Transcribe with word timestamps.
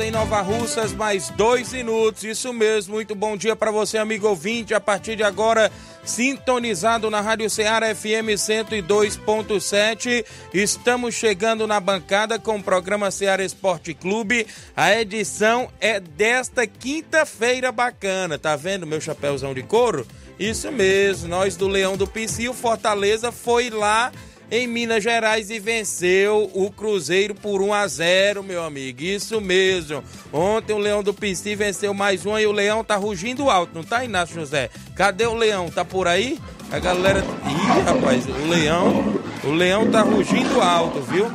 Em 0.00 0.10
Nova 0.10 0.40
Russas, 0.40 0.92
mais 0.92 1.30
dois 1.30 1.72
minutos. 1.72 2.22
Isso 2.22 2.52
mesmo, 2.52 2.94
muito 2.94 3.14
bom 3.14 3.36
dia 3.36 3.56
para 3.56 3.70
você, 3.70 3.98
amigo 3.98 4.28
ouvinte. 4.28 4.74
A 4.74 4.80
partir 4.80 5.16
de 5.16 5.22
agora, 5.22 5.72
sintonizado 6.04 7.10
na 7.10 7.20
Rádio 7.20 7.50
Ceará 7.50 7.94
FM 7.94 8.36
102.7. 8.36 10.24
Estamos 10.54 11.14
chegando 11.14 11.66
na 11.66 11.80
bancada 11.80 12.38
com 12.38 12.56
o 12.56 12.62
programa 12.62 13.10
Ceará 13.10 13.42
Esporte 13.42 13.92
Clube. 13.94 14.46
A 14.76 14.92
edição 14.94 15.68
é 15.80 15.98
desta 15.98 16.66
quinta-feira 16.66 17.72
bacana. 17.72 18.38
Tá 18.38 18.54
vendo 18.56 18.86
meu 18.86 19.00
chapéuzão 19.00 19.52
de 19.52 19.62
couro? 19.62 20.06
Isso 20.38 20.70
mesmo, 20.70 21.28
nós 21.28 21.56
do 21.56 21.66
Leão 21.66 21.96
do 21.96 22.06
Pici, 22.06 22.48
o 22.48 22.54
Fortaleza 22.54 23.32
foi 23.32 23.70
lá 23.70 24.12
em 24.50 24.66
Minas 24.66 25.02
Gerais 25.02 25.50
e 25.50 25.58
venceu 25.58 26.50
o 26.54 26.70
Cruzeiro 26.70 27.34
por 27.34 27.60
1 27.60 27.74
a 27.74 27.86
0, 27.86 28.42
meu 28.42 28.62
amigo. 28.62 29.02
Isso 29.02 29.40
mesmo. 29.40 30.02
Ontem 30.32 30.72
o 30.72 30.78
Leão 30.78 31.02
do 31.02 31.12
Pici 31.12 31.54
venceu 31.54 31.92
mais 31.92 32.24
um 32.24 32.38
e 32.38 32.46
o 32.46 32.52
Leão 32.52 32.82
tá 32.82 32.96
rugindo 32.96 33.50
alto, 33.50 33.72
não 33.74 33.84
tá, 33.84 34.04
Inácio 34.04 34.34
José? 34.34 34.70
Cadê 34.94 35.26
o 35.26 35.34
Leão? 35.34 35.70
Tá 35.70 35.84
por 35.84 36.08
aí? 36.08 36.38
A 36.70 36.78
galera. 36.78 37.20
Ih, 37.20 37.82
rapaz, 37.82 38.26
o 38.26 38.48
Leão. 38.48 39.20
O 39.44 39.50
Leão 39.50 39.90
tá 39.90 40.02
rugindo 40.02 40.60
alto, 40.60 41.00
viu? 41.00 41.30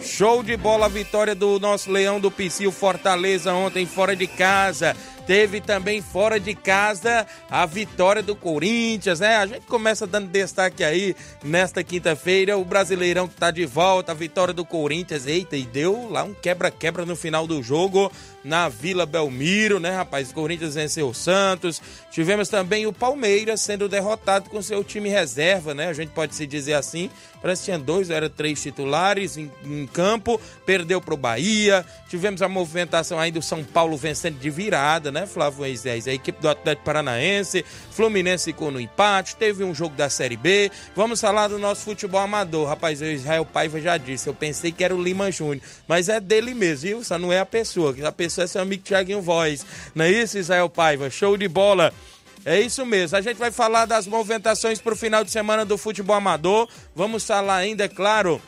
Show 0.00 0.42
de 0.42 0.56
bola 0.56 0.86
a 0.86 0.88
vitória 0.88 1.34
do 1.34 1.58
nosso 1.58 1.90
Leão 1.90 2.20
do 2.20 2.30
Pici, 2.30 2.66
o 2.66 2.72
Fortaleza 2.72 3.52
ontem 3.52 3.84
fora 3.84 4.14
de 4.14 4.26
casa. 4.26 4.96
Teve 5.28 5.60
também 5.60 6.00
fora 6.00 6.40
de 6.40 6.54
casa 6.54 7.26
a 7.50 7.66
vitória 7.66 8.22
do 8.22 8.34
Corinthians, 8.34 9.20
né? 9.20 9.36
A 9.36 9.44
gente 9.44 9.66
começa 9.66 10.06
dando 10.06 10.26
destaque 10.28 10.82
aí 10.82 11.14
nesta 11.44 11.84
quinta-feira, 11.84 12.56
o 12.56 12.64
Brasileirão 12.64 13.28
que 13.28 13.34
tá 13.34 13.50
de 13.50 13.66
volta, 13.66 14.12
a 14.12 14.14
vitória 14.14 14.54
do 14.54 14.64
Corinthians. 14.64 15.26
Eita, 15.26 15.54
e 15.54 15.64
deu 15.64 16.08
lá 16.10 16.24
um 16.24 16.32
quebra-quebra 16.32 17.04
no 17.04 17.14
final 17.14 17.46
do 17.46 17.62
jogo 17.62 18.10
na 18.42 18.68
Vila 18.70 19.04
Belmiro, 19.04 19.78
né, 19.78 19.90
rapaz? 19.90 20.32
Corinthians 20.32 20.74
venceu 20.74 21.08
o 21.08 21.14
Santos. 21.14 21.82
Tivemos 22.10 22.48
também 22.48 22.86
o 22.86 22.92
Palmeiras 22.92 23.60
sendo 23.60 23.88
derrotado 23.88 24.48
com 24.48 24.62
seu 24.62 24.82
time 24.82 25.10
reserva, 25.10 25.74
né? 25.74 25.88
A 25.88 25.92
gente 25.92 26.10
pode 26.10 26.34
se 26.34 26.46
dizer 26.46 26.74
assim. 26.74 27.10
Parece 27.40 27.62
que 27.62 27.64
tinha 27.66 27.78
dois, 27.78 28.10
era 28.10 28.28
três 28.28 28.60
titulares 28.60 29.36
em, 29.36 29.50
em 29.64 29.86
campo, 29.86 30.40
perdeu 30.66 31.00
pro 31.00 31.16
Bahia. 31.16 31.84
Tivemos 32.08 32.42
a 32.42 32.48
movimentação 32.48 33.18
aí 33.18 33.30
do 33.30 33.40
São 33.40 33.62
Paulo 33.62 33.96
vencendo 33.96 34.38
de 34.38 34.50
virada, 34.50 35.12
né? 35.12 35.18
né, 35.18 35.26
Flávio 35.26 35.60
Moisés? 35.60 36.06
A 36.06 36.12
equipe 36.12 36.40
do 36.40 36.48
Atlético 36.48 36.84
Paranaense, 36.84 37.64
Fluminense 37.90 38.46
ficou 38.46 38.70
no 38.70 38.80
empate, 38.80 39.36
teve 39.36 39.64
um 39.64 39.74
jogo 39.74 39.96
da 39.96 40.08
Série 40.08 40.36
B. 40.36 40.70
Vamos 40.94 41.20
falar 41.20 41.48
do 41.48 41.58
nosso 41.58 41.82
futebol 41.82 42.20
amador. 42.20 42.68
Rapaz, 42.68 43.00
o 43.00 43.04
Israel 43.04 43.44
Paiva 43.44 43.80
já 43.80 43.96
disse, 43.96 44.28
eu 44.28 44.34
pensei 44.34 44.70
que 44.70 44.84
era 44.84 44.94
o 44.94 45.02
Lima 45.02 45.30
Júnior, 45.30 45.60
mas 45.86 46.08
é 46.08 46.20
dele 46.20 46.54
mesmo, 46.54 46.88
viu? 46.88 47.04
Só 47.04 47.18
não 47.18 47.32
é 47.32 47.40
a 47.40 47.46
pessoa, 47.46 47.94
a 48.04 48.12
pessoa 48.12 48.27
é 48.36 48.46
seu 48.46 48.60
amigo 48.60 48.82
Thiaguinho 48.82 49.22
Voz. 49.22 49.64
Não 49.94 50.04
é 50.04 50.10
isso, 50.10 50.38
Israel 50.38 50.68
Paiva? 50.68 51.08
Show 51.10 51.36
de 51.36 51.48
bola. 51.48 51.92
É 52.44 52.60
isso 52.60 52.84
mesmo. 52.86 53.16
A 53.16 53.20
gente 53.20 53.36
vai 53.36 53.50
falar 53.50 53.84
das 53.84 54.06
movimentações 54.06 54.80
para 54.80 54.94
o 54.94 54.96
final 54.96 55.24
de 55.24 55.30
semana 55.30 55.64
do 55.64 55.76
futebol 55.76 56.16
amador. 56.16 56.68
Vamos 56.94 57.24
falar 57.24 57.56
ainda, 57.56 57.84
é 57.84 57.88
claro, 57.88 58.40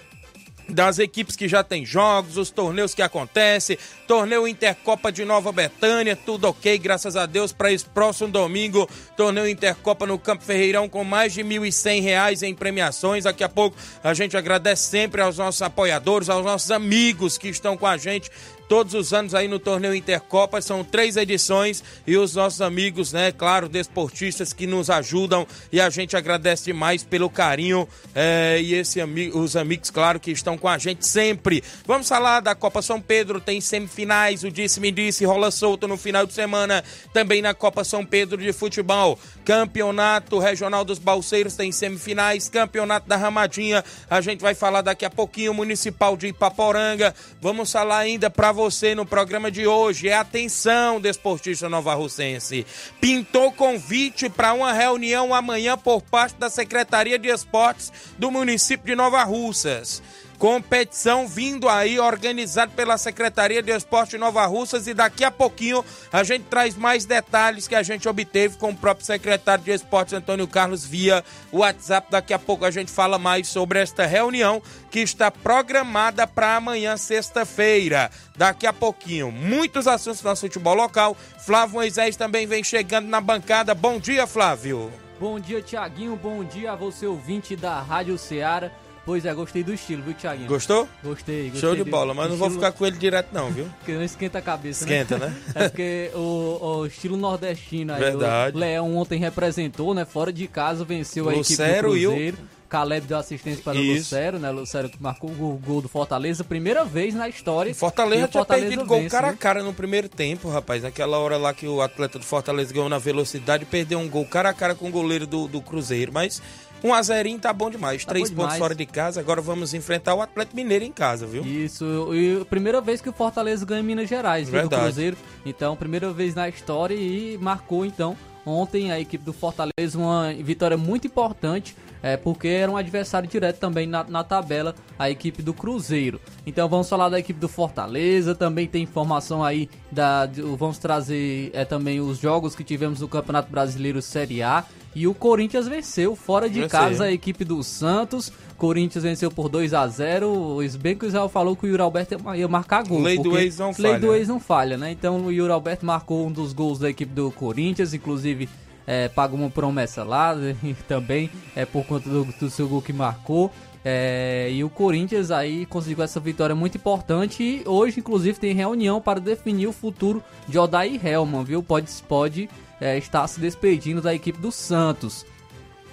das 0.70 0.98
equipes 0.98 1.36
que 1.36 1.48
já 1.48 1.62
tem 1.62 1.84
jogos, 1.84 2.36
os 2.36 2.50
torneios 2.50 2.94
que 2.94 3.02
acontecem, 3.02 3.76
torneio 4.06 4.46
Intercopa 4.46 5.10
de 5.10 5.24
Nova 5.24 5.52
Betânia, 5.52 6.16
tudo 6.16 6.48
ok, 6.48 6.78
graças 6.78 7.16
a 7.16 7.26
Deus, 7.26 7.52
para 7.52 7.72
esse 7.72 7.84
próximo 7.84 8.28
domingo, 8.28 8.88
torneio 9.16 9.48
Intercopa 9.48 10.06
no 10.06 10.18
Campo 10.18 10.44
Ferreirão 10.44 10.88
com 10.88 11.04
mais 11.04 11.32
de 11.32 11.42
R$ 11.42 11.48
1.100 11.58 12.42
em 12.42 12.54
premiações. 12.54 13.24
Daqui 13.24 13.44
a 13.44 13.48
pouco 13.48 13.76
a 14.02 14.14
gente 14.14 14.36
agradece 14.36 14.84
sempre 14.84 15.20
aos 15.20 15.38
nossos 15.38 15.62
apoiadores, 15.62 16.28
aos 16.28 16.44
nossos 16.44 16.70
amigos 16.70 17.36
que 17.36 17.48
estão 17.48 17.76
com 17.76 17.86
a 17.86 17.96
gente 17.96 18.30
todos 18.70 18.94
os 18.94 19.12
anos 19.12 19.34
aí 19.34 19.48
no 19.48 19.58
torneio 19.58 19.96
Intercopa, 19.96 20.62
são 20.62 20.84
três 20.84 21.16
edições 21.16 21.82
e 22.06 22.16
os 22.16 22.36
nossos 22.36 22.60
amigos, 22.60 23.12
né, 23.12 23.32
claro, 23.32 23.68
desportistas 23.68 24.52
que 24.52 24.64
nos 24.64 24.88
ajudam 24.88 25.44
e 25.72 25.80
a 25.80 25.90
gente 25.90 26.16
agradece 26.16 26.66
demais 26.66 27.02
pelo 27.02 27.28
carinho 27.28 27.88
é, 28.14 28.60
e 28.62 28.72
esse 28.74 29.00
os 29.34 29.56
amigos, 29.56 29.90
claro, 29.90 30.20
que 30.20 30.30
estão 30.30 30.56
com 30.56 30.68
a 30.68 30.78
gente 30.78 31.04
sempre. 31.04 31.64
Vamos 31.84 32.08
falar 32.08 32.38
da 32.38 32.54
Copa 32.54 32.80
São 32.80 33.00
Pedro, 33.00 33.40
tem 33.40 33.60
semifinais, 33.60 34.44
o 34.44 34.50
disse-me 34.52 34.92
disse, 34.92 35.24
rola 35.24 35.50
solto 35.50 35.88
no 35.88 35.96
final 35.96 36.24
de 36.24 36.32
semana, 36.32 36.84
também 37.12 37.42
na 37.42 37.52
Copa 37.52 37.82
São 37.82 38.06
Pedro 38.06 38.40
de 38.40 38.52
futebol. 38.52 39.18
Campeonato 39.44 40.38
Regional 40.38 40.84
dos 40.84 41.00
Balseiros 41.00 41.56
tem 41.56 41.72
semifinais, 41.72 42.48
Campeonato 42.48 43.08
da 43.08 43.16
Ramadinha, 43.16 43.84
a 44.08 44.20
gente 44.20 44.40
vai 44.40 44.54
falar 44.54 44.82
daqui 44.82 45.04
a 45.04 45.10
pouquinho, 45.10 45.52
Municipal 45.52 46.16
de 46.16 46.28
Ipaporanga. 46.28 47.12
Vamos 47.40 47.72
falar 47.72 47.98
ainda 47.98 48.30
para 48.30 48.59
você 48.60 48.94
no 48.94 49.06
programa 49.06 49.50
de 49.50 49.66
hoje. 49.66 50.10
É 50.10 50.14
atenção, 50.14 51.00
desportista 51.00 51.66
nova 51.66 51.94
russense. 51.94 52.66
Pintou 53.00 53.50
convite 53.50 54.28
para 54.28 54.52
uma 54.52 54.70
reunião 54.70 55.32
amanhã 55.34 55.78
por 55.78 56.02
parte 56.02 56.36
da 56.36 56.50
Secretaria 56.50 57.18
de 57.18 57.28
Esportes 57.28 57.90
do 58.18 58.30
município 58.30 58.84
de 58.84 58.94
Nova 58.94 59.24
Russas. 59.24 60.02
Competição 60.40 61.28
vindo 61.28 61.68
aí, 61.68 62.00
organizado 62.00 62.72
pela 62.72 62.96
Secretaria 62.96 63.62
de 63.62 63.72
Esporte 63.72 64.16
Nova 64.16 64.46
Russas. 64.46 64.86
E 64.86 64.94
daqui 64.94 65.22
a 65.22 65.30
pouquinho 65.30 65.84
a 66.10 66.24
gente 66.24 66.44
traz 66.44 66.74
mais 66.74 67.04
detalhes 67.04 67.68
que 67.68 67.74
a 67.74 67.82
gente 67.82 68.08
obteve 68.08 68.56
com 68.56 68.70
o 68.70 68.74
próprio 68.74 69.04
secretário 69.04 69.62
de 69.62 69.70
Esportes, 69.70 70.14
Antônio 70.14 70.48
Carlos, 70.48 70.82
via 70.82 71.22
WhatsApp. 71.52 72.10
Daqui 72.10 72.32
a 72.32 72.38
pouco 72.38 72.64
a 72.64 72.70
gente 72.70 72.90
fala 72.90 73.18
mais 73.18 73.48
sobre 73.48 73.80
esta 73.80 74.06
reunião 74.06 74.62
que 74.90 75.00
está 75.00 75.30
programada 75.30 76.26
para 76.26 76.56
amanhã, 76.56 76.96
sexta-feira. 76.96 78.10
Daqui 78.34 78.66
a 78.66 78.72
pouquinho, 78.72 79.30
muitos 79.30 79.86
assuntos 79.86 80.22
do 80.22 80.28
nosso 80.30 80.40
futebol 80.40 80.74
local. 80.74 81.14
Flávio 81.44 81.74
Moisés 81.74 82.16
também 82.16 82.46
vem 82.46 82.64
chegando 82.64 83.08
na 83.08 83.20
bancada. 83.20 83.74
Bom 83.74 84.00
dia, 84.00 84.26
Flávio. 84.26 84.90
Bom 85.20 85.38
dia, 85.38 85.60
Tiaguinho. 85.60 86.16
Bom 86.16 86.42
dia 86.42 86.72
a 86.72 86.76
você, 86.76 87.06
ouvinte 87.06 87.54
da 87.54 87.78
Rádio 87.82 88.16
Ceará. 88.16 88.72
Pois 89.10 89.24
é, 89.24 89.34
gostei 89.34 89.64
do 89.64 89.74
estilo, 89.74 90.04
viu, 90.04 90.14
Thiaguinho? 90.14 90.46
Gostou? 90.46 90.88
Gostei, 91.02 91.50
gostei. 91.50 91.60
Show 91.60 91.74
de 91.74 91.82
bola, 91.82 92.14
mas 92.14 92.30
não 92.30 92.36
vou 92.36 92.48
ficar 92.48 92.70
com 92.70 92.86
ele 92.86 92.96
direto 92.96 93.30
não, 93.32 93.50
viu? 93.50 93.66
Porque 93.80 93.92
não 93.92 94.04
esquenta 94.04 94.38
a 94.38 94.40
cabeça, 94.40 94.86
né? 94.86 95.00
Esquenta, 95.00 95.18
né? 95.18 95.36
É 95.52 95.68
porque 95.68 96.10
o, 96.14 96.60
o 96.62 96.86
estilo 96.86 97.16
nordestino 97.16 97.92
aí, 97.92 97.98
Verdade. 97.98 98.56
o 98.56 98.60
Leão 98.60 98.96
ontem 98.96 99.18
representou, 99.18 99.92
né? 99.94 100.04
Fora 100.04 100.32
de 100.32 100.46
casa, 100.46 100.84
venceu 100.84 101.28
a 101.28 101.34
equipe 101.34 101.56
do 101.56 101.80
Cruzeiro. 101.80 101.96
E 101.96 102.06
o... 102.06 102.50
Caleb 102.68 103.04
deu 103.04 103.18
assistência 103.18 103.64
para 103.64 103.76
o 103.76 103.82
Lucero, 103.82 104.38
né? 104.38 104.48
Lucero 104.52 104.88
que 104.88 105.02
marcou 105.02 105.28
o 105.28 105.60
gol 105.60 105.82
do 105.82 105.88
Fortaleza, 105.88 106.44
primeira 106.44 106.84
vez 106.84 107.12
na 107.14 107.28
história. 107.28 107.74
Fortaleza 107.74 108.28
tinha 108.28 108.40
Fortaleza 108.40 108.68
perdido 108.68 108.88
vence, 108.88 109.00
gol 109.00 109.10
cara 109.10 109.28
a 109.30 109.36
cara 109.36 109.62
no 109.64 109.74
primeiro 109.74 110.08
tempo, 110.08 110.48
rapaz. 110.48 110.84
Naquela 110.84 111.18
hora 111.18 111.36
lá 111.36 111.52
que 111.52 111.66
o 111.66 111.82
atleta 111.82 112.16
do 112.16 112.24
Fortaleza 112.24 112.72
ganhou 112.72 112.88
na 112.88 112.98
velocidade, 112.98 113.64
perdeu 113.64 113.98
um 113.98 114.08
gol 114.08 114.24
cara 114.24 114.50
a 114.50 114.54
cara 114.54 114.76
com 114.76 114.86
o 114.86 114.90
goleiro 114.92 115.26
do, 115.26 115.48
do 115.48 115.60
Cruzeiro. 115.60 116.12
Mas 116.12 116.40
1 116.82 116.94
a 116.94 117.02
0 117.02 117.38
tá 117.38 117.52
bom 117.52 117.70
demais. 117.70 118.04
Tá 118.04 118.10
Três 118.10 118.30
bom 118.30 118.36
pontos 118.36 118.54
demais. 118.54 118.58
fora 118.58 118.74
de 118.74 118.86
casa. 118.86 119.20
Agora 119.20 119.40
vamos 119.40 119.74
enfrentar 119.74 120.14
o 120.14 120.22
Atlético 120.22 120.56
Mineiro 120.56 120.84
em 120.84 120.92
casa, 120.92 121.26
viu? 121.26 121.44
Isso. 121.44 122.14
E 122.14 122.44
primeira 122.46 122.80
vez 122.80 123.00
que 123.00 123.08
o 123.08 123.12
Fortaleza 123.12 123.64
ganha 123.66 123.80
em 123.80 123.84
Minas 123.84 124.08
Gerais, 124.08 124.48
viu, 124.48 124.62
do 124.62 124.76
Cruzeiro. 124.76 125.16
Então, 125.44 125.76
primeira 125.76 126.12
vez 126.12 126.34
na 126.34 126.48
história 126.48 126.94
e 126.94 127.38
marcou 127.40 127.84
então 127.84 128.16
ontem 128.44 128.90
a 128.90 128.98
equipe 128.98 129.24
do 129.24 129.32
Fortaleza 129.32 129.98
uma 129.98 130.32
vitória 130.32 130.76
muito 130.76 131.06
importante, 131.06 131.76
é, 132.02 132.16
porque 132.16 132.48
era 132.48 132.70
um 132.70 132.76
adversário 132.76 133.28
direto 133.28 133.58
também 133.58 133.86
na, 133.86 134.02
na 134.04 134.24
tabela, 134.24 134.74
a 134.98 135.10
equipe 135.10 135.42
do 135.42 135.52
Cruzeiro. 135.52 136.20
Então 136.46 136.68
vamos 136.68 136.88
falar 136.88 137.08
da 137.08 137.18
equipe 137.18 137.38
do 137.38 137.48
Fortaleza, 137.48 138.34
também 138.34 138.66
tem 138.66 138.82
informação 138.82 139.44
aí 139.44 139.68
da. 139.92 140.26
Vamos 140.58 140.78
trazer 140.78 141.50
é, 141.52 141.64
também 141.64 142.00
os 142.00 142.18
jogos 142.18 142.54
que 142.54 142.64
tivemos 142.64 143.00
no 143.00 143.08
Campeonato 143.08 143.50
Brasileiro 143.50 144.00
Série 144.00 144.42
A. 144.42 144.64
E 144.94 145.06
o 145.06 145.14
Corinthians 145.14 145.68
venceu 145.68 146.16
fora 146.16 146.48
de 146.48 146.62
venceu. 146.62 146.78
casa 146.78 147.04
a 147.04 147.12
equipe 147.12 147.44
do 147.44 147.62
Santos. 147.62 148.32
Corinthians 148.58 149.04
venceu 149.04 149.30
por 149.30 149.48
2 149.48 149.72
a 149.72 149.86
0 149.86 150.58
Bem 150.80 150.96
que 150.96 151.04
o 151.04 151.08
Israel 151.08 151.28
falou 151.28 151.54
que 151.54 151.64
o 151.64 151.68
Yuri 151.68 151.82
Alberto 151.82 152.16
ia 152.34 152.48
marcar 152.48 152.84
gol. 152.84 153.00
Lei 153.00 153.18
do 153.18 153.38
ex 153.38 153.58
não 153.58 153.68
lei 153.68 153.74
falha. 153.74 153.88
Lei 153.90 154.00
do 154.00 154.14
ex 154.14 154.28
não 154.28 154.40
falha, 154.40 154.76
né? 154.76 154.90
Então 154.90 155.26
o 155.26 155.32
Yuri 155.32 155.52
Alberto 155.52 155.86
marcou 155.86 156.26
um 156.26 156.32
dos 156.32 156.52
gols 156.52 156.78
da 156.78 156.90
equipe 156.90 157.12
do 157.12 157.30
Corinthians, 157.30 157.94
inclusive 157.94 158.48
é, 158.86 159.08
pagou 159.08 159.38
uma 159.38 159.50
promessa 159.50 160.02
lá 160.02 160.36
também 160.88 161.30
é 161.54 161.64
por 161.64 161.84
conta 161.84 162.08
do, 162.08 162.24
do 162.24 162.50
seu 162.50 162.68
gol 162.68 162.82
que 162.82 162.92
marcou. 162.92 163.50
É, 163.82 164.50
e 164.52 164.62
o 164.62 164.68
Corinthians 164.68 165.30
aí 165.30 165.64
conseguiu 165.64 166.04
essa 166.04 166.20
vitória 166.20 166.54
muito 166.54 166.76
importante 166.76 167.42
e 167.42 167.62
hoje 167.66 168.00
inclusive 168.00 168.38
tem 168.38 168.52
reunião 168.52 169.00
para 169.00 169.18
definir 169.18 169.68
o 169.68 169.72
futuro 169.72 170.22
de 170.46 170.58
Odair 170.58 171.00
Helman, 171.02 171.44
viu? 171.44 171.62
Pode, 171.62 171.90
pode 172.06 172.50
é, 172.80 172.96
estar 172.96 173.26
se 173.28 173.40
despedindo 173.40 174.00
da 174.00 174.14
equipe 174.14 174.38
do 174.38 174.50
Santos. 174.50 175.26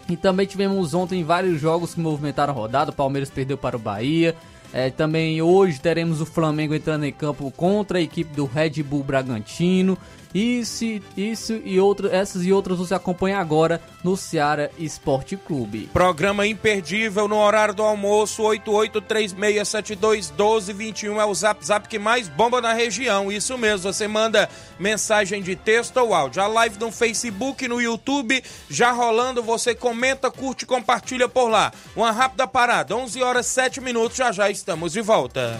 E 0.10 0.16
também 0.16 0.46
tivemos 0.46 0.94
ontem 0.94 1.24
vários 1.24 1.60
jogos 1.60 1.94
que 1.94 2.00
movimentaram 2.00 2.54
a 2.54 2.56
rodada. 2.56 2.92
O 2.92 2.96
Palmeiras 2.96 3.30
perdeu 3.30 3.58
para 3.58 3.76
o 3.76 3.80
Bahia. 3.80 4.36
É, 4.74 4.90
também 4.90 5.42
hoje 5.42 5.80
teremos 5.80 6.22
o 6.22 6.26
Flamengo 6.26 6.74
entrando 6.74 7.06
em 7.06 7.12
campo 7.12 7.52
contra 7.52 7.98
a 7.98 8.02
equipe 8.02 8.34
do 8.34 8.46
Red 8.46 8.84
Bull 8.84 9.04
Bragantino. 9.04 9.98
Isso, 10.34 10.84
isso 11.16 11.62
e 11.64 11.80
outro, 11.80 12.14
essas 12.14 12.46
e 12.46 12.52
outras 12.52 12.78
você 12.78 12.94
acompanha 12.94 13.40
agora 13.40 13.82
no 14.04 14.18
Ceará 14.18 14.70
Esporte 14.78 15.38
Clube. 15.38 15.90
Programa 15.94 16.46
imperdível 16.46 17.26
no 17.28 17.38
horário 17.38 17.74
do 17.74 17.84
almoço, 17.84 18.44
8836721221 18.44 21.20
é 21.20 21.26
o 21.26 21.34
zap 21.34 21.66
zap 21.66 21.88
que 21.88 21.98
mais 21.98 22.28
bomba 22.28 22.62
na 22.62 22.74
região. 22.74 23.32
Isso 23.32 23.58
mesmo, 23.58 23.92
você 23.92 24.08
manda 24.08 24.48
mensagem 24.80 25.42
de 25.42 25.56
texto 25.56 25.98
ou 25.98 26.14
áudio. 26.14 26.40
A 26.42 26.48
live 26.48 26.78
no 26.80 26.92
Facebook, 26.92 27.68
no 27.68 27.82
YouTube, 27.82 28.44
já 28.70 28.92
rolando, 28.92 29.42
você 29.42 29.74
comenta, 29.74 30.30
curte 30.30 30.66
compartilha 30.66 31.30
por 31.30 31.50
lá. 31.50 31.72
Uma 31.96 32.12
rápida 32.12 32.46
parada, 32.48 32.96
11 32.96 33.24
horas 33.24 33.46
7 33.48 33.82
minutos, 33.82 34.18
já 34.18 34.32
já 34.32 34.50
estamos 34.50 34.94
de 34.94 35.02
volta. 35.02 35.60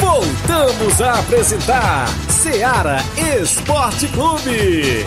Voltamos 0.02 1.00
a 1.00 1.20
apresentar 1.20 2.08
Seara 2.28 2.96
Esporte 3.40 4.08
Clube. 4.08 5.04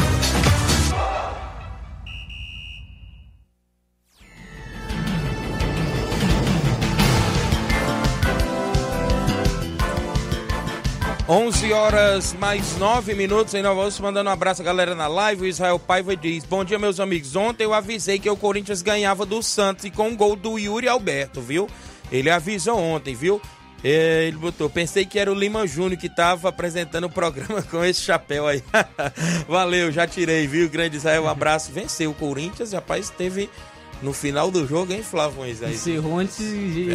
Onze 11.28 11.74
horas 11.74 12.34
mais 12.34 12.78
nove 12.78 13.14
minutos 13.14 13.54
em 13.54 13.62
Nova 13.62 13.82
Osso, 13.82 14.02
mandando 14.02 14.30
um 14.30 14.34
abraço 14.34 14.62
a 14.62 14.66
galera 14.66 14.96
na 14.96 15.08
live. 15.08 15.42
O 15.42 15.46
Israel 15.46 15.78
Paiva 15.78 16.16
diz: 16.16 16.46
Bom 16.46 16.64
dia, 16.64 16.80
meus 16.80 17.02
amigos. 17.02 17.36
Ontem 17.36 17.66
eu 17.66 17.74
avisei 17.74 18.18
que 18.18 18.30
o 18.30 18.38
Corinthians 18.38 18.82
ganhava 18.82 19.26
do 19.26 19.44
Santos 19.44 19.84
e 19.84 19.92
com 19.92 20.10
o 20.10 20.16
gol 20.16 20.38
do 20.38 20.58
Yuri 20.58 20.88
Alberto, 20.88 21.42
viu? 21.42 21.68
Ele 22.10 22.30
avisou 22.30 22.80
ontem, 22.80 23.14
viu? 23.14 23.42
É, 23.84 24.28
ele 24.28 24.38
botou, 24.38 24.70
pensei 24.70 25.06
que 25.06 25.20
era 25.20 25.32
o 25.32 25.36
Lima 25.36 25.68
Júnior 25.68 26.00
que 26.00 26.08
estava 26.08 26.50
apresentando 26.50 27.06
o 27.06 27.10
programa 27.10 27.62
com 27.70 27.84
esse 27.84 28.02
chapéu 28.02 28.48
aí. 28.48 28.64
Valeu, 29.48 29.92
já 29.92 30.08
tirei, 30.08 30.48
viu? 30.48 30.70
Grande 30.70 30.98
Israel, 30.98 31.24
um 31.24 31.30
abraço. 31.30 31.72
Venceu 31.72 32.12
o 32.12 32.14
Corinthians, 32.14 32.74
rapaz, 32.74 33.10
teve 33.10 33.50
no 34.02 34.12
final 34.12 34.50
do 34.50 34.66
jogo, 34.68 34.92
hein, 34.92 35.04
Flávio 35.04 35.38
Moisés? 35.38 35.76
Encerrou 35.76 36.20
antes, 36.20 36.38
de, 36.38 36.90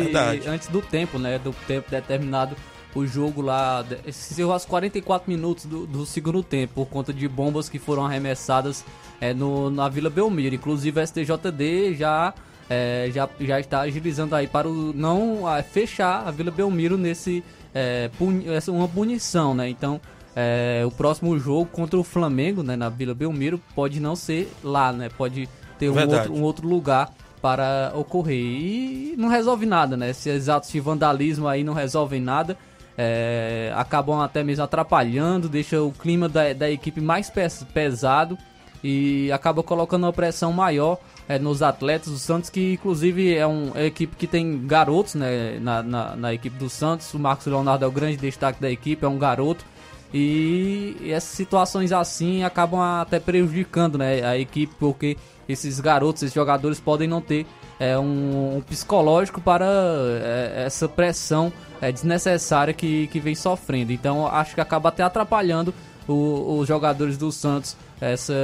antes 0.47 0.69
do 0.69 0.83
tempo, 0.83 1.19
né? 1.19 1.39
Do 1.39 1.53
tempo 1.67 1.91
determinado 1.91 2.57
o 2.95 3.07
jogo 3.07 3.41
lá. 3.41 3.85
Encerrou 4.07 4.53
aos 4.53 4.65
44 4.65 5.31
minutos 5.31 5.67
do, 5.67 5.87
do 5.87 6.05
segundo 6.05 6.43
tempo, 6.43 6.75
por 6.75 6.87
conta 6.87 7.13
de 7.13 7.27
bombas 7.29 7.69
que 7.69 7.79
foram 7.79 8.05
arremessadas 8.05 8.85
é, 9.21 9.33
no, 9.33 9.71
na 9.71 9.89
Vila 9.89 10.11
Belmiro. 10.11 10.55
Inclusive 10.55 11.01
a 11.01 11.07
STJD 11.07 11.95
já 11.95 12.35
é, 12.71 13.11
já, 13.13 13.29
já 13.41 13.59
está 13.59 13.81
agilizando 13.81 14.37
aí 14.37 14.47
para 14.47 14.69
o 14.69 14.93
não 14.95 15.45
a, 15.45 15.61
fechar 15.61 16.27
a 16.27 16.31
Vila 16.31 16.53
Belmiro 16.53 16.97
nesse 16.97 17.43
é, 17.75 18.09
puni, 18.17 18.49
essa 18.49 18.71
uma 18.71 18.87
punição, 18.87 19.53
né? 19.53 19.69
Então 19.69 20.01
é, 20.37 20.85
o 20.87 20.91
próximo 20.93 21.37
jogo 21.37 21.67
contra 21.67 21.99
o 21.99 22.05
Flamengo, 22.05 22.63
né, 22.63 22.77
na 22.77 22.89
Vila 22.89 23.13
Belmiro, 23.13 23.61
pode 23.75 23.99
não 23.99 24.15
ser 24.15 24.49
lá, 24.63 24.93
né? 24.93 25.09
Pode 25.09 25.49
ter 25.81 25.91
um 25.91 25.99
outro, 25.99 26.33
um 26.33 26.43
outro, 26.43 26.69
lugar 26.69 27.13
para 27.43 27.91
ocorrer 27.97 28.39
e 28.39 29.15
não 29.19 29.29
resolve 29.29 29.67
nada, 29.67 29.97
né? 29.97 30.11
Esses 30.11 30.49
atos 30.49 30.71
de 30.71 30.79
vandalismo 30.79 31.49
aí 31.49 31.65
não 31.65 31.75
resolvem 31.75 32.21
nada. 32.21 32.57
É, 32.97 33.73
acabam 33.75 34.21
até 34.21 34.45
mesmo 34.45 34.63
atrapalhando, 34.63 35.49
deixa 35.49 35.83
o 35.83 35.91
clima 35.91 36.29
da, 36.29 36.53
da 36.53 36.71
equipe 36.71 37.01
mais 37.01 37.33
pesado 37.73 38.39
e 38.83 39.31
acaba 39.33 39.63
colocando 39.63 40.05
uma 40.05 40.13
pressão 40.13 40.53
maior 40.53 40.99
é, 41.29 41.39
nos 41.39 41.63
atletas 41.63 42.13
do 42.13 42.19
Santos, 42.19 42.51
que 42.51 42.73
inclusive 42.73 43.35
é, 43.35 43.47
um, 43.47 43.69
é 43.75 43.81
uma 43.81 43.85
equipe 43.85 44.17
que 44.17 44.27
tem 44.27 44.67
garotos 44.67 45.15
né, 45.15 45.59
na, 45.61 45.83
na, 45.83 46.17
na, 46.17 46.35
equipe 46.35 46.59
do 46.59 46.69
Santos. 46.69 47.13
O 47.15 47.19
Marcos 47.19 47.47
Leonardo 47.47 47.85
é 47.85 47.89
o 47.89 47.93
grande 47.93 48.17
destaque 48.17 48.61
da 48.61 48.71
equipe, 48.71 49.05
é 49.05 49.09
um 49.09 49.19
garoto. 49.19 49.65
E 50.13 50.97
essas 51.05 51.31
situações 51.31 51.93
assim 51.93 52.43
acabam 52.43 52.81
até 52.81 53.21
prejudicando 53.21 53.97
né, 53.97 54.25
a 54.25 54.37
equipe, 54.37 54.75
porque 54.79 55.17
esses 55.49 55.79
garotos, 55.79 56.23
esses 56.23 56.35
jogadores 56.35 56.81
podem 56.81 57.07
não 57.07 57.21
ter 57.21 57.47
é, 57.79 57.99
um, 57.99 58.57
um 58.57 58.61
psicológico 58.61 59.41
para 59.41 59.67
é, 59.67 60.65
essa 60.67 60.89
pressão 60.89 61.53
é, 61.81 61.93
desnecessária 61.93 62.75
que, 62.75 63.07
que 63.09 63.21
vem 63.21 63.35
sofrendo. 63.35 63.93
Então 63.93 64.27
acho 64.27 64.55
que 64.55 64.61
acaba 64.61 64.89
até 64.89 65.03
atrapalhando 65.03 65.73
o, 66.09 66.59
os 66.59 66.67
jogadores 66.67 67.17
do 67.17 67.31
Santos 67.31 67.77
essa, 68.01 68.35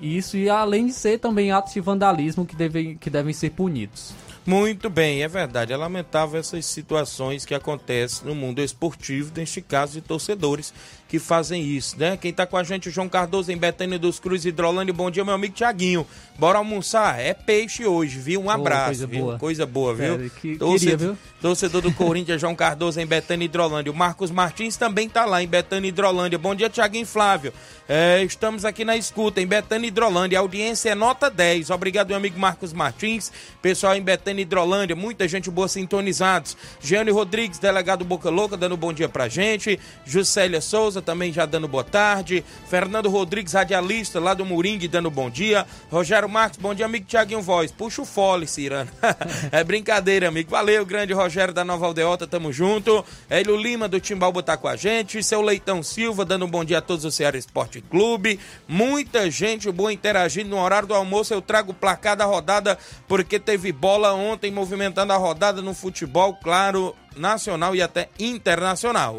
isso 0.00 0.36
e 0.36 0.48
além 0.50 0.86
de 0.86 0.92
ser 0.92 1.18
também 1.18 1.52
atos 1.52 1.72
de 1.72 1.80
vandalismo 1.80 2.44
que 2.44 2.56
devem, 2.56 2.96
que 2.96 3.08
devem 3.08 3.32
ser 3.32 3.50
punidos. 3.50 4.14
Muito 4.46 4.88
bem, 4.88 5.24
é 5.24 5.28
verdade. 5.28 5.72
É 5.72 5.76
lamentável 5.76 6.38
essas 6.38 6.64
situações 6.66 7.44
que 7.44 7.52
acontecem 7.52 8.28
no 8.28 8.34
mundo 8.34 8.62
esportivo, 8.62 9.32
neste 9.34 9.60
caso 9.60 9.94
de 9.94 10.00
torcedores 10.00 10.72
que 11.08 11.18
fazem 11.18 11.64
isso, 11.64 11.98
né? 11.98 12.16
Quem 12.16 12.32
tá 12.32 12.46
com 12.46 12.56
a 12.56 12.62
gente, 12.62 12.88
o 12.88 12.92
João 12.92 13.08
Cardoso, 13.08 13.50
em 13.50 13.56
Betânia 13.56 13.98
dos 13.98 14.20
Cruz, 14.20 14.44
Hidrolândia. 14.44 14.94
Bom 14.94 15.10
dia, 15.10 15.24
meu 15.24 15.34
amigo 15.34 15.54
Tiaguinho. 15.54 16.06
Bora 16.38 16.58
almoçar? 16.58 17.18
É 17.18 17.32
peixe 17.32 17.86
hoje, 17.86 18.18
viu? 18.18 18.42
Um 18.42 18.50
abraço, 18.50 18.82
oh, 18.82 18.86
coisa 18.86 19.06
viu? 19.06 19.24
Boa. 19.24 19.38
Coisa 19.38 19.66
boa, 19.66 19.94
viu? 19.94 20.30
que, 20.40 20.56
torcedor, 20.56 20.78
queria, 20.78 20.96
viu? 20.96 21.18
torcedor 21.40 21.80
do 21.80 21.92
Corinthians, 21.92 22.40
João 22.40 22.54
Cardoso, 22.54 23.00
em 23.00 23.06
Betânia 23.06 23.46
Hidrolândia. 23.46 23.90
O 23.90 23.94
Marcos 23.94 24.30
Martins 24.30 24.76
também 24.76 25.08
tá 25.08 25.24
lá, 25.24 25.42
em 25.42 25.48
Betânia 25.48 25.88
Hidrolândia. 25.88 26.38
Bom 26.38 26.54
dia, 26.54 26.68
Tiaguinho 26.68 27.06
Flávio. 27.06 27.52
É, 27.88 28.22
estamos 28.22 28.64
aqui 28.64 28.84
na 28.84 28.96
escuta, 28.96 29.40
em 29.40 29.46
Betânia 29.46 29.88
Hidrolândia. 29.88 30.38
A 30.38 30.42
audiência 30.42 30.90
é 30.90 30.94
nota 30.94 31.30
10. 31.30 31.70
Obrigado, 31.70 32.08
meu 32.08 32.16
amigo 32.16 32.38
Marcos 32.38 32.72
Martins. 32.72 33.32
Pessoal 33.62 33.96
em 33.96 34.02
Betânia 34.02 34.42
Hidrolândia, 34.42 34.94
muita 34.94 35.26
gente 35.26 35.50
boa 35.50 35.68
sintonizados. 35.68 36.56
Giane 36.80 37.10
Rodrigues, 37.10 37.58
delegado 37.58 38.04
Boca 38.04 38.28
Louca, 38.28 38.56
dando 38.56 38.76
bom 38.76 38.92
dia 38.92 39.08
pra 39.08 39.28
gente. 39.28 39.78
Juscelia 40.04 40.60
Souza 40.60 41.00
também 41.00 41.32
já 41.32 41.46
dando 41.46 41.66
boa 41.66 41.84
tarde. 41.84 42.44
Fernando 42.68 43.08
Rodrigues, 43.08 43.54
radialista 43.54 44.20
lá 44.20 44.34
do 44.34 44.44
Moringue, 44.44 44.86
dando 44.86 45.10
bom 45.10 45.30
dia. 45.30 45.66
Rogério 45.90 46.25
Marques, 46.28 46.58
bom 46.58 46.74
dia, 46.74 46.86
amigo 46.86 47.06
Tiaguinho 47.06 47.42
Voz. 47.42 47.70
Puxa 47.70 48.02
o 48.02 48.04
fole, 48.06 48.46
Cirano. 48.46 48.90
é 49.52 49.62
brincadeira, 49.62 50.28
amigo. 50.28 50.50
Valeu, 50.50 50.86
grande 50.86 51.12
Rogério 51.12 51.52
da 51.52 51.64
Nova 51.64 51.86
Aldeota, 51.86 52.26
tamo 52.26 52.52
junto. 52.52 53.04
Hélio 53.28 53.56
Lima 53.56 53.86
do 53.86 54.00
Timbalba 54.00 54.42
tá 54.42 54.56
com 54.56 54.68
a 54.68 54.76
gente. 54.76 55.22
Seu 55.22 55.42
Leitão 55.42 55.82
Silva, 55.82 56.24
dando 56.24 56.46
um 56.46 56.50
bom 56.50 56.64
dia 56.64 56.78
a 56.78 56.82
todos 56.82 57.02
do 57.02 57.10
Ceará 57.10 57.36
Esporte 57.36 57.56
Esporte 57.56 57.80
Clube. 57.80 58.38
Muita 58.68 59.30
gente 59.30 59.70
boa 59.70 59.92
interagindo 59.92 60.50
no 60.50 60.60
horário 60.60 60.88
do 60.88 60.94
almoço. 60.94 61.34
Eu 61.34 61.42
trago 61.42 61.72
o 61.72 61.74
placar 61.74 62.16
da 62.16 62.24
rodada 62.24 62.78
porque 63.08 63.38
teve 63.38 63.72
bola 63.72 64.12
ontem 64.12 64.50
movimentando 64.50 65.12
a 65.12 65.16
rodada 65.16 65.60
no 65.62 65.74
futebol, 65.74 66.34
claro, 66.34 66.94
nacional 67.16 67.74
e 67.74 67.82
até 67.82 68.08
internacional. 68.18 69.18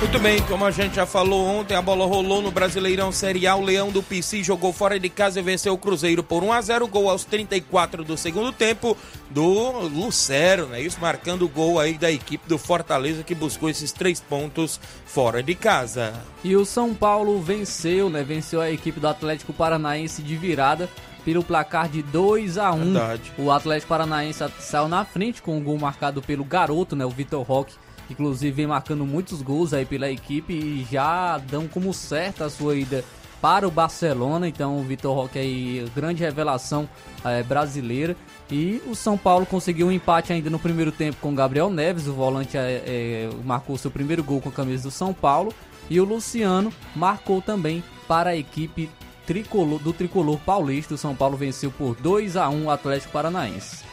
Muito 0.00 0.20
bem, 0.20 0.40
como 0.42 0.64
a 0.64 0.70
gente 0.70 0.94
já 0.94 1.04
falou 1.04 1.44
ontem, 1.44 1.74
a 1.74 1.82
bola 1.82 2.06
rolou 2.06 2.40
no 2.40 2.52
Brasileirão 2.52 3.10
Série 3.10 3.48
A. 3.48 3.56
O 3.56 3.64
Leão 3.64 3.90
do 3.90 4.00
PC 4.00 4.44
jogou 4.44 4.72
fora 4.72 4.98
de 4.98 5.08
casa 5.08 5.40
e 5.40 5.42
venceu 5.42 5.74
o 5.74 5.78
Cruzeiro 5.78 6.22
por 6.22 6.44
1 6.44 6.52
a 6.52 6.60
0 6.60 6.86
Gol 6.86 7.10
aos 7.10 7.24
34 7.24 8.04
do 8.04 8.16
segundo 8.16 8.52
tempo 8.52 8.96
do 9.28 9.88
Lucero, 9.88 10.66
né? 10.68 10.80
Isso 10.80 11.00
marcando 11.00 11.42
o 11.42 11.48
gol 11.48 11.80
aí 11.80 11.98
da 11.98 12.12
equipe 12.12 12.48
do 12.48 12.56
Fortaleza 12.56 13.24
que 13.24 13.34
buscou 13.34 13.68
esses 13.68 13.90
três 13.90 14.20
pontos 14.20 14.80
fora 15.04 15.42
de 15.42 15.56
casa. 15.56 16.14
E 16.44 16.54
o 16.54 16.64
São 16.64 16.94
Paulo 16.94 17.40
venceu, 17.42 18.08
né? 18.08 18.22
Venceu 18.22 18.60
a 18.60 18.70
equipe 18.70 19.00
do 19.00 19.08
Atlético 19.08 19.52
Paranaense 19.52 20.22
de 20.22 20.36
virada 20.36 20.88
pelo 21.24 21.42
placar 21.42 21.88
de 21.88 22.02
2 22.04 22.56
a 22.56 22.70
1 22.70 22.84
Verdade. 22.84 23.32
O 23.36 23.50
Atlético 23.50 23.88
Paranaense 23.88 24.44
saiu 24.60 24.86
na 24.86 25.04
frente 25.04 25.42
com 25.42 25.54
o 25.54 25.56
um 25.56 25.62
gol 25.62 25.76
marcado 25.76 26.22
pelo 26.22 26.44
garoto, 26.44 26.94
né, 26.94 27.04
o 27.04 27.10
Vitor 27.10 27.42
Roque. 27.42 27.74
Inclusive 28.10 28.52
vem 28.52 28.66
marcando 28.66 29.04
muitos 29.04 29.42
gols 29.42 29.72
aí 29.72 29.84
pela 29.84 30.10
equipe 30.10 30.52
e 30.52 30.86
já 30.90 31.38
dão 31.38 31.68
como 31.68 31.92
certa 31.92 32.46
a 32.46 32.50
sua 32.50 32.76
ida 32.76 33.04
para 33.40 33.66
o 33.66 33.70
Barcelona. 33.70 34.48
Então 34.48 34.78
o 34.78 34.82
Vitor 34.82 35.14
Roque 35.14 35.38
aí, 35.38 35.90
grande 35.94 36.22
revelação 36.22 36.88
é, 37.24 37.42
brasileira. 37.42 38.16
E 38.50 38.82
o 38.86 38.94
São 38.94 39.16
Paulo 39.16 39.44
conseguiu 39.44 39.88
um 39.88 39.92
empate 39.92 40.32
ainda 40.32 40.48
no 40.48 40.58
primeiro 40.58 40.90
tempo 40.90 41.18
com 41.20 41.34
Gabriel 41.34 41.70
Neves, 41.70 42.06
o 42.06 42.14
volante 42.14 42.56
é, 42.56 42.82
é, 42.86 43.30
marcou 43.44 43.76
seu 43.76 43.90
primeiro 43.90 44.24
gol 44.24 44.40
com 44.40 44.48
a 44.48 44.52
camisa 44.52 44.84
do 44.84 44.90
São 44.90 45.12
Paulo. 45.12 45.52
E 45.90 46.00
o 46.00 46.04
Luciano 46.04 46.72
marcou 46.94 47.40
também 47.40 47.82
para 48.06 48.30
a 48.30 48.36
equipe 48.36 48.90
tricolor, 49.26 49.78
do 49.78 49.92
tricolor 49.92 50.38
paulista. 50.38 50.94
O 50.94 50.98
São 50.98 51.14
Paulo 51.14 51.36
venceu 51.36 51.70
por 51.70 51.94
2 51.96 52.36
a 52.36 52.48
1 52.48 52.64
o 52.64 52.70
Atlético 52.70 53.12
Paranaense. 53.12 53.87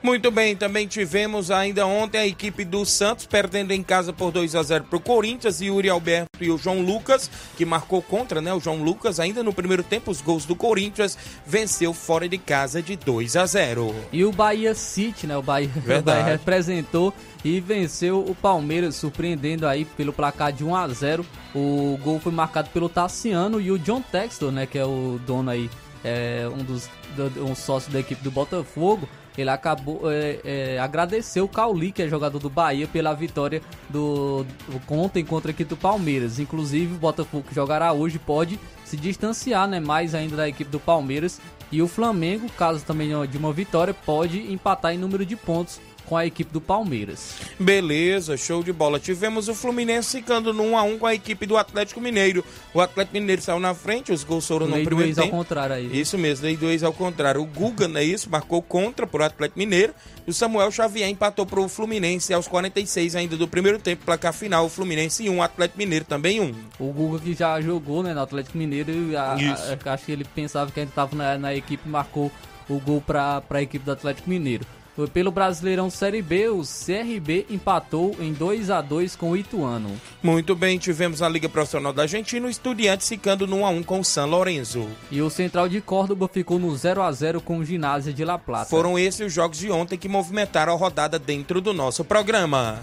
Muito 0.00 0.30
bem, 0.30 0.54
também 0.54 0.86
tivemos 0.86 1.50
ainda 1.50 1.84
ontem 1.84 2.18
a 2.18 2.26
equipe 2.26 2.64
do 2.64 2.86
Santos 2.86 3.26
perdendo 3.26 3.72
em 3.72 3.82
casa 3.82 4.12
por 4.12 4.30
2 4.30 4.54
a 4.54 4.62
0 4.62 4.84
para 4.84 4.96
o 4.96 5.00
Corinthians, 5.00 5.60
Yuri 5.60 5.90
Alberto 5.90 6.28
e 6.40 6.50
o 6.50 6.56
João 6.56 6.82
Lucas, 6.82 7.28
que 7.56 7.64
marcou 7.64 8.00
contra, 8.00 8.40
né? 8.40 8.54
O 8.54 8.60
João 8.60 8.82
Lucas 8.82 9.18
ainda 9.18 9.42
no 9.42 9.52
primeiro 9.52 9.82
tempo 9.82 10.10
os 10.10 10.20
gols 10.20 10.44
do 10.44 10.54
Corinthians 10.54 11.18
venceu 11.44 11.92
fora 11.92 12.28
de 12.28 12.38
casa 12.38 12.80
de 12.80 12.94
2 12.94 13.36
a 13.36 13.44
0. 13.44 13.94
E 14.12 14.24
o 14.24 14.30
Bahia 14.30 14.72
City, 14.72 15.26
né? 15.26 15.36
O 15.36 15.42
Bahia, 15.42 15.70
o 15.98 16.02
Bahia 16.02 16.24
representou 16.24 17.12
e 17.44 17.60
venceu 17.60 18.20
o 18.20 18.36
Palmeiras, 18.36 18.94
surpreendendo 18.94 19.66
aí 19.66 19.84
pelo 19.84 20.12
placar 20.12 20.52
de 20.52 20.62
1 20.62 20.76
a 20.76 20.88
0. 20.88 21.26
O 21.52 21.98
gol 22.02 22.20
foi 22.20 22.30
marcado 22.30 22.70
pelo 22.70 22.88
Tassiano 22.88 23.60
e 23.60 23.72
o 23.72 23.78
John 23.78 24.00
Textor, 24.00 24.52
né, 24.52 24.64
que 24.64 24.78
é 24.78 24.84
o 24.84 25.20
dono 25.26 25.50
aí, 25.50 25.68
é, 26.04 26.48
um 26.48 26.62
dos 26.62 26.88
um 27.36 27.54
sócio 27.54 27.90
da 27.90 27.98
equipe 27.98 28.22
do 28.22 28.30
Botafogo, 28.30 29.08
ele 29.40 29.50
acabou 29.50 30.10
é, 30.10 30.38
é, 30.44 30.78
agradeceu 30.78 31.44
o 31.44 31.48
Cauli, 31.48 31.92
que 31.92 32.02
é 32.02 32.08
jogador 32.08 32.38
do 32.38 32.50
Bahia, 32.50 32.86
pela 32.86 33.14
vitória 33.14 33.62
do, 33.88 34.44
do 34.68 34.94
ontem 34.94 35.24
contra 35.24 35.50
a 35.50 35.52
equipe 35.52 35.68
do 35.68 35.76
Palmeiras. 35.76 36.38
Inclusive, 36.38 36.94
o 36.94 36.98
Botafogo 36.98 37.44
que 37.48 37.54
jogará 37.54 37.92
hoje 37.92 38.18
pode 38.18 38.58
se 38.84 38.96
distanciar 38.96 39.68
né, 39.68 39.80
mais 39.80 40.14
ainda 40.14 40.36
da 40.36 40.48
equipe 40.48 40.70
do 40.70 40.80
Palmeiras. 40.80 41.40
E 41.70 41.82
o 41.82 41.88
Flamengo, 41.88 42.48
caso 42.56 42.84
também 42.84 43.10
de 43.26 43.36
uma 43.36 43.52
vitória, 43.52 43.92
pode 43.92 44.52
empatar 44.52 44.94
em 44.94 44.98
número 44.98 45.26
de 45.26 45.36
pontos 45.36 45.78
com 46.08 46.16
a 46.16 46.24
equipe 46.24 46.50
do 46.50 46.60
Palmeiras. 46.60 47.34
Beleza, 47.60 48.36
show 48.36 48.62
de 48.62 48.72
bola. 48.72 48.98
Tivemos 48.98 49.46
o 49.46 49.54
Fluminense 49.54 50.18
ficando 50.18 50.54
no 50.54 50.64
1x1 50.64 50.98
com 50.98 51.06
a 51.06 51.14
equipe 51.14 51.44
do 51.44 51.56
Atlético 51.56 52.00
Mineiro. 52.00 52.42
O 52.72 52.80
Atlético 52.80 53.14
Mineiro 53.18 53.42
saiu 53.42 53.60
na 53.60 53.74
frente, 53.74 54.10
os 54.10 54.24
gols 54.24 54.46
foram 54.46 54.66
lei 54.66 54.78
no 54.78 54.84
primeiro 54.84 55.14
tempo. 55.14 55.26
ao 55.26 55.42
contrário 55.42 55.76
aí. 55.76 56.00
Isso 56.00 56.16
mesmo, 56.16 56.46
lei 56.46 56.56
do 56.56 56.68
ex 56.70 56.82
ao 56.82 56.92
contrário. 56.92 57.42
O 57.42 57.44
Guga, 57.44 57.86
não 57.86 58.00
é 58.00 58.04
isso? 58.04 58.30
Marcou 58.30 58.62
contra 58.62 59.06
pro 59.06 59.22
Atlético 59.22 59.58
Mineiro. 59.58 59.92
O 60.26 60.32
Samuel 60.32 60.70
Xavier 60.70 61.08
empatou 61.08 61.44
pro 61.44 61.68
Fluminense 61.68 62.32
aos 62.32 62.48
46 62.48 63.14
ainda 63.14 63.36
do 63.36 63.46
primeiro 63.46 63.78
tempo. 63.78 64.04
Placar 64.06 64.32
final, 64.32 64.64
o 64.64 64.68
Fluminense 64.70 65.28
1, 65.28 65.42
Atlético 65.42 65.78
Mineiro 65.78 66.06
também 66.06 66.40
1. 66.40 66.54
O 66.78 66.92
Guga 66.92 67.18
que 67.18 67.34
já 67.34 67.60
jogou 67.60 68.02
né, 68.02 68.14
no 68.14 68.20
Atlético 68.20 68.56
Mineiro, 68.56 68.92
a, 69.16 69.34
a, 69.34 69.92
acho 69.92 70.06
que 70.06 70.12
ele 70.12 70.24
pensava 70.24 70.70
que 70.70 70.80
a 70.80 70.84
gente 70.84 70.94
tava 70.94 71.14
na, 71.14 71.36
na 71.36 71.54
equipe 71.54 71.86
marcou 71.86 72.32
o 72.68 72.78
gol 72.78 73.00
para 73.00 73.42
a 73.48 73.62
equipe 73.62 73.84
do 73.84 73.92
Atlético 73.92 74.28
Mineiro. 74.28 74.64
Pelo 75.06 75.30
Brasileirão 75.30 75.88
Série 75.90 76.20
B, 76.20 76.48
o 76.48 76.62
CRB 76.62 77.46
empatou 77.48 78.16
em 78.18 78.32
2 78.32 78.70
a 78.70 78.80
2 78.80 79.14
com 79.14 79.30
o 79.30 79.36
Ituano. 79.36 79.90
Muito 80.22 80.56
bem, 80.56 80.78
tivemos 80.78 81.22
a 81.22 81.28
Liga 81.28 81.48
Profissional 81.48 81.92
da 81.92 82.02
Argentina, 82.02 82.46
o 82.46 82.50
Estudiantes 82.50 83.08
ficando 83.08 83.46
no 83.46 83.58
1 83.58 83.66
a 83.66 83.70
1 83.70 83.82
com 83.84 84.00
o 84.00 84.04
San 84.04 84.24
Lorenzo. 84.24 84.88
E 85.10 85.22
o 85.22 85.30
Central 85.30 85.68
de 85.68 85.80
Córdoba 85.80 86.26
ficou 86.26 86.58
no 86.58 86.74
0 86.76 87.02
a 87.02 87.12
0 87.12 87.40
com 87.40 87.58
o 87.58 87.64
Ginásio 87.64 88.12
de 88.12 88.24
La 88.24 88.38
Plata. 88.38 88.70
Foram 88.70 88.98
esses 88.98 89.28
os 89.28 89.32
jogos 89.32 89.58
de 89.58 89.70
ontem 89.70 89.98
que 89.98 90.08
movimentaram 90.08 90.72
a 90.72 90.76
rodada 90.76 91.18
dentro 91.18 91.60
do 91.60 91.72
nosso 91.72 92.04
programa. 92.04 92.82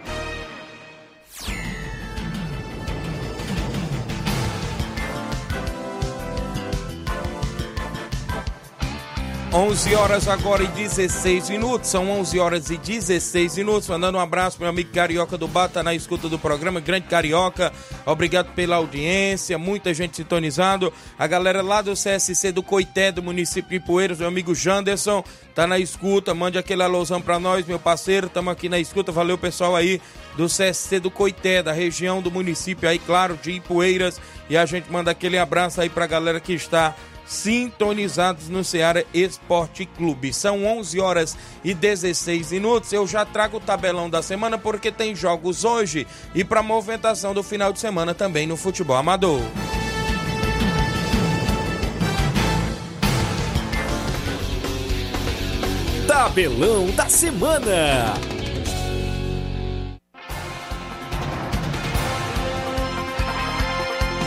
11 9.53 9.95
horas 9.95 10.29
agora 10.29 10.63
e 10.63 10.67
16 10.67 11.49
minutos, 11.49 11.89
são 11.89 12.09
11 12.09 12.39
horas 12.39 12.69
e 12.69 12.77
16 12.77 13.57
minutos. 13.57 13.89
Mandando 13.89 14.17
um 14.17 14.21
abraço 14.21 14.55
meu 14.57 14.69
amigo 14.69 14.93
Carioca 14.93 15.37
do 15.37 15.45
Bata 15.45 15.73
tá 15.73 15.83
na 15.83 15.93
escuta 15.93 16.29
do 16.29 16.39
programa, 16.39 16.79
grande 16.79 17.07
Carioca. 17.07 17.73
Obrigado 18.05 18.53
pela 18.53 18.77
audiência, 18.77 19.57
muita 19.57 19.93
gente 19.93 20.15
sintonizando. 20.15 20.93
A 21.19 21.27
galera 21.27 21.61
lá 21.61 21.81
do 21.81 21.91
CSC 21.91 22.53
do 22.53 22.63
Coité, 22.63 23.11
do 23.11 23.21
município 23.21 23.77
de 23.77 23.85
Poeiras, 23.85 24.19
meu 24.19 24.29
amigo 24.29 24.55
Janderson, 24.55 25.21
tá 25.53 25.67
na 25.67 25.77
escuta. 25.77 26.33
Mande 26.33 26.57
aquele 26.57 26.83
alôzão 26.83 27.21
para 27.21 27.37
nós, 27.37 27.65
meu 27.65 27.77
parceiro. 27.77 28.27
Estamos 28.27 28.53
aqui 28.53 28.69
na 28.69 28.79
escuta. 28.79 29.11
Valeu, 29.11 29.37
pessoal 29.37 29.75
aí 29.75 30.01
do 30.37 30.45
CSC 30.45 30.97
do 31.01 31.11
Coité, 31.11 31.61
da 31.61 31.73
região 31.73 32.21
do 32.21 32.31
município 32.31 32.87
aí, 32.87 32.99
claro, 32.99 33.37
de 33.41 33.51
Ipueiras. 33.51 34.17
E 34.49 34.55
a 34.55 34.65
gente 34.65 34.89
manda 34.89 35.11
aquele 35.11 35.37
abraço 35.37 35.81
aí 35.81 35.89
pra 35.89 36.07
galera 36.07 36.39
que 36.39 36.53
está 36.53 36.95
sintonizados 37.25 38.49
no 38.49 38.63
Ceará 38.63 39.03
Esporte 39.13 39.85
Clube. 39.85 40.33
São 40.33 40.65
11 40.65 40.99
horas 40.99 41.37
e 41.63 41.73
16 41.73 42.51
minutos. 42.51 42.91
Eu 42.91 43.07
já 43.07 43.25
trago 43.25 43.57
o 43.57 43.61
tabelão 43.61 44.09
da 44.09 44.21
semana 44.21 44.57
porque 44.57 44.91
tem 44.91 45.15
jogos 45.15 45.63
hoje 45.63 46.07
e 46.35 46.43
para 46.43 46.61
movimentação 46.63 47.33
do 47.33 47.43
final 47.43 47.71
de 47.71 47.79
semana 47.79 48.13
também 48.13 48.45
no 48.45 48.57
futebol 48.57 48.97
amador. 48.97 49.41
Tabelão 56.07 56.91
da 56.91 57.07
semana. 57.07 58.40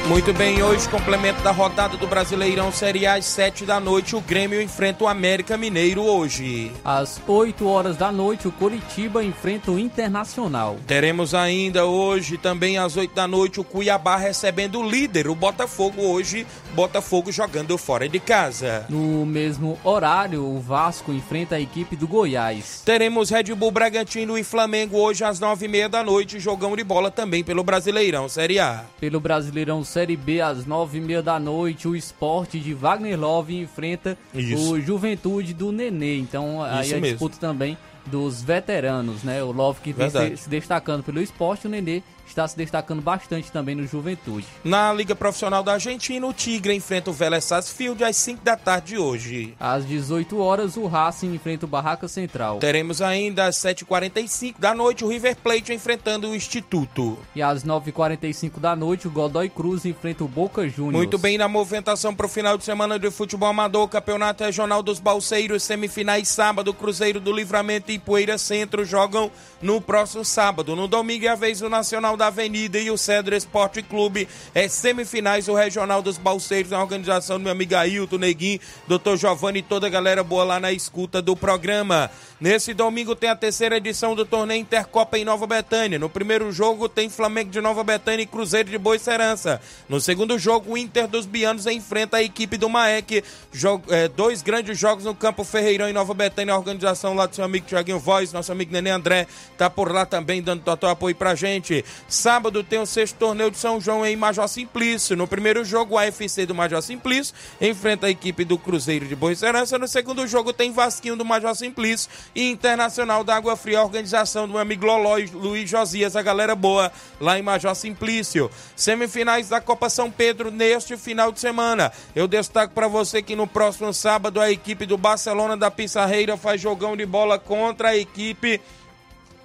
Muito 0.06 0.34
bem, 0.34 0.62
hoje, 0.62 0.86
complemento 0.86 1.42
da 1.42 1.50
rodada 1.50 1.96
do 1.96 2.06
Brasileirão 2.06 2.70
Série 2.70 3.06
A 3.06 3.14
às 3.14 3.24
7 3.24 3.64
da 3.64 3.80
noite, 3.80 4.14
o 4.14 4.20
Grêmio 4.20 4.60
enfrenta 4.60 5.04
o 5.04 5.08
América 5.08 5.56
Mineiro 5.56 6.02
hoje. 6.02 6.70
Às 6.84 7.18
8 7.26 7.66
horas 7.66 7.96
da 7.96 8.12
noite, 8.12 8.46
o 8.46 8.52
Coritiba 8.52 9.24
enfrenta 9.24 9.70
o 9.70 9.78
Internacional. 9.78 10.76
Teremos 10.86 11.34
ainda 11.34 11.86
hoje, 11.86 12.36
também 12.36 12.76
às 12.76 12.98
8 12.98 13.14
da 13.14 13.26
noite, 13.26 13.60
o 13.60 13.64
Cuiabá 13.64 14.18
recebendo 14.18 14.78
o 14.78 14.88
líder, 14.88 15.26
o 15.26 15.34
Botafogo 15.34 16.02
hoje, 16.02 16.46
Botafogo 16.74 17.32
jogando 17.32 17.78
fora 17.78 18.06
de 18.06 18.20
casa. 18.20 18.84
No 18.90 19.24
mesmo 19.24 19.78
horário, 19.82 20.44
o 20.44 20.60
Vasco 20.60 21.12
enfrenta 21.12 21.54
a 21.54 21.60
equipe 21.60 21.96
do 21.96 22.06
Goiás. 22.06 22.82
Teremos 22.84 23.30
Red 23.30 23.54
Bull 23.54 23.70
Bragantino 23.70 24.36
e 24.36 24.44
Flamengo 24.44 24.98
hoje 24.98 25.24
às 25.24 25.40
9h30 25.40 25.88
da 25.88 26.04
noite, 26.04 26.38
jogão 26.38 26.76
de 26.76 26.84
bola 26.84 27.10
também 27.10 27.42
pelo 27.42 27.64
Brasileirão 27.64 28.28
Série 28.28 28.58
A. 28.58 28.84
Pelo 29.00 29.18
Brasileirão 29.18 29.82
Série 29.94 30.16
B, 30.16 30.40
às 30.40 30.66
nove 30.66 30.98
e 30.98 31.00
meia 31.00 31.22
da 31.22 31.38
noite, 31.38 31.86
o 31.86 31.94
esporte 31.94 32.58
de 32.58 32.74
Wagner 32.74 33.16
Love 33.16 33.56
enfrenta 33.56 34.18
Isso. 34.34 34.72
o 34.72 34.80
Juventude 34.80 35.54
do 35.54 35.70
Nenê. 35.70 36.18
Então, 36.18 36.60
aí 36.60 36.84
Isso 36.84 36.96
a 36.96 36.98
disputa 36.98 37.36
também 37.38 37.78
dos 38.04 38.42
veteranos, 38.42 39.22
né? 39.22 39.40
O 39.44 39.52
Love 39.52 39.80
que 39.80 39.92
vem 39.92 40.10
se, 40.10 40.36
se, 40.36 40.48
destacando 40.48 41.04
pelo 41.04 41.20
esporte, 41.20 41.68
o 41.68 41.70
Nenê 41.70 42.02
está 42.34 42.46
se 42.48 42.56
destacando 42.56 43.00
bastante 43.00 43.50
também 43.50 43.74
no 43.74 43.86
Juventude. 43.86 44.46
Na 44.62 44.92
Liga 44.92 45.14
Profissional 45.14 45.62
da 45.62 45.74
Argentina, 45.74 46.26
o 46.26 46.32
Tigre 46.32 46.74
enfrenta 46.74 47.10
o 47.10 47.12
Vélez 47.12 47.44
Sarsfield 47.44 48.02
às 48.02 48.16
5 48.16 48.44
da 48.44 48.56
tarde 48.56 48.84
de 48.84 48.98
hoje. 48.98 49.54
Às 49.58 49.86
18 49.86 50.36
horas, 50.38 50.76
o 50.76 50.86
Racing 50.86 51.32
enfrenta 51.32 51.64
o 51.64 51.68
Barraca 51.68 52.08
Central. 52.08 52.58
Teremos 52.58 53.00
ainda 53.00 53.46
às 53.46 53.56
7h45 53.56 54.56
da 54.58 54.74
noite 54.74 55.04
o 55.04 55.08
River 55.08 55.36
Plate 55.36 55.72
enfrentando 55.72 56.28
o 56.28 56.34
Instituto. 56.34 57.18
E 57.34 57.40
às 57.40 57.64
9h45 57.64 58.58
da 58.58 58.74
noite, 58.74 59.06
o 59.06 59.10
Godoy 59.10 59.48
Cruz 59.48 59.84
enfrenta 59.86 60.24
o 60.24 60.28
Boca 60.28 60.68
Juniors. 60.68 60.96
Muito 60.96 61.16
bem, 61.16 61.38
na 61.38 61.48
movimentação 61.48 62.14
para 62.14 62.26
o 62.26 62.28
final 62.28 62.58
de 62.58 62.64
semana 62.64 62.98
de 62.98 63.10
futebol 63.10 63.48
amador, 63.48 63.88
Campeonato 63.88 64.44
Regional 64.44 64.82
dos 64.82 64.98
Balseiros, 64.98 65.62
semifinais 65.62 66.28
sábado, 66.28 66.74
Cruzeiro 66.74 67.20
do 67.20 67.32
Livramento 67.32 67.90
e 67.90 67.98
Poeira 67.98 68.36
Centro 68.36 68.84
jogam 68.84 69.30
no 69.62 69.80
próximo 69.80 70.24
sábado. 70.24 70.74
No 70.74 70.88
domingo 70.88 71.24
é 71.26 71.28
a 71.28 71.34
vez 71.34 71.60
do 71.60 71.70
Nacional 71.70 72.16
da 72.16 72.23
Avenida 72.26 72.78
e 72.78 72.90
o 72.90 72.98
Cedro 72.98 73.34
Esporte 73.34 73.82
Clube. 73.82 74.28
É 74.54 74.68
semifinais 74.68 75.48
o 75.48 75.54
Regional 75.54 76.02
dos 76.02 76.18
Balseiros, 76.18 76.70
na 76.70 76.80
organização 76.80 77.38
do 77.38 77.42
meu 77.42 77.52
amigo 77.52 77.74
Ailton, 77.74 78.18
Neguinho, 78.18 78.60
Dr. 78.86 79.16
Giovanni 79.16 79.60
e 79.60 79.62
toda 79.62 79.86
a 79.86 79.90
galera 79.90 80.22
boa 80.22 80.44
lá 80.44 80.60
na 80.60 80.72
escuta 80.72 81.20
do 81.20 81.36
programa. 81.36 82.10
Nesse 82.40 82.74
domingo 82.74 83.14
tem 83.14 83.30
a 83.30 83.36
terceira 83.36 83.76
edição 83.76 84.14
do 84.14 84.24
torneio 84.24 84.60
Intercopa 84.60 85.16
em 85.16 85.24
Nova 85.24 85.46
Betânia. 85.46 85.98
No 85.98 86.10
primeiro 86.10 86.50
jogo 86.52 86.88
tem 86.88 87.08
Flamengo 87.08 87.50
de 87.50 87.60
Nova 87.60 87.82
Betânia 87.82 88.22
e 88.22 88.26
Cruzeiro 88.26 88.68
de 88.68 88.76
Boa 88.76 88.98
Serança. 88.98 89.60
No 89.88 90.00
segundo 90.00 90.38
jogo, 90.38 90.72
o 90.72 90.76
Inter 90.76 91.08
dos 91.08 91.26
Bianos 91.26 91.66
enfrenta 91.66 92.16
a 92.18 92.22
equipe 92.22 92.56
do 92.56 92.68
Maek. 92.68 93.22
Jogo, 93.52 93.92
é, 93.92 94.08
dois 94.08 94.42
grandes 94.42 94.78
jogos 94.78 95.04
no 95.04 95.14
Campo 95.14 95.44
Ferreirão 95.44 95.88
em 95.88 95.92
Nova 95.92 96.12
Betânia. 96.12 96.52
A 96.52 96.58
organização 96.58 97.14
lá 97.14 97.26
do 97.26 97.34
seu 97.34 97.44
amigo 97.44 97.66
Tiaguinho 97.66 97.98
Voz, 97.98 98.32
nosso 98.32 98.52
amigo 98.52 98.72
Nenê 98.72 98.90
André, 98.90 99.26
tá 99.56 99.70
por 99.70 99.92
lá 99.92 100.04
também 100.04 100.42
dando 100.42 100.62
total 100.62 100.90
apoio 100.90 101.14
pra 101.14 101.34
gente. 101.34 101.84
Sábado 102.08 102.62
tem 102.62 102.78
o 102.78 102.86
sexto 102.86 103.16
torneio 103.16 103.50
de 103.50 103.56
São 103.56 103.80
João 103.80 104.04
em 104.04 104.14
Major 104.14 104.46
Simplício. 104.46 105.16
No 105.16 105.26
primeiro 105.26 105.64
jogo, 105.64 105.94
o 105.94 105.98
AFC 105.98 106.44
do 106.46 106.54
Major 106.54 106.82
Simplício 106.82 107.34
enfrenta 107.60 108.06
a 108.06 108.10
equipe 108.10 108.44
do 108.44 108.58
Cruzeiro 108.58 109.06
de 109.06 109.16
Boa 109.16 109.34
Serança. 109.34 109.78
No 109.78 109.88
segundo 109.88 110.26
jogo 110.26 110.52
tem 110.52 110.70
Vasquinho 110.70 111.16
do 111.16 111.24
Major 111.24 111.54
Simplício 111.54 112.10
e 112.34 112.50
Internacional 112.50 113.24
da 113.24 113.34
Água 113.34 113.56
Fria, 113.56 113.82
organização 113.82 114.46
do 114.46 114.58
amigo 114.58 114.84
Loló 114.84 115.16
Luiz 115.32 115.68
Josias, 115.68 116.14
a 116.14 116.22
galera 116.22 116.54
boa, 116.54 116.92
lá 117.20 117.38
em 117.38 117.42
Major 117.42 117.74
Simplício. 117.74 118.50
Semifinais 118.76 119.48
da 119.48 119.60
Copa 119.60 119.88
São 119.88 120.10
Pedro 120.10 120.50
neste 120.50 120.96
final 120.96 121.32
de 121.32 121.40
semana. 121.40 121.90
Eu 122.14 122.28
destaco 122.28 122.74
para 122.74 122.86
você 122.86 123.22
que 123.22 123.34
no 123.34 123.46
próximo 123.46 123.92
sábado 123.94 124.40
a 124.40 124.50
equipe 124.50 124.84
do 124.84 124.98
Barcelona 124.98 125.56
da 125.56 125.70
Pissarreira 125.70 126.36
faz 126.36 126.60
jogão 126.60 126.96
de 126.96 127.06
bola 127.06 127.38
contra 127.38 127.90
a 127.90 127.96
equipe 127.96 128.60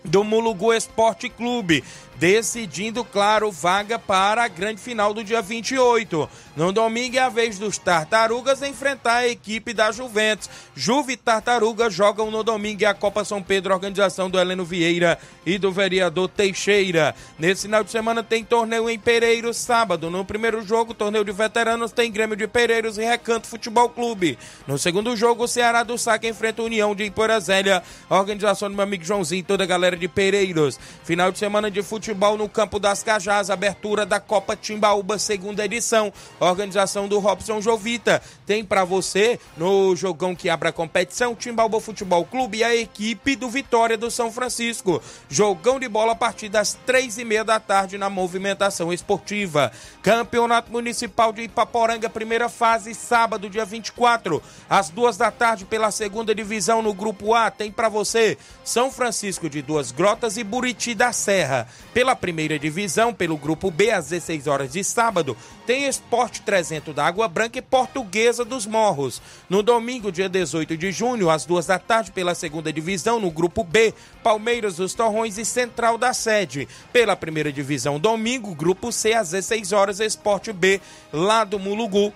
do 0.03 0.23
Mulugu 0.23 0.73
Esporte 0.73 1.29
Clube 1.29 1.83
decidindo, 2.19 3.05
claro, 3.05 3.49
vaga 3.49 3.97
para 3.97 4.43
a 4.43 4.47
grande 4.49 4.81
final 4.81 5.13
do 5.13 5.23
dia 5.23 5.41
28. 5.41 6.29
No 6.55 6.73
domingo 6.73 7.15
é 7.15 7.19
a 7.19 7.29
vez 7.29 7.57
dos 7.57 7.77
Tartarugas 7.77 8.61
enfrentar 8.61 9.19
a 9.19 9.27
equipe 9.29 9.73
da 9.73 9.93
Juventus. 9.93 10.49
Juve 10.75 11.13
e 11.13 11.17
Tartarugas 11.17 11.93
jogam 11.93 12.29
no 12.29 12.43
domingo 12.43 12.85
a 12.85 12.93
Copa 12.93 13.23
São 13.23 13.41
Pedro, 13.41 13.73
organização 13.73 14.29
do 14.29 14.37
Heleno 14.37 14.65
Vieira 14.65 15.17
e 15.45 15.57
do 15.57 15.71
vereador 15.71 16.27
Teixeira. 16.27 17.15
Nesse 17.37 17.61
final 17.61 17.85
de 17.85 17.91
semana 17.91 18.21
tem 18.21 18.43
torneio 18.43 18.89
em 18.89 18.99
Pereiros, 18.99 19.55
sábado. 19.55 20.09
No 20.09 20.25
primeiro 20.25 20.61
jogo, 20.61 20.93
torneio 20.93 21.23
de 21.23 21.31
veteranos, 21.31 21.93
tem 21.93 22.11
Grêmio 22.11 22.35
de 22.35 22.47
Pereiros 22.47 22.97
e 22.97 23.05
Recanto 23.05 23.47
Futebol 23.47 23.87
Clube. 23.87 24.37
No 24.67 24.77
segundo 24.77 25.15
jogo, 25.15 25.45
o 25.45 25.47
Ceará 25.47 25.83
do 25.83 25.97
Saque 25.97 26.27
enfrenta 26.27 26.61
a 26.61 26.65
União 26.65 26.93
de 26.93 27.05
Iporazélia, 27.05 27.81
organização 28.09 28.69
do 28.69 28.75
meu 28.75 28.83
amigo 28.83 29.05
Joãozinho 29.05 29.39
e 29.39 29.43
toda 29.43 29.63
a 29.63 29.67
galera 29.67 29.95
de 29.95 30.09
Pereiros. 30.09 30.77
Final 31.05 31.31
de 31.31 31.39
semana 31.39 31.71
de 31.71 31.81
futebol 31.81 32.08
futebol 32.09 32.37
no 32.37 32.49
Campo 32.49 32.79
das 32.79 33.03
Cajás, 33.03 33.51
abertura 33.51 34.03
da 34.03 34.19
Copa 34.19 34.55
Timbaúba, 34.55 35.19
segunda 35.19 35.63
edição. 35.63 36.11
Organização 36.39 37.07
do 37.07 37.19
Robson 37.19 37.61
Jovita. 37.61 38.19
Tem 38.47 38.65
para 38.65 38.83
você, 38.83 39.39
no 39.55 39.95
jogão 39.95 40.35
que 40.35 40.49
abre 40.49 40.69
a 40.69 40.71
competição, 40.71 41.35
Timbaúba 41.35 41.79
Futebol 41.79 42.25
Clube 42.25 42.57
e 42.57 42.63
a 42.63 42.75
equipe 42.75 43.35
do 43.35 43.47
Vitória 43.47 43.95
do 43.95 44.09
São 44.09 44.31
Francisco. 44.31 44.99
Jogão 45.29 45.79
de 45.79 45.87
bola 45.87 46.13
a 46.13 46.15
partir 46.15 46.49
das 46.49 46.73
três 46.83 47.19
e 47.19 47.23
meia 47.23 47.43
da 47.43 47.59
tarde 47.59 47.95
na 47.95 48.09
movimentação 48.09 48.91
esportiva. 48.91 49.71
Campeonato 50.01 50.71
Municipal 50.71 51.31
de 51.31 51.43
Ipaporanga, 51.43 52.09
primeira 52.09 52.49
fase, 52.49 52.95
sábado, 52.95 53.51
dia 53.51 53.65
24, 53.65 54.41
às 54.67 54.89
duas 54.89 55.15
da 55.15 55.29
tarde, 55.29 55.63
pela 55.63 55.91
segunda 55.91 56.33
divisão 56.33 56.81
no 56.81 56.91
Grupo 56.91 57.35
A. 57.35 57.51
Tem 57.51 57.71
para 57.71 57.87
você 57.87 58.35
São 58.63 58.89
Francisco 58.89 59.47
de 59.47 59.61
Duas 59.61 59.91
Grotas 59.91 60.37
e 60.37 60.43
Buriti 60.43 60.95
da 60.95 61.13
Serra. 61.13 61.67
Pela 61.99 62.15
primeira 62.15 62.57
divisão, 62.57 63.13
pelo 63.13 63.35
grupo 63.35 63.69
B, 63.69 63.91
às 63.91 64.07
16 64.07 64.47
horas 64.47 64.71
de 64.71 64.81
sábado, 64.85 65.35
tem 65.67 65.85
Esporte 65.85 66.41
300 66.43 66.95
da 66.95 67.05
Água 67.05 67.27
Branca 67.27 67.59
e 67.59 67.61
Portuguesa 67.61 68.45
dos 68.45 68.65
Morros. 68.65 69.21
No 69.49 69.61
domingo, 69.61 70.09
dia 70.09 70.29
18 70.29 70.77
de 70.77 70.93
junho, 70.93 71.29
às 71.29 71.45
duas 71.45 71.65
da 71.65 71.77
tarde, 71.77 72.13
pela 72.13 72.33
segunda 72.33 72.71
divisão, 72.71 73.19
no 73.19 73.29
grupo 73.29 73.65
B, 73.65 73.93
Palmeiras 74.23 74.77
dos 74.77 74.93
Torrões 74.93 75.37
e 75.37 75.43
Central 75.43 75.97
da 75.97 76.13
Sede. 76.13 76.69
Pela 76.93 77.17
primeira 77.17 77.51
divisão, 77.51 77.99
domingo, 77.99 78.55
grupo 78.55 78.93
C, 78.93 79.11
às 79.11 79.31
16 79.31 79.73
horas, 79.73 79.99
Esporte 79.99 80.53
B, 80.53 80.79
lá 81.11 81.43
do 81.43 81.59
Mulugu, 81.59 82.13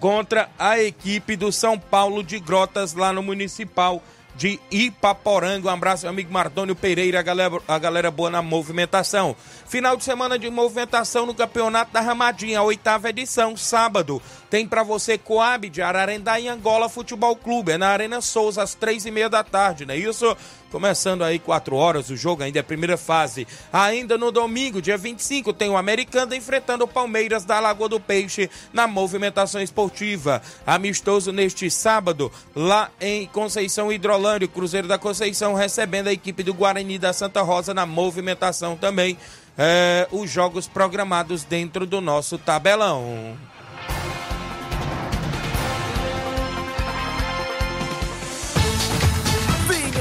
contra 0.00 0.48
a 0.58 0.80
equipe 0.80 1.36
do 1.36 1.52
São 1.52 1.78
Paulo 1.78 2.24
de 2.24 2.38
Grotas, 2.38 2.94
lá 2.94 3.12
no 3.12 3.22
Municipal 3.22 4.02
de 4.36 4.60
Ipaporanga. 4.70 5.68
Um 5.68 5.72
abraço, 5.72 6.04
meu 6.04 6.10
amigo 6.10 6.32
Mardônio 6.32 6.76
Pereira, 6.76 7.20
a 7.20 7.22
galera, 7.22 7.58
a 7.66 7.78
galera 7.78 8.10
boa 8.10 8.30
na 8.30 8.42
movimentação. 8.42 9.34
Final 9.66 9.96
de 9.96 10.04
semana 10.04 10.38
de 10.38 10.50
movimentação 10.50 11.26
no 11.26 11.34
Campeonato 11.34 11.92
da 11.92 12.00
Ramadinha, 12.00 12.62
oitava 12.62 13.08
edição, 13.08 13.56
sábado. 13.56 14.20
Tem 14.50 14.66
para 14.66 14.82
você 14.82 15.18
Coab 15.18 15.68
de 15.68 15.82
Ararendá 15.82 16.38
e 16.38 16.48
Angola 16.48 16.88
Futebol 16.88 17.34
Clube. 17.34 17.72
É 17.72 17.78
na 17.78 17.88
Arena 17.88 18.20
Souza, 18.20 18.62
às 18.62 18.74
três 18.74 19.06
e 19.06 19.10
meia 19.10 19.28
da 19.28 19.42
tarde, 19.42 19.86
não 19.86 19.94
é 19.94 19.98
isso? 19.98 20.36
Começando 20.70 21.22
aí 21.22 21.38
4 21.38 21.76
horas 21.76 22.10
o 22.10 22.16
jogo, 22.16 22.42
ainda 22.42 22.58
é 22.58 22.60
a 22.60 22.64
primeira 22.64 22.96
fase. 22.96 23.46
Ainda 23.72 24.18
no 24.18 24.32
domingo, 24.32 24.82
dia 24.82 24.98
25, 24.98 25.52
tem 25.52 25.70
o 25.70 25.76
Americano 25.76 26.34
enfrentando 26.34 26.84
o 26.84 26.88
Palmeiras 26.88 27.44
da 27.44 27.60
Lagoa 27.60 27.88
do 27.88 28.00
Peixe 28.00 28.50
na 28.72 28.86
movimentação 28.86 29.60
esportiva. 29.62 30.42
Amistoso 30.66 31.32
neste 31.32 31.70
sábado, 31.70 32.32
lá 32.54 32.90
em 33.00 33.26
Conceição 33.26 33.92
Hidrolândia, 33.92 34.48
Cruzeiro 34.48 34.88
da 34.88 34.98
Conceição 34.98 35.54
recebendo 35.54 36.08
a 36.08 36.12
equipe 36.12 36.42
do 36.42 36.52
Guarani 36.52 36.98
da 36.98 37.12
Santa 37.12 37.42
Rosa 37.42 37.72
na 37.72 37.86
movimentação 37.86 38.76
também. 38.76 39.16
É, 39.58 40.06
os 40.10 40.30
jogos 40.30 40.66
programados 40.66 41.44
dentro 41.44 41.86
do 41.86 42.00
nosso 42.00 42.36
tabelão. 42.36 43.36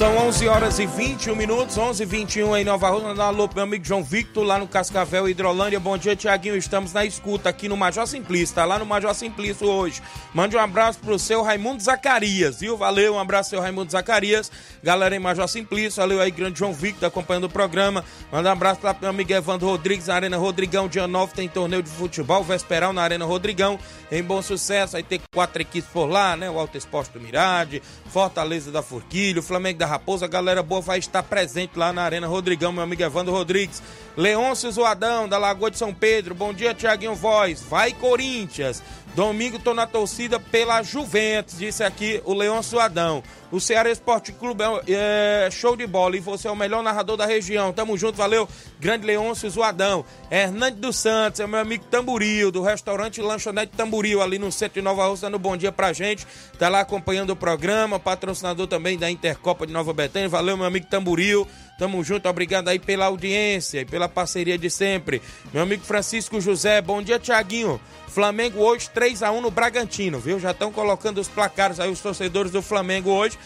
São 0.00 0.16
11 0.16 0.48
horas 0.48 0.78
e 0.78 0.86
21 0.86 1.36
minutos, 1.36 1.76
11 1.76 2.02
e 2.02 2.06
21 2.06 2.56
em 2.56 2.64
Nova 2.64 2.88
Rússia. 2.88 3.22
Alô, 3.22 3.46
meu 3.54 3.64
amigo 3.64 3.84
João 3.84 4.02
Victor, 4.02 4.42
lá 4.42 4.58
no 4.58 4.66
Cascavel, 4.66 5.28
Hidrolândia. 5.28 5.78
Bom 5.78 5.98
dia, 5.98 6.16
Tiaguinho. 6.16 6.56
Estamos 6.56 6.94
na 6.94 7.04
escuta 7.04 7.50
aqui 7.50 7.68
no 7.68 7.76
Major 7.76 8.06
Simplício, 8.06 8.54
tá 8.54 8.64
lá 8.64 8.78
no 8.78 8.86
Major 8.86 9.14
Simplício 9.14 9.68
hoje. 9.68 10.00
Mande 10.32 10.56
um 10.56 10.58
abraço 10.58 11.00
pro 11.00 11.18
seu 11.18 11.42
Raimundo 11.42 11.82
Zacarias, 11.82 12.60
viu? 12.60 12.78
Valeu, 12.78 13.16
um 13.16 13.18
abraço, 13.18 13.50
seu 13.50 13.60
Raimundo 13.60 13.92
Zacarias. 13.92 14.50
Galera 14.82 15.14
em 15.14 15.18
Major 15.18 15.46
Simplício, 15.46 16.00
valeu 16.00 16.18
aí, 16.18 16.30
grande 16.30 16.58
João 16.58 16.72
Victor, 16.72 17.06
acompanhando 17.06 17.44
o 17.44 17.50
programa. 17.50 18.02
Manda 18.32 18.48
um 18.48 18.52
abraço 18.52 18.80
lá 18.82 18.94
pro 18.94 19.02
meu 19.02 19.10
amigo 19.10 19.30
Evandro 19.30 19.68
Rodrigues, 19.68 20.06
na 20.06 20.14
Arena 20.14 20.38
Rodrigão. 20.38 20.88
Dia 20.88 21.06
9 21.06 21.34
tem 21.34 21.46
torneio 21.46 21.82
de 21.82 21.90
futebol, 21.90 22.42
Vesperal 22.42 22.94
na 22.94 23.02
Arena 23.02 23.26
Rodrigão. 23.26 23.78
Em 24.10 24.22
bom 24.22 24.40
sucesso, 24.40 24.96
aí 24.96 25.02
tem 25.02 25.20
quatro 25.30 25.60
equipes 25.60 25.90
por 25.90 26.06
lá, 26.06 26.38
né? 26.38 26.48
O 26.48 26.58
Alto 26.58 26.78
Esporte 26.78 27.12
do 27.12 27.20
Mirade, 27.20 27.82
Fortaleza 28.06 28.72
da 28.72 28.80
Forquilho, 28.80 29.42
Flamengo 29.42 29.78
da 29.78 29.89
Raposa, 29.90 30.26
a 30.26 30.28
galera 30.28 30.62
boa 30.62 30.80
vai 30.80 30.98
estar 30.98 31.22
presente 31.22 31.76
lá 31.76 31.92
na 31.92 32.02
Arena 32.02 32.26
Rodrigão, 32.26 32.72
meu 32.72 32.84
amigo 32.84 33.02
Evandro 33.02 33.32
Rodrigues. 33.32 33.82
Leôncio 34.16 34.70
Zoadão, 34.70 35.28
da 35.28 35.36
Lagoa 35.36 35.70
de 35.70 35.78
São 35.78 35.92
Pedro. 35.92 36.34
Bom 36.34 36.54
dia, 36.54 36.72
Tiaguinho 36.72 37.14
Voz. 37.14 37.60
Vai, 37.62 37.92
Corinthians. 37.92 38.82
Domingo 39.14 39.58
tô 39.58 39.74
na 39.74 39.86
torcida 39.86 40.38
pela 40.38 40.82
Juventus, 40.82 41.58
disse 41.58 41.82
aqui 41.82 42.22
o 42.24 42.32
Leão 42.32 42.62
Suadão. 42.62 43.22
O 43.50 43.58
Ceará 43.58 43.90
Esporte 43.90 44.30
Clube 44.30 44.62
é, 44.62 45.46
é, 45.46 45.50
show 45.50 45.76
de 45.76 45.84
bola 45.84 46.16
e 46.16 46.20
você 46.20 46.46
é 46.46 46.50
o 46.50 46.54
melhor 46.56 46.84
narrador 46.84 47.16
da 47.16 47.26
região. 47.26 47.72
Tamo 47.72 47.98
junto, 47.98 48.16
valeu. 48.16 48.48
Grande 48.78 49.04
Leôncio 49.04 49.50
Zoadão. 49.50 50.04
Hernandes 50.30 50.78
dos 50.78 50.96
Santos, 50.96 51.40
é 51.40 51.46
meu 51.48 51.58
amigo 51.58 51.84
Tamburil, 51.90 52.52
do 52.52 52.62
restaurante 52.62 53.20
Lanchonete 53.20 53.72
Tamburil, 53.76 54.22
ali 54.22 54.38
no 54.38 54.52
centro 54.52 54.74
de 54.74 54.82
Nova 54.82 55.04
Rússia, 55.08 55.28
dando 55.28 55.40
bom 55.40 55.56
dia 55.56 55.72
pra 55.72 55.92
gente. 55.92 56.24
Tá 56.56 56.68
lá 56.68 56.80
acompanhando 56.80 57.30
o 57.30 57.36
programa, 57.36 57.98
patrocinador 57.98 58.68
também 58.68 58.96
da 58.96 59.10
Intercopa 59.10 59.66
de 59.66 59.72
Nova 59.72 59.92
Betânia. 59.92 60.28
Valeu, 60.28 60.56
meu 60.56 60.66
amigo 60.66 60.86
Tamburil. 60.86 61.44
Tamo 61.80 62.04
junto, 62.04 62.28
obrigado 62.28 62.68
aí 62.68 62.78
pela 62.78 63.06
audiência 63.06 63.80
e 63.80 63.84
pela 63.86 64.06
parceria 64.06 64.58
de 64.58 64.68
sempre. 64.68 65.22
Meu 65.50 65.62
amigo 65.62 65.82
Francisco 65.82 66.38
José, 66.38 66.78
bom 66.82 67.00
dia, 67.00 67.18
Tiaguinho. 67.18 67.80
Flamengo 68.06 68.60
hoje 68.60 68.90
3 68.92 69.22
a 69.22 69.32
1 69.32 69.40
no 69.40 69.50
Bragantino, 69.50 70.18
viu? 70.18 70.38
Já 70.38 70.50
estão 70.50 70.70
colocando 70.70 71.22
os 71.22 71.28
placares 71.28 71.80
aí 71.80 71.90
os 71.90 72.00
torcedores 72.00 72.52
do 72.52 72.60
Flamengo 72.60 73.08
hoje. 73.08 73.38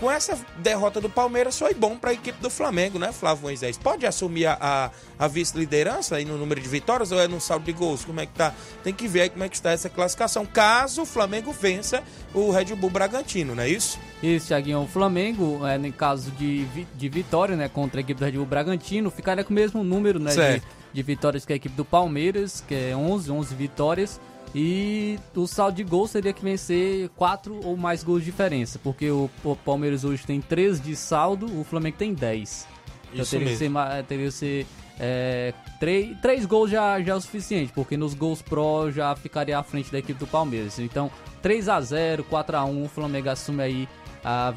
Com 0.00 0.10
essa 0.10 0.38
derrota 0.58 1.00
do 1.00 1.08
Palmeiras 1.08 1.58
foi 1.58 1.72
bom 1.72 1.96
para 1.96 2.10
a 2.10 2.12
equipe 2.12 2.40
do 2.40 2.50
Flamengo, 2.50 2.98
né, 2.98 3.12
Flávio 3.12 3.44
Moisés? 3.44 3.78
Pode 3.78 4.04
assumir 4.04 4.46
a, 4.46 4.58
a, 4.60 4.90
a 5.18 5.28
vice-liderança 5.28 6.16
aí 6.16 6.24
no 6.24 6.36
número 6.36 6.60
de 6.60 6.68
vitórias 6.68 7.12
ou 7.12 7.20
é 7.20 7.28
no 7.28 7.40
saldo 7.40 7.64
de 7.64 7.72
gols? 7.72 8.04
Como 8.04 8.20
é 8.20 8.26
que 8.26 8.32
tá? 8.32 8.52
Tem 8.82 8.92
que 8.92 9.06
ver 9.06 9.22
aí 9.22 9.30
como 9.30 9.44
é 9.44 9.48
que 9.48 9.54
está 9.54 9.70
essa 9.70 9.88
classificação. 9.88 10.44
Caso 10.44 11.02
o 11.02 11.06
Flamengo 11.06 11.52
vença 11.52 12.02
o 12.34 12.50
Red 12.50 12.74
Bull 12.74 12.90
Bragantino, 12.90 13.54
não 13.54 13.62
é 13.62 13.68
isso? 13.68 13.98
Isso, 14.22 14.48
Thiaguinho. 14.48 14.82
O 14.82 14.88
Flamengo, 14.88 15.64
é, 15.66 15.78
no 15.78 15.92
caso 15.92 16.30
de, 16.32 16.64
de 16.64 17.08
vitória, 17.08 17.54
né, 17.54 17.68
contra 17.68 18.00
a 18.00 18.02
equipe 18.02 18.18
do 18.18 18.24
Red 18.24 18.32
Bull 18.32 18.46
Bragantino, 18.46 19.10
ficaria 19.10 19.44
com 19.44 19.50
o 19.50 19.54
mesmo 19.54 19.84
número, 19.84 20.18
né, 20.18 20.32
de, 20.34 20.62
de 20.92 21.02
vitórias 21.02 21.44
que 21.44 21.52
a 21.52 21.56
equipe 21.56 21.74
do 21.76 21.84
Palmeiras, 21.84 22.64
que 22.66 22.74
é 22.74 22.96
11, 22.96 23.30
11 23.30 23.54
vitórias. 23.54 24.20
E 24.54 25.18
o 25.34 25.46
saldo 25.46 25.76
de 25.76 25.82
gols 25.82 26.10
seria 26.10 26.32
que 26.32 26.42
vencer 26.42 27.08
4 27.16 27.60
ou 27.64 27.76
mais 27.76 28.04
gols 28.04 28.20
de 28.20 28.26
diferença, 28.26 28.78
porque 28.82 29.10
o, 29.10 29.28
Palmeiras 29.64 30.04
hoje 30.04 30.24
tem 30.24 30.40
3 30.40 30.80
de 30.80 30.94
saldo, 30.94 31.46
o 31.58 31.64
Flamengo 31.64 31.96
tem 31.96 32.14
10. 32.14 32.68
Então 33.12 33.22
Isso 33.22 33.30
teria, 33.32 33.46
mesmo. 33.46 33.78
Que 33.78 33.96
ser, 33.96 34.04
teria 34.04 34.26
que 34.26 34.32
ser 34.32 34.66
é, 35.00 35.52
3, 35.80 36.18
3 36.20 36.46
gols 36.46 36.70
já, 36.70 37.00
já 37.00 37.14
é 37.14 37.16
o 37.16 37.20
suficiente, 37.20 37.72
porque 37.72 37.96
nos 37.96 38.14
gols 38.14 38.42
pro 38.42 38.90
já 38.92 39.14
ficaria 39.16 39.58
à 39.58 39.62
frente 39.62 39.90
da 39.90 39.98
equipe 39.98 40.18
do 40.18 40.26
Palmeiras. 40.26 40.78
Então 40.78 41.10
3 41.42 41.68
a 41.68 41.80
0 41.80 42.24
4 42.24 42.56
a 42.56 42.64
1 42.64 42.84
o 42.84 42.88
Flamengo 42.88 43.30
assume 43.30 43.62
aí 43.62 43.88
a 44.24 44.50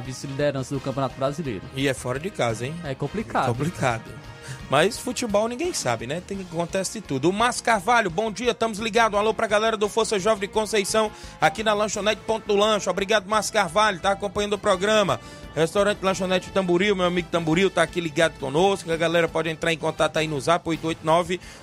vice-liderança 0.00 0.68
vice 0.68 0.74
do 0.74 0.80
Campeonato 0.80 1.16
Brasileiro. 1.16 1.62
E 1.74 1.88
é 1.88 1.94
fora 1.94 2.20
de 2.20 2.30
casa, 2.30 2.66
hein? 2.66 2.74
É 2.84 2.94
complicado. 2.94 3.46
É 3.46 3.48
complicado. 3.48 4.04
Mas 4.70 4.98
futebol 4.98 5.48
ninguém 5.48 5.72
sabe, 5.72 6.06
né? 6.06 6.22
Tem 6.26 6.36
que 6.36 6.44
acontecer 6.44 7.00
tudo. 7.00 7.30
O 7.30 7.32
Márcio 7.32 7.64
Carvalho, 7.64 8.10
bom 8.10 8.30
dia, 8.30 8.50
estamos 8.50 8.78
ligados. 8.78 9.16
Um 9.16 9.20
alô 9.20 9.32
pra 9.32 9.46
galera 9.46 9.76
do 9.76 9.88
Força 9.88 10.18
Jovem 10.18 10.46
de 10.46 10.48
Conceição, 10.48 11.10
aqui 11.40 11.62
na 11.62 11.72
Lanchonete 11.72 12.20
Ponto 12.26 12.46
do 12.46 12.54
Lancho. 12.54 12.90
Obrigado, 12.90 13.26
Márcio 13.26 13.54
Carvalho, 13.54 13.98
tá 13.98 14.12
acompanhando 14.12 14.54
o 14.54 14.58
programa. 14.58 15.18
Restaurante 15.54 16.02
Lanchonete 16.02 16.50
Tamburil, 16.50 16.94
meu 16.94 17.06
amigo 17.06 17.28
Tamburil 17.30 17.68
tá 17.68 17.82
aqui 17.82 18.00
ligado 18.00 18.38
conosco. 18.38 18.92
A 18.92 18.96
galera 18.96 19.26
pode 19.26 19.48
entrar 19.48 19.72
em 19.72 19.78
contato 19.78 20.18
aí 20.18 20.28
no 20.28 20.40
zap 20.40 20.68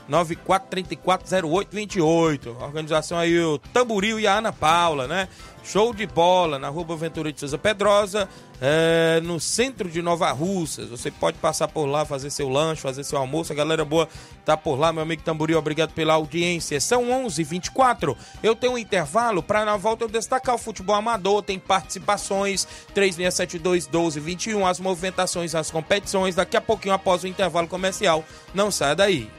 889-9434-0828. 0.09 2.61
Organização 2.61 3.17
aí 3.17 3.39
o 3.39 3.57
Tamburil 3.57 4.19
e 4.19 4.27
a 4.27 4.39
Ana 4.39 4.51
Paula, 4.51 5.07
né? 5.07 5.29
Show 5.63 5.93
de 5.93 6.05
bola 6.05 6.59
na 6.59 6.67
Rua 6.67 6.97
Ventura 6.97 7.31
de 7.31 7.39
Souza 7.39 7.57
Pedrosa, 7.57 8.27
é, 8.61 9.19
no 9.23 9.39
centro 9.39 9.89
de 9.89 10.01
Nova 10.01 10.31
Russas. 10.31 10.89
Você 10.89 11.09
pode 11.09 11.37
passar 11.37 11.67
por 11.67 11.85
lá, 11.85 12.05
fazer 12.05 12.29
seu 12.29 12.49
lanche, 12.49 12.81
fazer 12.81 12.94
seu 13.03 13.17
almoço. 13.17 13.51
A 13.51 13.55
galera 13.55 13.83
boa 13.83 14.07
tá 14.43 14.55
por 14.55 14.79
lá, 14.79 14.93
meu 14.93 15.01
amigo 15.01 15.23
Tamboril, 15.23 15.57
obrigado 15.57 15.93
pela 15.93 16.13
audiência. 16.13 16.79
São 16.79 17.11
11 17.11 17.41
h 17.41 17.49
24 17.49 18.17
Eu 18.43 18.55
tenho 18.55 18.73
um 18.73 18.77
intervalo 18.77 19.41
para 19.41 19.65
na 19.65 19.77
volta 19.77 20.03
eu 20.03 20.09
destacar 20.09 20.55
o 20.55 20.59
futebol 20.59 20.95
amador. 20.95 21.43
Tem 21.43 21.59
participações 21.59 22.67
3672 22.93 23.87
1221, 23.87 24.65
as 24.65 24.79
movimentações, 24.79 25.55
as 25.55 25.71
competições. 25.71 26.35
Daqui 26.35 26.57
a 26.57 26.61
pouquinho, 26.61 26.93
após 26.93 27.23
o 27.23 27.27
intervalo 27.27 27.67
comercial. 27.67 28.23
Não 28.53 28.71
saia 28.71 28.95
daí. 28.95 29.29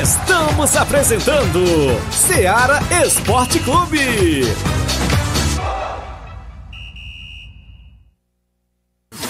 Estamos 0.00 0.76
apresentando 0.76 1.60
Seara 2.12 2.80
Esporte 3.04 3.58
Clube. 3.60 4.42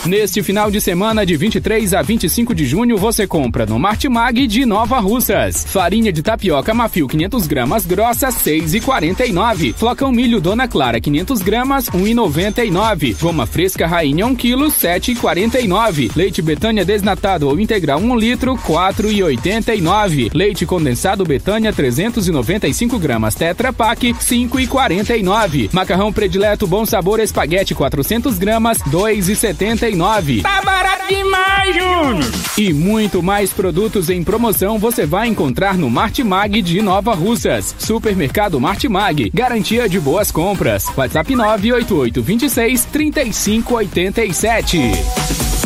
Neste 0.08 0.42
final 0.42 0.70
de 0.70 0.80
semana 0.80 1.26
de 1.26 1.36
23 1.36 1.92
a 1.92 2.00
25 2.00 2.54
de 2.54 2.64
junho 2.64 2.96
você 2.96 3.26
compra 3.26 3.66
no 3.66 3.78
Martimag 3.78 4.46
de 4.46 4.64
Nova 4.64 4.98
Russas. 5.00 5.66
Farinha 5.68 6.10
de 6.10 6.22
tapioca 6.22 6.72
Mafio 6.72 7.06
500 7.06 7.46
gramas 7.46 7.84
grossa 7.84 8.28
6,49. 8.28 9.74
Flocão 9.74 10.10
milho 10.10 10.40
Dona 10.40 10.66
Clara 10.66 10.98
500 10.98 11.42
gramas 11.42 11.90
1,99. 11.90 13.20
Goma 13.20 13.46
fresca 13.46 13.86
Rainha 13.86 14.24
1 14.24 14.34
kg 14.34 14.68
7,49. 14.68 16.16
Leite 16.16 16.40
Betânia 16.40 16.86
desnatado 16.86 17.46
ou 17.46 17.60
integral 17.60 18.00
1 18.00 18.16
litro 18.16 18.54
4,89. 18.56 20.30
Leite 20.32 20.64
condensado 20.64 21.22
Betânia 21.22 21.70
395 21.70 22.98
gramas 22.98 23.34
Tetra 23.34 23.74
Pak 23.74 24.14
5,49. 24.14 25.68
Macarrão 25.70 26.10
predileto 26.10 26.66
Bom 26.66 26.86
Sabor 26.86 27.20
Espaguete 27.20 27.74
400 27.74 28.38
gramas 28.38 28.78
2,79. 28.78 29.97
Tá 30.42 30.60
barato 30.62 31.06
demais, 31.08 31.74
Júnior! 31.74 32.30
E 32.56 32.72
muito 32.72 33.22
mais 33.22 33.52
produtos 33.52 34.08
em 34.10 34.22
promoção 34.24 34.78
você 34.78 35.04
vai 35.06 35.28
encontrar 35.28 35.76
no 35.76 35.88
Martimag 35.90 36.60
de 36.62 36.80
Nova 36.82 37.14
Russas. 37.14 37.74
Supermercado 37.78 38.60
Martimag, 38.60 39.30
garantia 39.32 39.88
de 39.88 39.98
boas 40.00 40.30
compras. 40.30 40.84
WhatsApp 40.96 41.34
988 41.34 42.22
26 42.22 42.84
3587. 42.86 45.57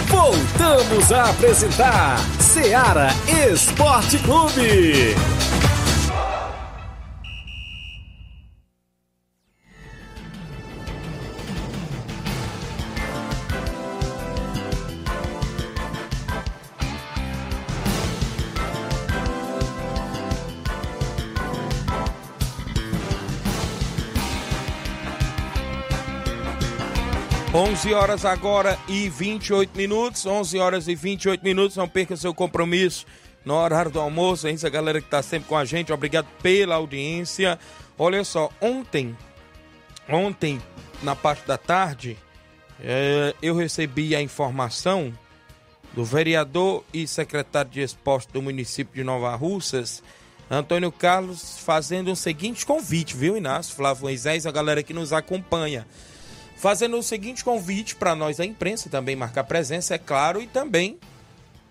Voltamos 0.08 1.12
a 1.12 1.30
apresentar 1.30 2.18
Seara 2.40 3.10
Esporte 3.52 4.18
Clube. 4.18 5.14
11 27.70 27.94
horas 27.94 28.24
agora 28.24 28.76
e 28.88 29.08
28 29.08 29.76
minutos. 29.76 30.26
11 30.26 30.58
horas 30.58 30.88
e 30.88 30.94
28 30.96 31.44
minutos. 31.44 31.76
Não 31.76 31.88
perca 31.88 32.16
seu 32.16 32.34
compromisso 32.34 33.06
no 33.44 33.54
horário 33.54 33.92
do 33.92 34.00
almoço. 34.00 34.48
É 34.48 34.50
isso, 34.50 34.68
galera 34.68 35.00
que 35.00 35.06
está 35.06 35.22
sempre 35.22 35.48
com 35.48 35.56
a 35.56 35.64
gente. 35.64 35.92
Obrigado 35.92 36.26
pela 36.42 36.74
audiência. 36.74 37.60
Olha 37.96 38.24
só, 38.24 38.50
ontem, 38.60 39.16
ontem, 40.08 40.60
na 41.00 41.14
parte 41.14 41.46
da 41.46 41.56
tarde, 41.56 42.18
é, 42.82 43.36
eu 43.40 43.54
recebi 43.54 44.16
a 44.16 44.20
informação 44.20 45.16
do 45.94 46.04
vereador 46.04 46.82
e 46.92 47.06
secretário 47.06 47.70
de 47.70 47.82
esporte 47.82 48.32
do 48.32 48.42
município 48.42 48.96
de 48.96 49.04
Nova 49.04 49.32
Russas, 49.36 50.02
Antônio 50.50 50.90
Carlos, 50.90 51.60
fazendo 51.60 52.10
o 52.10 52.16
seguinte 52.16 52.66
convite, 52.66 53.16
viu, 53.16 53.36
Inácio? 53.36 53.76
Flávio 53.76 54.02
Moisés, 54.02 54.44
a 54.44 54.50
galera 54.50 54.82
que 54.82 54.92
nos 54.92 55.12
acompanha 55.12 55.86
fazendo 56.60 56.98
o 56.98 57.02
seguinte 57.02 57.42
convite 57.42 57.96
para 57.96 58.14
nós, 58.14 58.38
a 58.38 58.44
imprensa, 58.44 58.90
também 58.90 59.16
marcar 59.16 59.44
presença, 59.44 59.94
é 59.94 59.98
claro, 59.98 60.42
e 60.42 60.46
também 60.46 60.98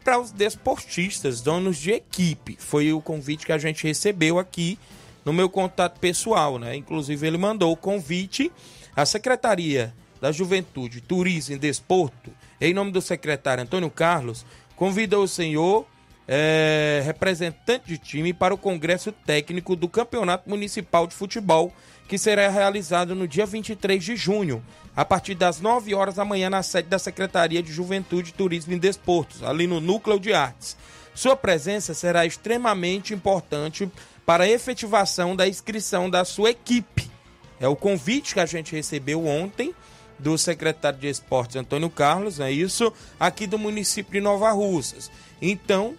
para 0.04 0.19
os 0.19 0.32
desportistas, 0.32 1.41
donos 1.41 1.78
de 1.78 1.91
equipe. 1.91 2.58
Foi 2.60 2.91
o 2.91 2.99
convite 2.99 3.45
que 3.45 3.52
a 3.52 3.58
gente 3.60 3.86
recebeu 3.86 4.39
aqui 4.39 4.80
no 5.23 5.32
meu 5.32 5.47
contato 5.47 5.99
pessoal, 5.99 6.58
né? 6.58 6.75
Inclusive, 6.75 7.28
ele 7.28 7.38
mandou 7.38 7.71
o 7.71 7.78
convite 7.78 8.52
à 8.95 9.06
Secretaria 9.06 9.93
da 10.19 10.32
Juventude, 10.32 11.02
Turismo 11.02 11.54
e 11.54 11.60
Desporto, 11.60 12.32
em 12.60 12.73
nome 12.73 12.91
do 12.91 12.99
secretário 12.99 13.62
Antônio 13.62 13.91
Carlos, 13.91 14.43
convida 14.75 15.19
o 15.19 15.28
senhor 15.28 15.86
é, 16.28 17.04
representante 17.06 17.86
de 17.86 17.99
time 17.99 18.34
para 18.34 18.56
o 18.56 18.58
Congresso 18.58 19.12
Técnico 19.12 19.75
do 19.75 19.88
Campeonato 19.88 20.49
Municipal 20.49 21.06
de 21.06 21.13
Futebol 21.13 21.71
que 22.10 22.17
será 22.17 22.50
realizado 22.50 23.13
no 23.13 23.28
dia 23.28 23.45
23 23.45 24.04
de 24.04 24.15
junho, 24.15 24.65
a 24.95 25.06
partir 25.06 25.36
das 25.36 25.62
9 25.62 25.93
horas 25.93 26.15
da 26.15 26.26
manhã, 26.26 26.50
na 26.50 26.63
sede 26.63 26.89
da 26.89 26.98
Secretaria 26.98 27.62
de 27.62 27.72
Juventude, 27.72 28.34
Turismo 28.34 28.74
e 28.74 28.80
Desportos, 28.80 29.43
ali 29.43 29.67
no 29.67 29.80
Núcleo 29.80 30.19
de 30.19 30.34
Artes. 30.34 30.76
Sua 31.13 31.36
presença 31.36 31.93
será 31.93 32.26
extremamente 32.26 33.13
importante 33.13 33.88
para 34.26 34.45
a 34.45 34.50
efetivação 34.50 35.36
da 35.36 35.48
inscrição 35.48 36.10
da 36.10 36.26
sua 36.26 36.50
equipe. 36.50 37.12
É 37.60 37.67
o 37.67 37.76
convite 37.76 38.34
que 38.34 38.39
a 38.39 38.45
gente 38.48 38.76
recebeu 38.76 39.28
ontem 39.28 39.76
do 40.17 40.36
secretário 40.36 40.98
de 40.98 41.08
Esportes 41.08 41.58
Antônio 41.58 41.91
Carlos, 41.91 42.39
é 42.39 42.52
isso, 42.52 42.91
aqui 43.19 43.45
do 43.45 43.60
município 43.60 44.13
de 44.13 44.19
Nova 44.19 44.52
Russas. 44.52 45.12
Então, 45.39 45.95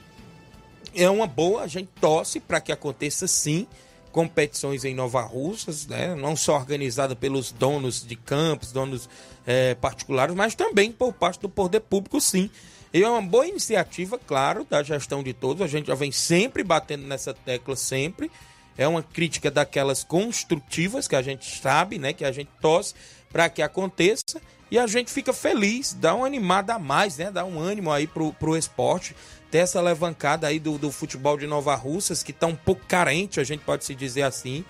é 0.92 1.08
uma 1.08 1.28
boa, 1.28 1.62
a 1.62 1.68
gente 1.68 1.88
torce 2.00 2.40
para 2.40 2.60
que 2.60 2.72
aconteça 2.72 3.28
sim 3.28 3.68
competições 4.12 4.84
em 4.84 4.94
Nova 4.94 5.22
Russas, 5.22 5.86
né? 5.86 6.14
não 6.14 6.36
só 6.36 6.56
organizada 6.56 7.14
pelos 7.14 7.52
donos 7.52 8.06
de 8.06 8.16
campos, 8.16 8.72
donos 8.72 9.08
é, 9.46 9.74
particulares, 9.74 10.34
mas 10.34 10.54
também 10.54 10.92
por 10.92 11.12
parte 11.12 11.40
do 11.40 11.48
poder 11.48 11.80
público, 11.80 12.20
sim. 12.20 12.50
E 12.92 13.02
é 13.02 13.08
uma 13.08 13.22
boa 13.22 13.46
iniciativa, 13.46 14.18
claro, 14.18 14.66
da 14.68 14.82
gestão 14.82 15.22
de 15.22 15.32
todos. 15.32 15.62
A 15.62 15.68
gente 15.68 15.86
já 15.86 15.94
vem 15.94 16.10
sempre 16.10 16.64
batendo 16.64 17.06
nessa 17.06 17.32
tecla, 17.32 17.76
sempre. 17.76 18.30
É 18.76 18.86
uma 18.88 19.02
crítica 19.02 19.50
daquelas 19.50 20.02
construtivas 20.02 21.06
que 21.06 21.14
a 21.14 21.22
gente 21.22 21.60
sabe, 21.60 21.98
né? 21.98 22.12
Que 22.12 22.24
a 22.24 22.32
gente 22.32 22.50
torce 22.60 22.94
para 23.30 23.48
que 23.48 23.62
aconteça. 23.62 24.40
E 24.70 24.78
a 24.78 24.86
gente 24.86 25.10
fica 25.10 25.32
feliz, 25.32 25.94
dá 25.94 26.14
uma 26.14 26.26
animada 26.26 26.74
a 26.74 26.78
mais, 26.78 27.16
né? 27.16 27.30
Dá 27.30 27.44
um 27.44 27.60
ânimo 27.60 27.92
aí 27.92 28.06
pro, 28.06 28.32
pro 28.32 28.56
esporte 28.56 29.14
ter 29.50 29.58
essa 29.58 29.78
alavancada 29.78 30.46
aí 30.46 30.58
do, 30.58 30.78
do 30.78 30.90
futebol 30.92 31.36
de 31.36 31.46
Nova 31.46 31.74
Russas, 31.74 32.22
que 32.22 32.30
está 32.30 32.46
um 32.46 32.54
pouco 32.54 32.82
carente, 32.86 33.40
a 33.40 33.44
gente 33.44 33.60
pode 33.64 33.84
se 33.84 33.94
dizer 33.94 34.22
assim, 34.22 34.64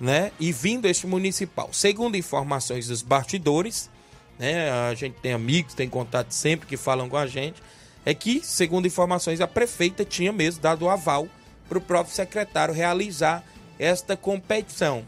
né? 0.00 0.32
E 0.40 0.52
vindo 0.52 0.86
este 0.86 1.06
municipal. 1.06 1.70
Segundo 1.72 2.16
informações 2.16 2.88
dos 2.88 3.02
bastidores, 3.02 3.90
né? 4.38 4.70
A 4.70 4.94
gente 4.94 5.16
tem 5.20 5.32
amigos, 5.32 5.74
tem 5.74 5.88
contato 5.88 6.32
sempre 6.32 6.66
que 6.66 6.76
falam 6.76 7.08
com 7.08 7.16
a 7.16 7.26
gente, 7.26 7.62
é 8.04 8.14
que, 8.14 8.40
segundo 8.42 8.86
informações, 8.86 9.40
a 9.40 9.46
prefeita 9.46 10.04
tinha 10.04 10.32
mesmo 10.32 10.62
dado 10.62 10.84
o 10.84 10.90
aval 10.90 11.28
para 11.68 11.78
o 11.78 11.80
próprio 11.80 12.14
secretário 12.14 12.72
realizar 12.72 13.44
esta 13.78 14.16
competição. 14.16 15.04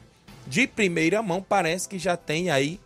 De 0.46 0.66
primeira 0.66 1.22
mão, 1.22 1.44
parece 1.46 1.88
que 1.88 1.98
já 1.98 2.16
tem 2.16 2.50
aí 2.50 2.80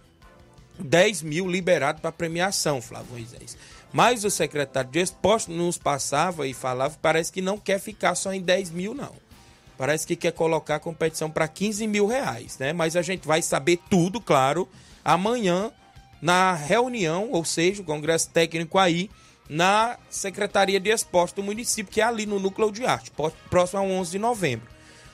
10 0.79 1.23
mil 1.23 1.49
liberados 1.49 2.01
para 2.01 2.13
premiação, 2.13 2.81
Flávio 2.81 3.13
Moisés. 3.13 3.57
Mas 3.92 4.24
o 4.24 4.31
secretário 4.31 4.90
de 4.90 5.00
esporte 5.00 5.50
nos 5.50 5.76
passava 5.76 6.46
e 6.46 6.55
falava, 6.55 6.96
parece 7.00 7.31
que 7.31 7.42
não 7.42 7.59
quer 7.59 7.78
ficar 7.78 8.14
só 8.14 8.33
em 8.33 8.40
10 8.40 8.70
mil, 8.70 8.94
não. 8.94 9.12
Parece 9.76 10.07
que 10.07 10.16
quer 10.16 10.33
colocar 10.33 10.76
a 10.76 10.81
competição 10.81 11.31
para 11.31 11.46
15 11.48 11.87
mil 11.87 12.07
reais, 12.07 12.59
né? 12.59 12.72
Mas 12.72 12.96
a 12.96 13.02
gente 13.02 13.26
vai 13.26 13.42
saber 13.42 13.78
tudo, 13.90 14.20
claro, 14.20 14.68
amanhã 15.05 15.70
na 16.20 16.55
reunião, 16.55 17.31
ou 17.33 17.44
seja, 17.44 17.83
o 17.83 17.85
Congresso 17.85 18.31
Técnico 18.31 18.78
aí, 18.78 19.11
na 19.48 19.98
Secretaria 20.09 20.78
de 20.78 20.88
Esporte 20.88 21.35
do 21.35 21.42
município, 21.42 21.92
que 21.92 22.00
é 22.00 22.05
ali 22.05 22.24
no 22.26 22.38
Núcleo 22.38 22.70
de 22.70 22.87
Arte, 22.87 23.12
próximo 23.50 23.81
a 23.81 23.83
11 23.83 24.12
de 24.12 24.18
novembro. 24.18 24.68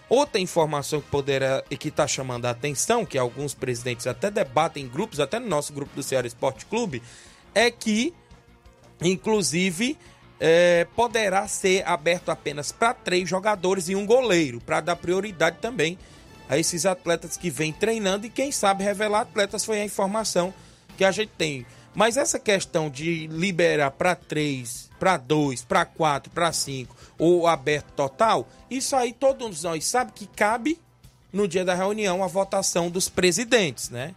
Outra 0.08 0.40
informação 0.40 1.00
que 1.00 1.08
poderá 1.08 1.62
e 1.70 1.76
que 1.76 1.88
está 1.88 2.06
chamando 2.06 2.46
a 2.46 2.50
atenção, 2.50 3.04
que 3.04 3.18
alguns 3.18 3.54
presidentes 3.54 4.06
até 4.06 4.30
debatem 4.30 4.84
em 4.84 4.88
grupos, 4.88 5.18
até 5.18 5.38
no 5.38 5.48
nosso 5.48 5.72
grupo 5.72 5.94
do 5.94 6.02
Ceará 6.02 6.26
Esporte 6.26 6.66
Clube, 6.66 7.02
é 7.54 7.70
que, 7.70 8.14
inclusive, 9.02 9.96
é, 10.40 10.86
poderá 10.96 11.46
ser 11.48 11.86
aberto 11.86 12.30
apenas 12.30 12.70
para 12.72 12.94
três 12.94 13.28
jogadores 13.28 13.88
e 13.88 13.96
um 13.96 14.06
goleiro, 14.06 14.60
para 14.60 14.80
dar 14.80 14.96
prioridade 14.96 15.58
também 15.60 15.98
a 16.48 16.58
esses 16.58 16.86
atletas 16.86 17.36
que 17.36 17.50
vêm 17.50 17.72
treinando 17.72 18.26
e, 18.26 18.30
quem 18.30 18.50
sabe, 18.50 18.82
revelar 18.82 19.20
atletas 19.20 19.64
foi 19.64 19.80
a 19.80 19.84
informação 19.84 20.52
que 20.96 21.04
a 21.04 21.10
gente 21.10 21.32
tem. 21.36 21.66
Mas 21.94 22.16
essa 22.16 22.38
questão 22.38 22.88
de 22.88 23.26
liberar 23.26 23.90
para 23.90 24.14
três, 24.14 24.88
para 24.98 25.16
dois, 25.16 25.62
para 25.62 25.84
quatro, 25.84 26.30
para 26.30 26.52
cinco 26.52 26.96
ou 27.18 27.46
aberto 27.46 27.90
total, 27.92 28.48
isso 28.70 28.94
aí 28.94 29.12
todos 29.12 29.62
nós 29.62 29.84
sabemos 29.84 30.14
que 30.14 30.26
cabe 30.26 30.78
no 31.32 31.48
dia 31.48 31.64
da 31.64 31.74
reunião 31.74 32.22
a 32.22 32.26
votação 32.26 32.90
dos 32.90 33.08
presidentes, 33.08 33.90
né? 33.90 34.14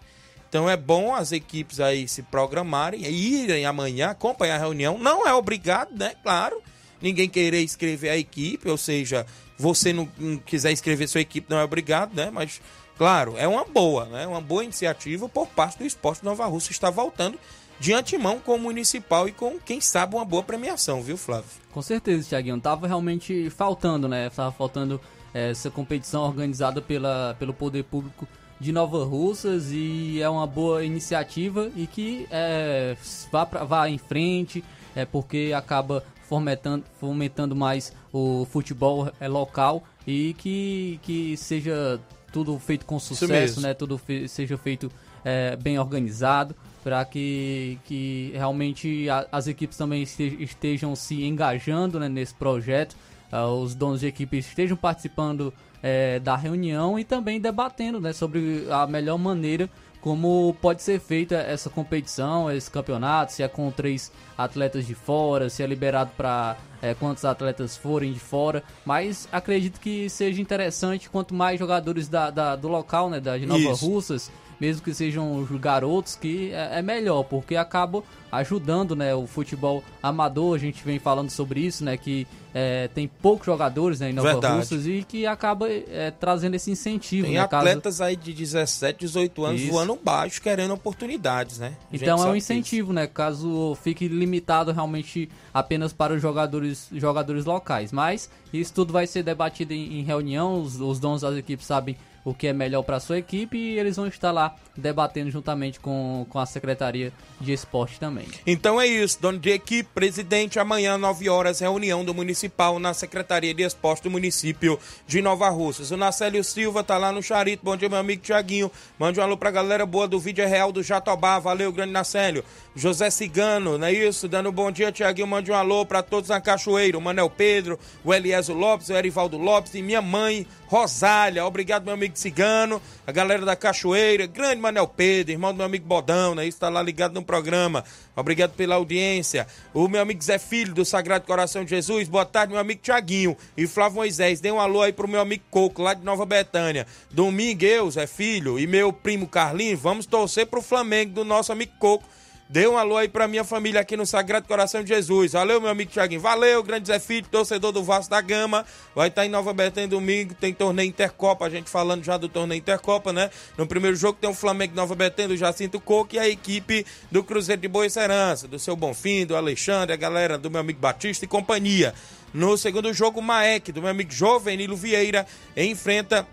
Então 0.52 0.70
é 0.70 0.76
bom 0.76 1.16
as 1.16 1.32
equipes 1.32 1.80
aí 1.80 2.10
se 2.10 2.22
programarem, 2.24 3.06
irem 3.06 3.66
amanhã 3.66 4.10
acompanhar 4.10 4.56
a 4.56 4.60
reunião. 4.60 4.98
Não 4.98 5.26
é 5.26 5.34
obrigado, 5.34 5.98
né? 5.98 6.12
Claro. 6.22 6.62
Ninguém 7.02 7.30
querer 7.30 7.62
escrever 7.62 8.10
a 8.10 8.18
equipe, 8.18 8.70
ou 8.70 8.78
seja, 8.78 9.26
você 9.58 9.94
não, 9.94 10.10
não 10.18 10.38
quiser 10.38 10.74
escrever 10.74 11.08
sua 11.08 11.22
equipe, 11.22 11.50
não 11.50 11.58
é 11.58 11.64
obrigado, 11.64 12.14
né? 12.14 12.30
Mas, 12.30 12.60
claro, 12.98 13.38
é 13.38 13.48
uma 13.48 13.64
boa, 13.64 14.04
né? 14.08 14.28
Uma 14.28 14.42
boa 14.42 14.62
iniciativa 14.62 15.30
por 15.30 15.48
parte 15.48 15.78
do 15.78 15.86
Esporte 15.86 16.26
Nova 16.26 16.46
Rússia 16.48 16.74
está 16.74 16.90
voltando 16.90 17.40
de 17.80 17.94
antemão 17.94 18.38
com 18.38 18.56
o 18.56 18.60
Municipal 18.60 19.30
e 19.30 19.32
com, 19.32 19.58
quem 19.58 19.80
sabe, 19.80 20.16
uma 20.16 20.26
boa 20.26 20.44
premiação, 20.44 21.02
viu, 21.02 21.16
Flávio? 21.16 21.50
Com 21.72 21.82
certeza, 21.82 22.28
Thiaguinho. 22.28 22.60
Tava 22.60 22.88
realmente 22.88 23.50
faltando, 23.52 24.10
né? 24.10 24.30
Tava 24.30 24.52
faltando 24.52 25.00
é, 25.34 25.52
essa 25.52 25.72
competição 25.72 26.24
organizada 26.24 26.82
pela, 26.82 27.38
pelo 27.40 27.54
poder 27.54 27.86
público 27.86 28.28
de 28.62 28.71
Nova 28.71 29.04
Russas 29.04 29.71
e 29.71 30.21
é 30.21 30.30
uma 30.30 30.45
boa 30.45 30.86
iniciativa 30.86 31.71
e 31.76 31.88
que 31.88 32.28
é, 32.30 32.95
vá, 33.32 33.43
pra, 33.43 33.63
vá 33.63 33.89
em 33.89 33.97
frente, 33.97 34.63
é 34.95 35.04
porque 35.04 35.52
acaba 35.56 36.04
fomentando, 36.30 36.86
fomentando 37.00 37.56
mais 37.56 37.91
o 38.13 38.45
futebol 38.45 39.12
é, 39.19 39.28
local 39.28 39.84
e 40.06 40.36
que, 40.38 41.00
que 41.02 41.36
seja 41.38 42.00
tudo 42.32 42.58
feito 42.60 42.86
com 42.86 43.00
sucesso, 43.00 43.60
né? 43.62 43.74
Tudo 43.74 43.97
fe 43.97 44.28
seja 44.28 44.56
feito 44.60 44.91
é, 45.26 45.56
bem 45.56 45.80
organizado 45.80 46.56
para 46.84 47.04
que, 47.04 47.80
que 47.86 48.32
realmente 48.36 49.10
a, 49.10 49.28
as 49.32 49.47
equipes 49.47 49.76
também 49.76 50.04
estejam 50.04 50.95
se 50.95 51.24
engajando 51.24 52.00
né, 52.00 52.08
nesse 52.08 52.36
projeto, 52.36 52.95
uh, 53.34 53.47
os 53.47 53.74
donos 53.74 54.02
de 54.02 54.08
equipes 54.08 54.47
estejam 54.47 54.78
participando 54.78 55.52
é, 55.82 56.20
da 56.20 56.36
reunião 56.36 56.98
e 56.98 57.04
também 57.04 57.39
debatendo 57.39 58.00
né, 58.00 58.13
sobre 58.13 58.65
a 58.70 58.86
melhor 58.88 59.17
maneira 59.17 59.70
como 60.02 60.56
pode 60.60 60.82
ser 60.82 61.00
feita 61.00 61.36
essa 61.36 61.70
competição, 61.70 62.52
esse 62.52 62.70
campeonato, 62.70 63.32
se 63.32 63.44
é 63.44 63.48
com 63.48 63.70
três 63.70 64.12
atletas 64.36 64.86
de 64.88 64.96
fora, 64.96 65.48
se 65.48 65.62
é 65.62 65.67
liberado 65.67 66.12
para 66.17 66.58
é, 66.82 66.96
quantos 66.96 67.24
atletas 67.24 67.78
forem 67.78 68.12
de 68.12 68.20
fora, 68.20 68.63
mas 68.84 69.30
acredito 69.32 69.80
que 69.80 70.10
seja 70.10 70.41
interessante 70.41 71.08
quanto 71.08 71.36
mais 71.36 71.60
jogadores 71.60 72.08
da, 72.08 72.32
da 72.32 72.56
do 72.56 72.67
local, 72.67 73.12
né, 73.12 73.20
da 73.20 73.38
Nova. 73.38 73.74
Russas, 73.76 74.32
mesmo 74.62 74.84
que 74.84 74.93
sejam 74.93 75.43
garotos, 75.60 76.15
que 76.15 76.52
é, 76.54 76.78
é 76.78 76.82
melhor, 76.84 77.24
porque 77.24 77.56
acaba 77.56 78.04
ajudando 78.32 78.95
né, 78.95 79.13
o 79.15 79.26
futebol 79.26 79.84
amador. 80.04 80.56
A 80.56 80.60
gente 80.60 80.84
vem 80.84 81.00
falando 81.00 81.32
sobre 81.32 81.62
isso, 81.62 81.84
né? 81.84 81.97
Que 81.97 82.28
é, 82.54 82.88
tem 82.89 83.08
poucos 83.08 83.47
jogadores 83.47 84.00
né, 84.00 84.12
em 84.12 84.13
Nova 84.13 84.34
Verdade. 84.34 84.58
Russas 84.58 84.86
e 84.86 85.04
que 85.04 85.26
acaba 85.26 85.67
é, 85.67 86.12
trazendo 86.12 86.54
esse 86.54 86.69
incentivo. 86.69 87.26
Tem 87.26 87.36
né, 87.36 87.41
atletas 87.41 87.97
caso... 87.97 88.04
aí 88.04 88.15
de 88.15 88.34
17, 88.34 89.00
18 89.00 89.45
anos 89.45 89.62
isso. 89.62 89.71
voando 89.71 89.97
baixo, 90.02 90.39
querendo 90.39 90.76
oportunidades, 90.76 91.58
né? 91.58 91.74
Então 91.91 92.24
é 92.24 92.30
um 92.30 92.36
incentivo, 92.36 92.93
né? 92.93 93.08
Caso 93.08 93.76
fique 93.82 94.08
limitado 94.08 94.71
realmente 94.71 95.28
apenas 95.52 95.91
para 95.91 96.13
os 96.13 96.21
jogadores, 96.21 96.88
jogadores 96.93 97.45
locais. 97.45 97.91
Mas 97.91 98.30
isso 98.54 98.71
tudo 98.71 98.93
vai 98.93 99.08
ser 99.08 99.24
debatido 99.24 99.74
em, 99.74 100.00
em 100.00 100.04
reunião, 100.04 100.62
os, 100.62 100.80
os 100.80 101.00
donos 101.00 101.21
das 101.21 101.36
equipes 101.36 101.65
sabem 101.65 101.97
o 102.24 102.34
que 102.34 102.48
é 102.48 102.54
melhor 102.54 102.84
para 102.84 103.00
sua 103.00 103.18
equipe 103.18 103.58
e 103.58 103.80
eles 103.80 103.96
vão 103.96 104.08
estar 104.08 104.32
lá 104.32 104.56
debatendo 104.76 105.30
juntamente 105.30 105.80
com, 105.80 106.26
com 106.30 106.40
a 106.40 106.46
Secretaria 106.46 107.12
de 107.40 107.52
Esporte 107.52 108.00
também. 108.00 108.28
Então 108.46 108.80
é 108.80 108.88
isso, 108.88 109.22
dono 109.22 109.40
de 109.40 109.50
equipe, 109.50 109.90
presidente, 109.94 110.60
amanhã 110.60 110.98
9 110.98 111.30
horas 111.30 111.60
reunião 111.60 112.06
do 112.06 112.14
municipal 112.14 112.80
na 112.80 112.94
Secretaria 112.94 113.54
de 113.54 113.64
Esporte 113.64 114.04
do 114.04 114.12
município 114.12 114.80
de 115.08 115.22
Nova 115.22 115.50
Russas. 115.50 115.92
O 115.92 115.98
Nacélio 115.98 116.44
Silva 116.44 116.84
tá 116.84 116.98
lá 116.98 117.12
no 117.12 117.22
Charito. 117.22 117.64
Bom 117.64 117.76
dia, 117.76 117.90
meu 117.90 117.98
amigo 117.98 118.22
Tiaguinho. 118.22 118.72
Mande 118.98 119.20
um 119.20 119.24
alô 119.24 119.38
pra 119.38 119.52
galera 119.52 119.86
boa 119.86 120.08
do 120.08 120.20
vídeo 120.20 120.48
real 120.48 120.72
do 120.72 120.84
Jatobá. 120.84 121.40
Valeu, 121.40 121.72
grande 121.72 121.92
Nacélio. 121.92 122.44
José 122.76 123.10
Cigano, 123.10 123.78
não 123.78 123.88
é 123.88 123.94
isso? 123.94 124.28
Dando 124.28 124.50
um 124.50 124.54
bom 124.54 124.72
dia, 124.72 124.92
Tiaguinho. 124.92 125.28
Mande 125.28 125.52
um 125.52 125.56
alô 125.56 125.86
para 125.86 126.02
todos 126.02 126.30
na 126.30 126.40
Cachoeira. 126.40 126.98
O 126.98 127.02
Manel 127.02 127.30
Pedro, 127.30 127.80
o 128.04 128.14
Eliezo 128.14 128.54
Lopes, 128.54 128.90
o 128.90 128.94
Erivaldo 128.94 129.38
Lopes 129.38 129.74
e 129.76 129.82
minha 129.82 130.02
mãe, 130.02 130.48
Rosália. 130.72 131.46
Obrigado, 131.46 131.84
meu 131.84 131.94
amigo 131.94 132.18
Cigano. 132.18 132.82
A 133.06 133.12
galera 133.12 133.44
da 133.44 133.58
Cachoeira. 133.58 134.26
Grande 134.26 134.62
Manel 134.62 134.88
Pedro, 134.88 135.34
irmão 135.34 135.52
do 135.52 135.58
meu 135.58 135.66
amigo 135.66 135.86
Bodão, 135.86 136.34
né? 136.34 136.48
Isso 136.48 136.60
tá 136.60 136.70
lá 136.70 136.82
ligado 136.82 137.14
no 137.14 137.22
programa. 137.22 137.84
Obrigado 138.16 138.54
pela 138.54 138.76
audiência. 138.76 139.46
O 139.74 139.90
meu 139.90 140.02
amigo 140.02 140.24
Zé 140.24 140.40
Filho, 140.40 140.74
do 140.74 140.86
Sagrado 140.86 141.26
Coração 141.26 141.66
de 141.66 141.72
Jesus. 141.72 142.08
Boa 142.08 142.24
tarde, 142.24 142.54
meu 142.54 142.62
amigo 142.62 142.80
Tiaguinho. 142.82 143.36
E 143.58 143.68
Flávio 143.68 143.98
Moisés. 143.98 144.40
Dê 144.40 144.50
um 144.50 144.62
alô 144.62 144.82
aí 144.82 144.94
pro 144.94 145.10
meu 145.10 145.20
amigo 145.20 145.44
Coco, 145.52 145.82
lá 145.82 145.94
de 145.94 146.06
Nova 146.06 146.26
Betânia. 146.26 146.88
Domingo, 147.12 147.66
eu, 147.66 147.92
Zé 147.92 148.08
Filho, 148.08 148.58
e 148.58 148.66
meu 148.66 148.94
primo 148.94 149.28
Carlinhos, 149.28 149.82
vamos 149.82 150.06
torcer 150.06 150.48
pro 150.48 150.62
Flamengo 150.62 151.12
do 151.12 151.26
nosso 151.26 151.52
amigo 151.52 151.74
Coco 151.80 152.08
Dê 152.52 152.68
um 152.68 152.78
alô 152.78 152.98
aí 152.98 153.08
pra 153.08 153.30
minha 153.30 153.46
família 153.46 153.80
aqui 153.80 153.96
no 153.96 154.06
Sagrado 154.06 154.46
Coração 154.46 154.84
de 154.84 154.90
Jesus. 154.90 155.32
Valeu, 155.32 155.62
meu 155.62 155.70
amigo 155.70 155.90
Thiaguinho. 155.90 156.20
Valeu, 156.20 156.62
grande 156.62 156.88
Zé 156.88 157.00
Filho, 157.00 157.26
torcedor 157.32 157.72
do 157.72 157.82
Vasco 157.82 158.10
da 158.10 158.20
Gama. 158.20 158.66
Vai 158.94 159.08
estar 159.08 159.22
tá 159.22 159.26
em 159.26 159.30
Nova 159.30 159.54
Betânia 159.54 159.88
domingo, 159.88 160.34
tem 160.34 160.54
torneio 160.54 160.90
Intercopa, 160.90 161.46
a 161.46 161.50
gente 161.50 161.70
falando 161.70 162.04
já 162.04 162.18
do 162.18 162.28
torneio 162.28 162.60
Intercopa, 162.60 163.14
né? 163.14 163.30
No 163.58 163.66
primeiro 163.66 163.96
jogo 163.96 164.18
tem 164.20 164.30
o 164.30 164.34
Flamengo 164.34 164.76
Nova 164.76 164.94
Betânia, 164.94 165.30
do 165.30 165.38
Jacinto 165.38 165.80
Coco 165.80 166.16
e 166.16 166.20
a 166.20 166.28
equipe 166.28 166.86
do 167.10 167.24
Cruzeiro 167.24 167.62
de 167.62 167.70
Boa 167.70 167.90
Serança, 167.90 168.50
do 168.50 168.60
seu 168.60 168.76
Bonfim, 168.76 169.26
do 169.26 169.34
Alexandre, 169.34 169.94
a 169.94 169.98
galera 169.98 170.38
do 170.38 170.52
meu 170.52 170.60
amigo 170.60 170.78
Batista 170.82 171.24
e 171.24 171.30
companhia. 171.30 171.94
No 172.34 172.58
segundo 172.58 172.94
jogo, 172.94 173.22
o 173.22 173.24
Maek, 173.24 173.72
do 173.72 173.82
meu 173.82 173.92
amigo 173.92 174.12
Jovenilo 174.12 174.76
Vieira, 174.76 175.26
enfrenta 175.56 176.28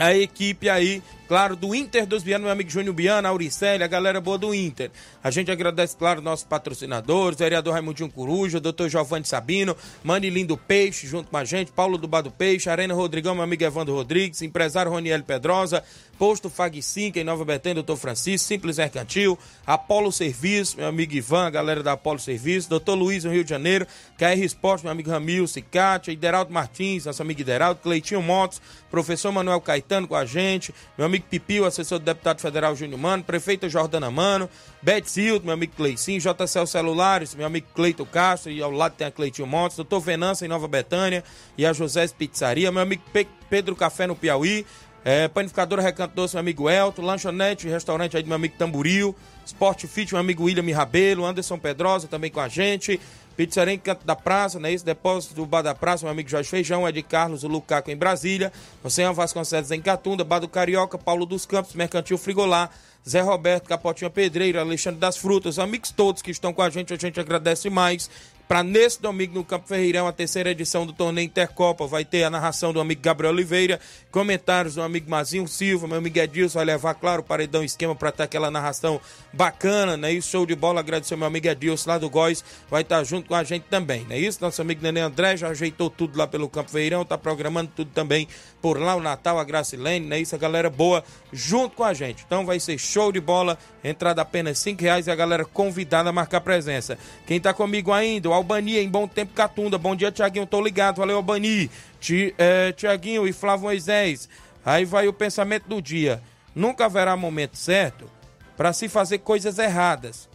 a 0.00 0.14
equipe 0.14 0.68
aí 0.68 1.02
claro, 1.30 1.54
do 1.54 1.72
Inter 1.76 2.04
dos 2.06 2.24
Bianos, 2.24 2.42
meu 2.42 2.52
amigo 2.52 2.68
Júnior 2.68 2.92
Biana, 2.92 3.28
Auricélia, 3.28 3.84
a 3.84 3.88
galera 3.88 4.20
boa 4.20 4.36
do 4.36 4.52
Inter. 4.52 4.90
A 5.22 5.30
gente 5.30 5.48
agradece, 5.48 5.96
claro, 5.96 6.20
nossos 6.20 6.44
patrocinadores, 6.44 7.38
vereador 7.38 7.72
Raimundinho 7.72 8.10
Coruja, 8.10 8.58
doutor 8.58 8.88
Giovanni 8.88 9.24
Sabino, 9.24 9.76
Mani 10.02 10.28
Lindo 10.28 10.56
Peixe, 10.56 11.06
junto 11.06 11.30
com 11.30 11.36
a 11.36 11.44
gente, 11.44 11.70
Paulo 11.70 11.96
do 11.96 12.08
Bado 12.08 12.32
Peixe, 12.32 12.68
Arena 12.68 12.94
Rodrigão, 12.94 13.36
meu 13.36 13.44
amigo 13.44 13.62
Evandro 13.62 13.94
Rodrigues, 13.94 14.42
empresário 14.42 14.90
Roniel 14.90 15.22
Pedrosa, 15.22 15.84
Posto 16.20 16.50
Fag 16.50 16.82
5 16.82 17.18
em 17.18 17.24
Nova 17.24 17.46
Betânia, 17.46 17.76
doutor 17.76 17.96
Francisco, 17.96 18.46
Simples 18.46 18.76
Mercantil, 18.76 19.38
Apolo 19.66 20.12
Serviço, 20.12 20.76
meu 20.76 20.86
amigo 20.86 21.14
Ivan, 21.14 21.46
a 21.46 21.50
galera 21.50 21.82
da 21.82 21.92
Apolo 21.92 22.18
Serviço, 22.18 22.68
doutor 22.68 22.94
Luiz, 22.94 23.24
no 23.24 23.32
Rio 23.32 23.42
de 23.42 23.48
Janeiro, 23.48 23.86
KR 24.18 24.38
Esporte, 24.44 24.84
meu 24.84 24.92
amigo 24.92 25.08
Ramil, 25.08 25.46
Cicate, 25.46 26.10
Ideraldo 26.10 26.52
Martins, 26.52 27.06
nosso 27.06 27.22
amigo 27.22 27.40
Ideraldo, 27.40 27.80
Cleitinho 27.82 28.20
Motos, 28.20 28.60
professor 28.90 29.32
Manuel 29.32 29.62
Caetano 29.62 30.06
com 30.06 30.14
a 30.14 30.26
gente, 30.26 30.74
meu 30.98 31.06
amigo 31.06 31.24
Pipio, 31.30 31.64
assessor 31.64 31.98
do 31.98 32.04
deputado 32.04 32.42
federal 32.42 32.76
Júnior 32.76 33.00
Mano, 33.00 33.24
prefeita 33.24 33.66
Jordana 33.66 34.10
Mano, 34.10 34.46
Beth 34.82 35.06
Silto, 35.06 35.46
meu 35.46 35.54
amigo 35.54 35.72
Cleicinho, 35.74 36.20
JCL 36.20 36.66
Celulares, 36.66 37.34
meu 37.34 37.46
amigo 37.46 37.68
Cleito 37.74 38.04
Castro, 38.04 38.52
e 38.52 38.60
ao 38.60 38.70
lado 38.70 38.94
tem 38.94 39.06
a 39.06 39.10
Cleitinho 39.10 39.48
Motos, 39.48 39.78
doutor 39.78 40.00
Venança 40.00 40.44
em 40.44 40.48
Nova 40.48 40.68
Betânia 40.68 41.24
e 41.56 41.64
a 41.64 41.72
José 41.72 42.06
Pizzaria, 42.08 42.70
meu 42.70 42.82
amigo 42.82 43.02
Pedro 43.48 43.74
Café 43.74 44.06
no 44.06 44.14
Piauí, 44.14 44.66
é, 45.04 45.28
panificadora 45.28 45.80
Recanto 45.80 46.14
Doce, 46.14 46.34
meu 46.34 46.40
amigo 46.40 46.68
Elton, 46.68 47.02
lanchonete, 47.02 47.68
restaurante 47.68 48.16
aí 48.16 48.22
do 48.22 48.26
meu 48.26 48.36
amigo 48.36 48.54
Tamburil, 48.58 49.14
Sport 49.46 49.86
Fit, 49.86 50.12
meu 50.12 50.20
amigo 50.20 50.44
William 50.44 50.76
Rabelo, 50.76 51.24
Anderson 51.24 51.58
Pedrosa 51.58 52.06
também 52.06 52.30
com 52.30 52.40
a 52.40 52.48
gente, 52.48 53.00
Pizzaria 53.36 53.78
Canto 53.78 54.04
da 54.04 54.14
Praça, 54.14 54.60
né? 54.60 54.72
Isso, 54.72 54.84
Depósito 54.84 55.34
do 55.34 55.46
Bar 55.46 55.62
da 55.62 55.74
Praça, 55.74 56.04
meu 56.04 56.12
amigo 56.12 56.28
Jorge 56.28 56.50
Feijão, 56.50 56.90
de 56.92 57.02
Carlos, 57.02 57.42
o 57.42 57.48
Lucaco 57.48 57.90
em 57.90 57.96
Brasília, 57.96 58.52
Oceano 58.84 59.14
Vasconcelos 59.14 59.70
em 59.70 59.80
Catunda, 59.80 60.22
Bar 60.22 60.40
do 60.40 60.48
Carioca, 60.48 60.98
Paulo 60.98 61.24
dos 61.24 61.46
Campos, 61.46 61.74
Mercantil 61.74 62.18
Frigolar, 62.18 62.70
Zé 63.08 63.22
Roberto, 63.22 63.66
Capotinha 63.66 64.10
Pedreira, 64.10 64.60
Alexandre 64.60 65.00
das 65.00 65.16
Frutas, 65.16 65.58
amigos 65.58 65.90
todos 65.90 66.20
que 66.20 66.30
estão 66.30 66.52
com 66.52 66.60
a 66.60 66.68
gente, 66.68 66.92
a 66.92 66.96
gente 66.96 67.18
agradece 67.18 67.70
mais 67.70 68.10
para 68.50 68.64
nesse 68.64 69.00
domingo 69.00 69.34
no 69.34 69.44
Campo 69.44 69.68
Ferreirão, 69.68 70.08
a 70.08 70.12
terceira 70.12 70.50
edição 70.50 70.84
do 70.84 70.92
torneio 70.92 71.24
Intercopa. 71.24 71.86
Vai 71.86 72.04
ter 72.04 72.24
a 72.24 72.30
narração 72.30 72.72
do 72.72 72.80
amigo 72.80 73.00
Gabriel 73.00 73.32
Oliveira, 73.32 73.78
comentários 74.10 74.74
do 74.74 74.82
amigo 74.82 75.08
Mazinho 75.08 75.46
Silva, 75.46 75.86
meu 75.86 75.98
amigo 75.98 76.18
Edilson 76.18 76.58
vai 76.58 76.64
levar, 76.64 76.94
claro, 76.94 77.20
o 77.20 77.24
paredão 77.24 77.62
esquema 77.62 77.94
para 77.94 78.10
ter 78.10 78.24
aquela 78.24 78.50
narração 78.50 79.00
bacana, 79.32 79.96
né? 79.96 80.12
Isso, 80.12 80.30
show 80.30 80.44
de 80.44 80.56
bola. 80.56 80.80
Agradecer 80.80 81.14
meu 81.14 81.28
amigo 81.28 81.46
Edilson 81.46 81.90
lá 81.90 81.98
do 81.98 82.10
Góis, 82.10 82.42
vai 82.68 82.82
estar 82.82 83.04
junto 83.04 83.28
com 83.28 83.36
a 83.36 83.44
gente 83.44 83.66
também, 83.70 84.04
né? 84.06 84.18
Isso, 84.18 84.38
nosso 84.40 84.60
amigo 84.60 84.82
Nenê 84.82 84.98
André 84.98 85.36
já 85.36 85.46
ajeitou 85.46 85.88
tudo 85.88 86.18
lá 86.18 86.26
pelo 86.26 86.48
Campo 86.48 86.72
Ferreirão, 86.72 87.04
tá 87.04 87.16
programando 87.16 87.70
tudo 87.76 87.92
também 87.94 88.26
por 88.60 88.80
lá, 88.80 88.96
o 88.96 89.00
Natal, 89.00 89.38
a 89.38 89.44
Gracilene, 89.44 90.06
né? 90.06 90.18
Isso, 90.18 90.34
a 90.34 90.38
galera 90.38 90.68
boa 90.68 91.04
junto 91.32 91.76
com 91.76 91.84
a 91.84 91.94
gente. 91.94 92.24
Então 92.26 92.44
vai 92.44 92.58
ser 92.58 92.76
show 92.78 93.12
de 93.12 93.20
bola, 93.20 93.56
entrada 93.84 94.20
apenas 94.22 94.58
5 94.58 94.82
reais 94.82 95.06
e 95.06 95.10
a 95.12 95.14
galera 95.14 95.44
convidada 95.44 96.10
a 96.10 96.12
marcar 96.12 96.40
presença. 96.40 96.98
Quem 97.28 97.40
tá 97.40 97.54
comigo 97.54 97.92
ainda, 97.92 98.28
o 98.28 98.39
Albani 98.40 98.78
em 98.78 98.88
Bom 98.88 99.06
Tempo 99.06 99.32
Catunda. 99.34 99.78
Bom 99.78 99.94
dia, 99.94 100.10
Tiaguinho, 100.10 100.46
tô 100.46 100.60
ligado. 100.60 100.96
Valeu, 100.96 101.16
Albani. 101.16 101.70
Ti, 102.00 102.34
é, 102.38 102.72
Tiaguinho 102.72 103.28
e 103.28 103.32
Flávio 103.32 103.64
Moisés. 103.64 104.28
Aí 104.64 104.84
vai 104.84 105.06
o 105.06 105.12
pensamento 105.12 105.68
do 105.68 105.80
dia. 105.80 106.22
Nunca 106.54 106.86
haverá 106.86 107.16
momento 107.16 107.56
certo 107.56 108.10
para 108.56 108.72
se 108.72 108.88
fazer 108.88 109.18
coisas 109.18 109.58
erradas. 109.58 110.28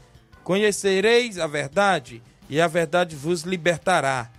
Conhecereis 0.44 1.40
a 1.40 1.48
verdade 1.48 2.22
e 2.50 2.62
a 2.62 2.68
verdade 2.68 3.16
vos 3.16 3.42
libertará. 3.42 4.30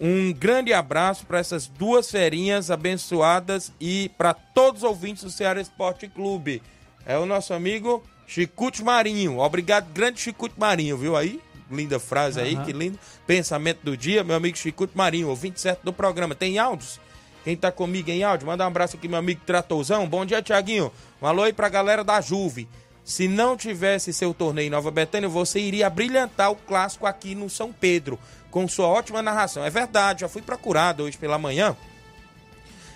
Um 0.00 0.32
grande 0.32 0.72
abraço 0.72 1.26
para 1.26 1.40
essas 1.40 1.66
duas 1.66 2.08
ferinhas 2.10 2.70
abençoadas 2.70 3.72
e 3.80 4.10
para 4.16 4.32
todos 4.32 4.82
os 4.82 4.88
ouvintes 4.88 5.24
do 5.24 5.30
Ceará 5.30 5.60
Esporte 5.60 6.06
Clube. 6.08 6.62
É 7.04 7.18
o 7.18 7.26
nosso 7.26 7.52
amigo 7.52 8.02
Chicute 8.26 8.84
Marinho. 8.84 9.38
Obrigado, 9.38 9.92
grande 9.92 10.20
Chicute 10.20 10.54
Marinho, 10.56 10.96
viu 10.96 11.16
aí? 11.16 11.40
Linda 11.70 11.98
frase 11.98 12.40
aí, 12.40 12.54
uhum. 12.54 12.64
que 12.64 12.72
lindo. 12.72 12.98
Pensamento 13.26 13.80
do 13.82 13.96
dia, 13.96 14.24
meu 14.24 14.36
amigo 14.36 14.56
Chicute 14.56 14.96
Marinho, 14.96 15.28
ouvinte 15.28 15.60
certo 15.60 15.82
do 15.82 15.92
programa. 15.92 16.34
Tem 16.34 16.58
áudios? 16.58 17.00
Quem 17.44 17.56
tá 17.56 17.70
comigo 17.70 18.10
em 18.10 18.22
áudio? 18.22 18.46
Manda 18.46 18.64
um 18.64 18.66
abraço 18.66 18.96
aqui, 18.96 19.08
meu 19.08 19.18
amigo 19.18 19.40
Tratozão. 19.46 20.08
Bom 20.08 20.24
dia, 20.24 20.42
Tiaguinho. 20.42 20.92
Um 21.20 21.26
alô 21.26 21.42
aí 21.42 21.52
pra 21.52 21.68
galera 21.68 22.02
da 22.02 22.20
Juve. 22.20 22.68
Se 23.04 23.26
não 23.26 23.56
tivesse 23.56 24.12
seu 24.12 24.34
torneio 24.34 24.66
em 24.66 24.70
Nova 24.70 24.90
Betânia, 24.90 25.28
você 25.28 25.58
iria 25.58 25.88
brilhantar 25.88 26.50
o 26.50 26.56
clássico 26.56 27.06
aqui 27.06 27.34
no 27.34 27.48
São 27.48 27.72
Pedro, 27.72 28.18
com 28.50 28.68
sua 28.68 28.86
ótima 28.86 29.22
narração. 29.22 29.64
É 29.64 29.70
verdade, 29.70 30.20
já 30.20 30.28
fui 30.28 30.42
procurado 30.42 31.04
hoje 31.04 31.16
pela 31.16 31.38
manhã 31.38 31.74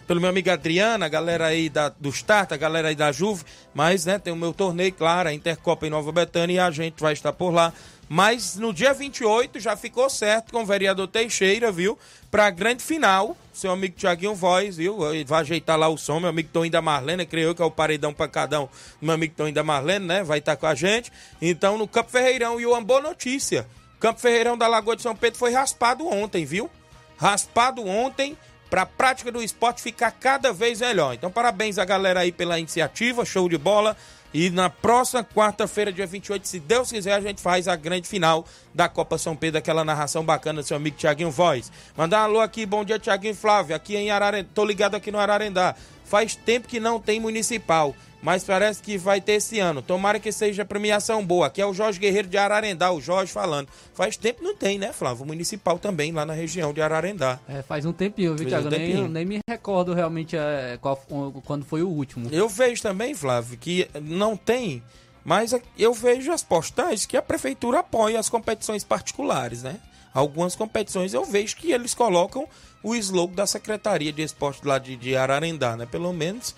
pelo 0.06 0.20
meu 0.20 0.30
amigo 0.30 0.50
Adriano, 0.50 1.04
a 1.04 1.08
galera 1.08 1.46
aí 1.46 1.68
da, 1.68 1.88
do 1.88 2.10
Start, 2.10 2.52
a 2.52 2.56
galera 2.56 2.88
aí 2.88 2.94
da 2.94 3.10
Juve, 3.12 3.44
mas 3.72 4.04
né, 4.04 4.18
tem 4.18 4.32
o 4.32 4.36
meu 4.36 4.52
torneio, 4.52 4.92
claro, 4.92 5.28
a 5.30 5.32
Intercopa 5.32 5.86
em 5.86 5.90
Nova 5.90 6.12
Betânia 6.12 6.54
e 6.54 6.58
a 6.58 6.70
gente 6.70 7.00
vai 7.00 7.12
estar 7.12 7.32
por 7.32 7.50
lá. 7.50 7.72
Mas 8.14 8.56
no 8.56 8.74
dia 8.74 8.92
28 8.92 9.58
já 9.58 9.74
ficou 9.74 10.10
certo 10.10 10.52
com 10.52 10.60
o 10.60 10.66
vereador 10.66 11.08
Teixeira, 11.08 11.72
viu? 11.72 11.98
Pra 12.30 12.50
grande 12.50 12.82
final, 12.82 13.34
seu 13.54 13.70
amigo 13.70 13.96
Tiaguinho 13.96 14.34
Voz, 14.34 14.76
viu? 14.76 14.98
Vai 15.26 15.40
ajeitar 15.40 15.78
lá 15.78 15.88
o 15.88 15.96
som, 15.96 16.20
meu 16.20 16.28
amigo 16.28 16.50
Toninho 16.52 16.70
da 16.70 16.82
Marlene, 16.82 17.24
creio 17.24 17.54
que 17.54 17.62
é 17.62 17.64
o 17.64 17.70
paredão 17.70 18.12
pancadão 18.12 18.68
do 19.00 19.06
meu 19.06 19.14
amigo 19.14 19.34
Toninho 19.34 19.54
da 19.54 19.62
Marlene, 19.62 20.04
né? 20.04 20.22
Vai 20.22 20.40
estar 20.40 20.56
com 20.56 20.66
a 20.66 20.74
gente. 20.74 21.10
Então, 21.40 21.78
no 21.78 21.88
Campo 21.88 22.10
Ferreirão, 22.10 22.60
e 22.60 22.66
uma 22.66 22.82
boa 22.82 23.00
notícia: 23.00 23.66
Campo 23.98 24.20
Ferreirão 24.20 24.58
da 24.58 24.68
Lagoa 24.68 24.94
de 24.94 25.00
São 25.00 25.16
Pedro 25.16 25.38
foi 25.38 25.54
raspado 25.54 26.06
ontem, 26.06 26.44
viu? 26.44 26.68
Raspado 27.16 27.82
ontem 27.82 28.36
para 28.72 28.82
a 28.82 28.86
prática 28.86 29.30
do 29.30 29.42
esporte 29.42 29.82
ficar 29.82 30.10
cada 30.12 30.50
vez 30.50 30.80
melhor. 30.80 31.12
Então, 31.12 31.30
parabéns 31.30 31.76
a 31.76 31.84
galera 31.84 32.20
aí 32.20 32.32
pela 32.32 32.58
iniciativa, 32.58 33.22
show 33.22 33.46
de 33.46 33.58
bola. 33.58 33.94
E 34.32 34.48
na 34.48 34.70
próxima 34.70 35.22
quarta-feira, 35.22 35.92
dia 35.92 36.06
28, 36.06 36.48
se 36.48 36.58
Deus 36.58 36.90
quiser, 36.90 37.12
a 37.12 37.20
gente 37.20 37.42
faz 37.42 37.68
a 37.68 37.76
grande 37.76 38.08
final 38.08 38.46
da 38.72 38.88
Copa 38.88 39.18
São 39.18 39.36
Pedro, 39.36 39.58
aquela 39.58 39.84
narração 39.84 40.24
bacana 40.24 40.62
do 40.62 40.66
seu 40.66 40.78
amigo 40.78 40.96
Tiaguinho 40.96 41.30
Voz. 41.30 41.70
Mandar 41.94 42.22
um 42.22 42.24
alô 42.24 42.40
aqui, 42.40 42.64
bom 42.64 42.82
dia, 42.82 42.98
Tiaguinho 42.98 43.34
Flávio, 43.34 43.76
aqui 43.76 43.94
em 43.94 44.10
Ararendá, 44.10 44.48
tô 44.54 44.64
ligado 44.64 44.94
aqui 44.94 45.12
no 45.12 45.18
Ararendá. 45.18 45.74
Faz 46.06 46.34
tempo 46.34 46.66
que 46.66 46.80
não 46.80 46.98
tem 46.98 47.20
municipal 47.20 47.94
mas 48.22 48.44
parece 48.44 48.80
que 48.80 48.96
vai 48.96 49.20
ter 49.20 49.32
esse 49.32 49.58
ano. 49.58 49.82
Tomara 49.82 50.20
que 50.20 50.30
seja 50.30 50.64
premiação 50.64 51.26
boa. 51.26 51.48
Aqui 51.48 51.60
é 51.60 51.66
o 51.66 51.74
Jorge 51.74 51.98
Guerreiro 51.98 52.28
de 52.28 52.38
Ararendá, 52.38 52.92
o 52.92 53.00
Jorge 53.00 53.32
falando. 53.32 53.68
Faz 53.92 54.16
tempo 54.16 54.42
não 54.42 54.54
tem, 54.54 54.78
né, 54.78 54.92
Flávio? 54.92 55.26
Municipal 55.26 55.78
também, 55.78 56.12
lá 56.12 56.24
na 56.24 56.32
região 56.32 56.72
de 56.72 56.80
Ararendá. 56.80 57.40
É, 57.48 57.62
faz 57.62 57.84
um 57.84 57.92
tempinho, 57.92 58.36
viu, 58.36 58.48
Thiago? 58.48 58.68
Um 58.68 58.70
nem, 58.70 59.08
nem 59.08 59.26
me 59.26 59.40
recordo 59.48 59.92
realmente 59.92 60.36
é, 60.36 60.78
qual, 60.80 60.96
quando 61.44 61.64
foi 61.64 61.82
o 61.82 61.88
último. 61.88 62.28
Eu 62.30 62.48
vejo 62.48 62.80
também, 62.80 63.12
Flávio, 63.12 63.58
que 63.58 63.88
não 64.00 64.36
tem, 64.36 64.82
mas 65.24 65.52
eu 65.76 65.92
vejo 65.92 66.30
as 66.30 66.44
postagens 66.44 67.04
que 67.04 67.16
a 67.16 67.22
prefeitura 67.22 67.80
apoia 67.80 68.20
as 68.20 68.28
competições 68.28 68.84
particulares, 68.84 69.64
né? 69.64 69.80
Algumas 70.14 70.54
competições 70.54 71.14
eu 71.14 71.24
vejo 71.24 71.56
que 71.56 71.72
eles 71.72 71.94
colocam 71.94 72.46
o 72.82 72.94
slogan 72.94 73.34
da 73.34 73.46
Secretaria 73.46 74.12
de 74.12 74.22
Esporte 74.22 74.66
lá 74.66 74.78
de, 74.78 74.94
de 74.96 75.16
Ararendá, 75.16 75.76
né? 75.76 75.86
Pelo 75.86 76.12
menos 76.12 76.54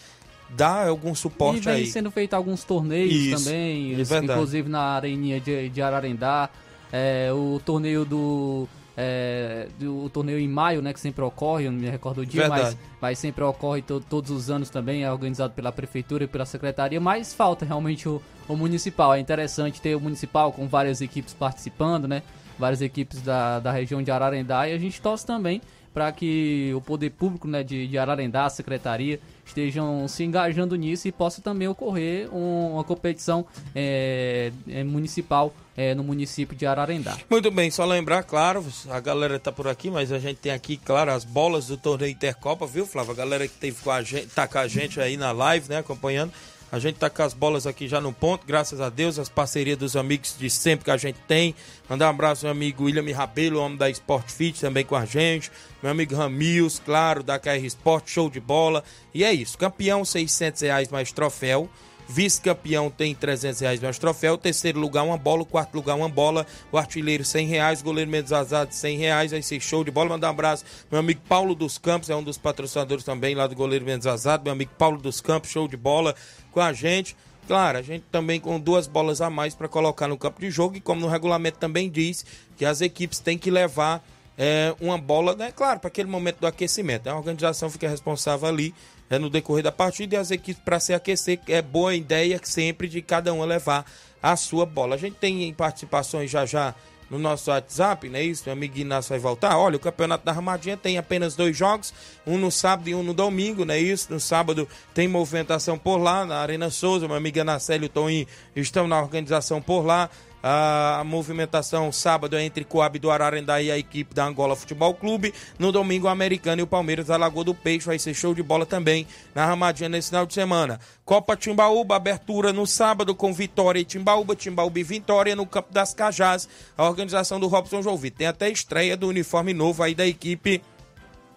dá 0.56 0.88
algum 0.88 1.14
suporte 1.14 1.58
e 1.58 1.60
vem 1.60 1.74
aí. 1.74 1.86
sendo 1.86 2.10
feito 2.10 2.34
alguns 2.34 2.64
torneios 2.64 3.12
Isso, 3.12 3.44
também, 3.44 3.94
é 3.94 4.24
inclusive 4.24 4.68
na 4.68 4.80
areninha 4.80 5.40
de, 5.40 5.68
de 5.68 5.82
Ararendá, 5.82 6.48
é, 6.92 7.32
o 7.32 7.60
torneio 7.64 8.04
do, 8.04 8.68
é, 8.96 9.68
do 9.78 10.04
o 10.04 10.08
torneio 10.08 10.38
em 10.38 10.48
maio, 10.48 10.80
né, 10.80 10.92
que 10.92 11.00
sempre 11.00 11.22
ocorre, 11.24 11.66
eu 11.66 11.72
não 11.72 11.80
me 11.80 11.90
recordo 11.90 12.20
o 12.20 12.26
dia, 12.26 12.48
mas, 12.48 12.76
mas 13.00 13.18
sempre 13.18 13.42
ocorre 13.42 13.82
to, 13.82 14.00
todos 14.00 14.30
os 14.30 14.50
anos 14.50 14.70
também, 14.70 15.04
é 15.04 15.10
organizado 15.10 15.52
pela 15.52 15.72
prefeitura 15.72 16.24
e 16.24 16.26
pela 16.26 16.46
secretaria, 16.46 17.00
mas 17.00 17.34
falta 17.34 17.64
realmente 17.64 18.08
o, 18.08 18.22
o 18.48 18.56
municipal. 18.56 19.14
É 19.14 19.18
interessante 19.18 19.80
ter 19.80 19.96
o 19.96 20.00
municipal 20.00 20.52
com 20.52 20.68
várias 20.68 21.00
equipes 21.00 21.34
participando, 21.34 22.06
né? 22.06 22.22
Várias 22.56 22.80
equipes 22.80 23.20
da, 23.20 23.58
da 23.58 23.72
região 23.72 24.00
de 24.00 24.12
Ararendá 24.12 24.68
e 24.68 24.72
a 24.72 24.78
gente 24.78 25.00
torce 25.00 25.26
também 25.26 25.60
para 25.92 26.10
que 26.10 26.72
o 26.74 26.80
poder 26.80 27.10
público 27.10 27.46
né, 27.46 27.62
de, 27.62 27.86
de 27.86 27.96
Ararendá, 27.96 28.46
a 28.46 28.50
secretaria, 28.50 29.20
estejam 29.46 30.06
se 30.08 30.24
engajando 30.24 30.76
nisso 30.76 31.08
e 31.08 31.12
possa 31.12 31.40
também 31.40 31.68
ocorrer 31.68 32.32
um, 32.34 32.74
uma 32.74 32.84
competição 32.84 33.46
é, 33.74 34.52
municipal 34.84 35.54
é, 35.76 35.94
no 35.94 36.04
município 36.04 36.56
de 36.56 36.66
Ararendá. 36.66 37.16
Muito 37.28 37.50
bem, 37.50 37.70
só 37.70 37.84
lembrar, 37.84 38.22
claro, 38.22 38.64
a 38.88 39.00
galera 39.00 39.38
tá 39.38 39.50
por 39.50 39.68
aqui, 39.68 39.90
mas 39.90 40.12
a 40.12 40.18
gente 40.18 40.38
tem 40.38 40.52
aqui, 40.52 40.76
claro, 40.76 41.10
as 41.10 41.24
bolas 41.24 41.66
do 41.66 41.76
torneio 41.76 42.12
Intercopa, 42.12 42.66
viu, 42.66 42.86
Flávio? 42.86 43.12
A 43.12 43.16
galera 43.16 43.48
que 43.48 43.54
teve 43.54 43.82
com 43.82 43.90
a 43.90 44.02
gente, 44.02 44.28
tá 44.28 44.46
com 44.46 44.58
a 44.58 44.68
gente 44.68 45.00
aí 45.00 45.16
na 45.16 45.32
live, 45.32 45.68
né, 45.68 45.78
acompanhando. 45.78 46.32
A 46.74 46.80
gente 46.80 46.96
tá 46.96 47.08
com 47.08 47.22
as 47.22 47.32
bolas 47.32 47.68
aqui 47.68 47.86
já 47.86 48.00
no 48.00 48.12
ponto, 48.12 48.44
graças 48.44 48.80
a 48.80 48.90
Deus, 48.90 49.16
as 49.16 49.28
parcerias 49.28 49.78
dos 49.78 49.94
amigos 49.94 50.34
de 50.36 50.50
sempre 50.50 50.86
que 50.86 50.90
a 50.90 50.96
gente 50.96 51.20
tem. 51.28 51.54
Mandar 51.88 52.08
um 52.08 52.10
abraço 52.10 52.44
ao 52.44 52.52
meu 52.52 52.64
amigo 52.64 52.82
William 52.86 53.14
Rabelo, 53.14 53.60
homem 53.60 53.78
da 53.78 53.88
Sport 53.88 54.28
Fit, 54.28 54.60
também 54.60 54.84
com 54.84 54.96
a 54.96 55.04
gente. 55.04 55.52
Meu 55.80 55.92
amigo 55.92 56.16
Ramils, 56.16 56.82
claro, 56.84 57.22
da 57.22 57.38
KR 57.38 57.64
Sport, 57.66 58.08
show 58.08 58.28
de 58.28 58.40
bola. 58.40 58.82
E 59.14 59.22
é 59.22 59.32
isso, 59.32 59.56
campeão 59.56 60.04
600 60.04 60.62
reais 60.62 60.88
mais 60.88 61.12
troféu. 61.12 61.70
Vice-campeão 62.08 62.90
tem 62.90 63.14
300 63.14 63.60
reais 63.60 63.80
mais 63.80 63.98
troféu. 63.98 64.36
Terceiro 64.36 64.78
lugar, 64.78 65.02
uma 65.02 65.16
bola. 65.16 65.44
Quarto 65.44 65.74
lugar, 65.74 65.96
uma 65.96 66.08
bola. 66.08 66.46
O 66.70 66.78
artilheiro, 66.78 67.24
100 67.24 67.46
reais. 67.46 67.82
Goleiro 67.82 68.10
menos 68.10 68.32
azado, 68.32 68.74
100 68.74 68.98
reais. 68.98 69.30
Vai 69.30 69.42
ser 69.42 69.60
show 69.60 69.82
de 69.82 69.90
bola. 69.90 70.10
Mandar 70.10 70.28
um 70.28 70.30
abraço. 70.30 70.64
Meu 70.90 71.00
amigo 71.00 71.20
Paulo 71.28 71.54
dos 71.54 71.78
Campos, 71.78 72.10
é 72.10 72.16
um 72.16 72.22
dos 72.22 72.38
patrocinadores 72.38 73.04
também 73.04 73.34
lá 73.34 73.46
do 73.46 73.54
Goleiro 73.54 73.84
menos 73.84 74.06
azado. 74.06 74.44
Meu 74.44 74.52
amigo 74.52 74.72
Paulo 74.76 74.98
dos 74.98 75.20
Campos, 75.20 75.50
show 75.50 75.66
de 75.66 75.76
bola 75.76 76.14
com 76.52 76.60
a 76.60 76.72
gente. 76.72 77.16
Claro, 77.46 77.76
a 77.78 77.82
gente 77.82 78.04
também 78.10 78.40
com 78.40 78.58
duas 78.58 78.86
bolas 78.86 79.20
a 79.20 79.28
mais 79.28 79.54
para 79.54 79.68
colocar 79.68 80.08
no 80.08 80.16
campo 80.16 80.40
de 80.40 80.50
jogo. 80.50 80.76
E 80.76 80.80
como 80.80 81.00
no 81.00 81.08
regulamento 81.08 81.58
também 81.58 81.90
diz 81.90 82.24
que 82.56 82.64
as 82.64 82.80
equipes 82.80 83.18
têm 83.18 83.36
que 83.36 83.50
levar 83.50 84.02
é, 84.36 84.74
uma 84.80 84.98
bola, 84.98 85.34
né? 85.34 85.52
Claro, 85.52 85.80
para 85.80 85.88
aquele 85.88 86.08
momento 86.08 86.38
do 86.40 86.46
aquecimento. 86.46 87.08
A 87.08 87.16
organização 87.16 87.70
fica 87.70 87.88
responsável 87.88 88.48
ali 88.48 88.74
é, 89.10 89.18
no 89.18 89.30
decorrer 89.30 89.62
da 89.62 89.72
partida 89.72 90.16
e 90.16 90.18
as 90.18 90.30
equipes 90.30 90.62
para 90.64 90.80
se 90.80 90.92
aquecer. 90.94 91.40
É 91.48 91.60
boa 91.60 91.94
ideia 91.94 92.40
sempre 92.42 92.88
de 92.88 93.02
cada 93.02 93.32
um 93.32 93.44
levar 93.44 93.84
a 94.22 94.36
sua 94.36 94.64
bola. 94.64 94.94
A 94.94 94.98
gente 94.98 95.16
tem 95.16 95.52
participações 95.52 96.30
já 96.30 96.46
já 96.46 96.74
no 97.10 97.18
nosso 97.18 97.50
WhatsApp, 97.50 98.08
né? 98.08 98.22
Isso, 98.22 98.44
meu 98.46 98.54
amigo 98.54 98.78
Inácio 98.78 99.10
vai 99.10 99.18
voltar. 99.18 99.56
Olha, 99.58 99.76
o 99.76 99.80
Campeonato 99.80 100.24
da 100.24 100.32
Armadinha 100.32 100.76
tem 100.76 100.98
apenas 100.98 101.36
dois 101.36 101.56
jogos, 101.56 101.92
um 102.26 102.38
no 102.38 102.50
sábado 102.50 102.88
e 102.88 102.94
um 102.94 103.02
no 103.02 103.14
domingo, 103.14 103.64
né? 103.64 103.78
Isso, 103.78 104.12
no 104.12 104.18
sábado 104.18 104.68
tem 104.92 105.06
movimentação 105.06 105.78
por 105.78 105.98
lá, 105.98 106.24
na 106.24 106.38
Arena 106.38 106.70
Souza, 106.70 107.06
meu 107.06 107.16
amigo 107.16 107.40
Anacélio 107.40 107.84
e 107.84 107.86
o 107.86 107.90
Toninho 107.90 108.26
estão 108.56 108.88
na 108.88 109.00
organização 109.00 109.60
por 109.60 109.84
lá. 109.84 110.10
A 110.46 111.02
movimentação 111.06 111.90
sábado 111.90 112.36
é 112.36 112.44
entre 112.44 112.66
Coab 112.66 112.98
do 112.98 113.10
Ararendá 113.10 113.62
e 113.62 113.70
a 113.70 113.78
equipe 113.78 114.14
da 114.14 114.26
Angola 114.26 114.54
Futebol 114.54 114.92
Clube. 114.92 115.32
No 115.58 115.72
domingo, 115.72 116.06
o 116.06 116.10
Americano 116.10 116.60
e 116.60 116.62
o 116.62 116.66
Palmeiras 116.66 117.06
da 117.06 117.16
Lagoa 117.16 117.44
do 117.44 117.54
Peixe. 117.54 117.86
Vai 117.86 117.98
ser 117.98 118.12
show 118.12 118.34
de 118.34 118.42
bola 118.42 118.66
também 118.66 119.06
na 119.34 119.46
Ramadinha 119.46 119.88
nesse 119.88 120.10
final 120.10 120.26
de 120.26 120.34
semana. 120.34 120.78
Copa 121.02 121.34
Timbaúba, 121.34 121.96
abertura 121.96 122.52
no 122.52 122.66
sábado 122.66 123.14
com 123.14 123.32
Vitória 123.32 123.80
e 123.80 123.86
Timbaúba. 123.86 124.36
Timbaúba 124.36 124.78
e 124.78 124.82
Vitória 124.82 125.34
no 125.34 125.46
Campo 125.46 125.72
das 125.72 125.94
Cajás. 125.94 126.46
A 126.76 126.86
organização 126.86 127.40
do 127.40 127.46
Robson 127.46 127.80
João 127.80 127.96
Vitor. 127.96 128.18
Tem 128.18 128.26
até 128.26 128.50
estreia 128.50 128.98
do 128.98 129.08
uniforme 129.08 129.54
novo 129.54 129.82
aí 129.82 129.94
da 129.94 130.06
equipe 130.06 130.60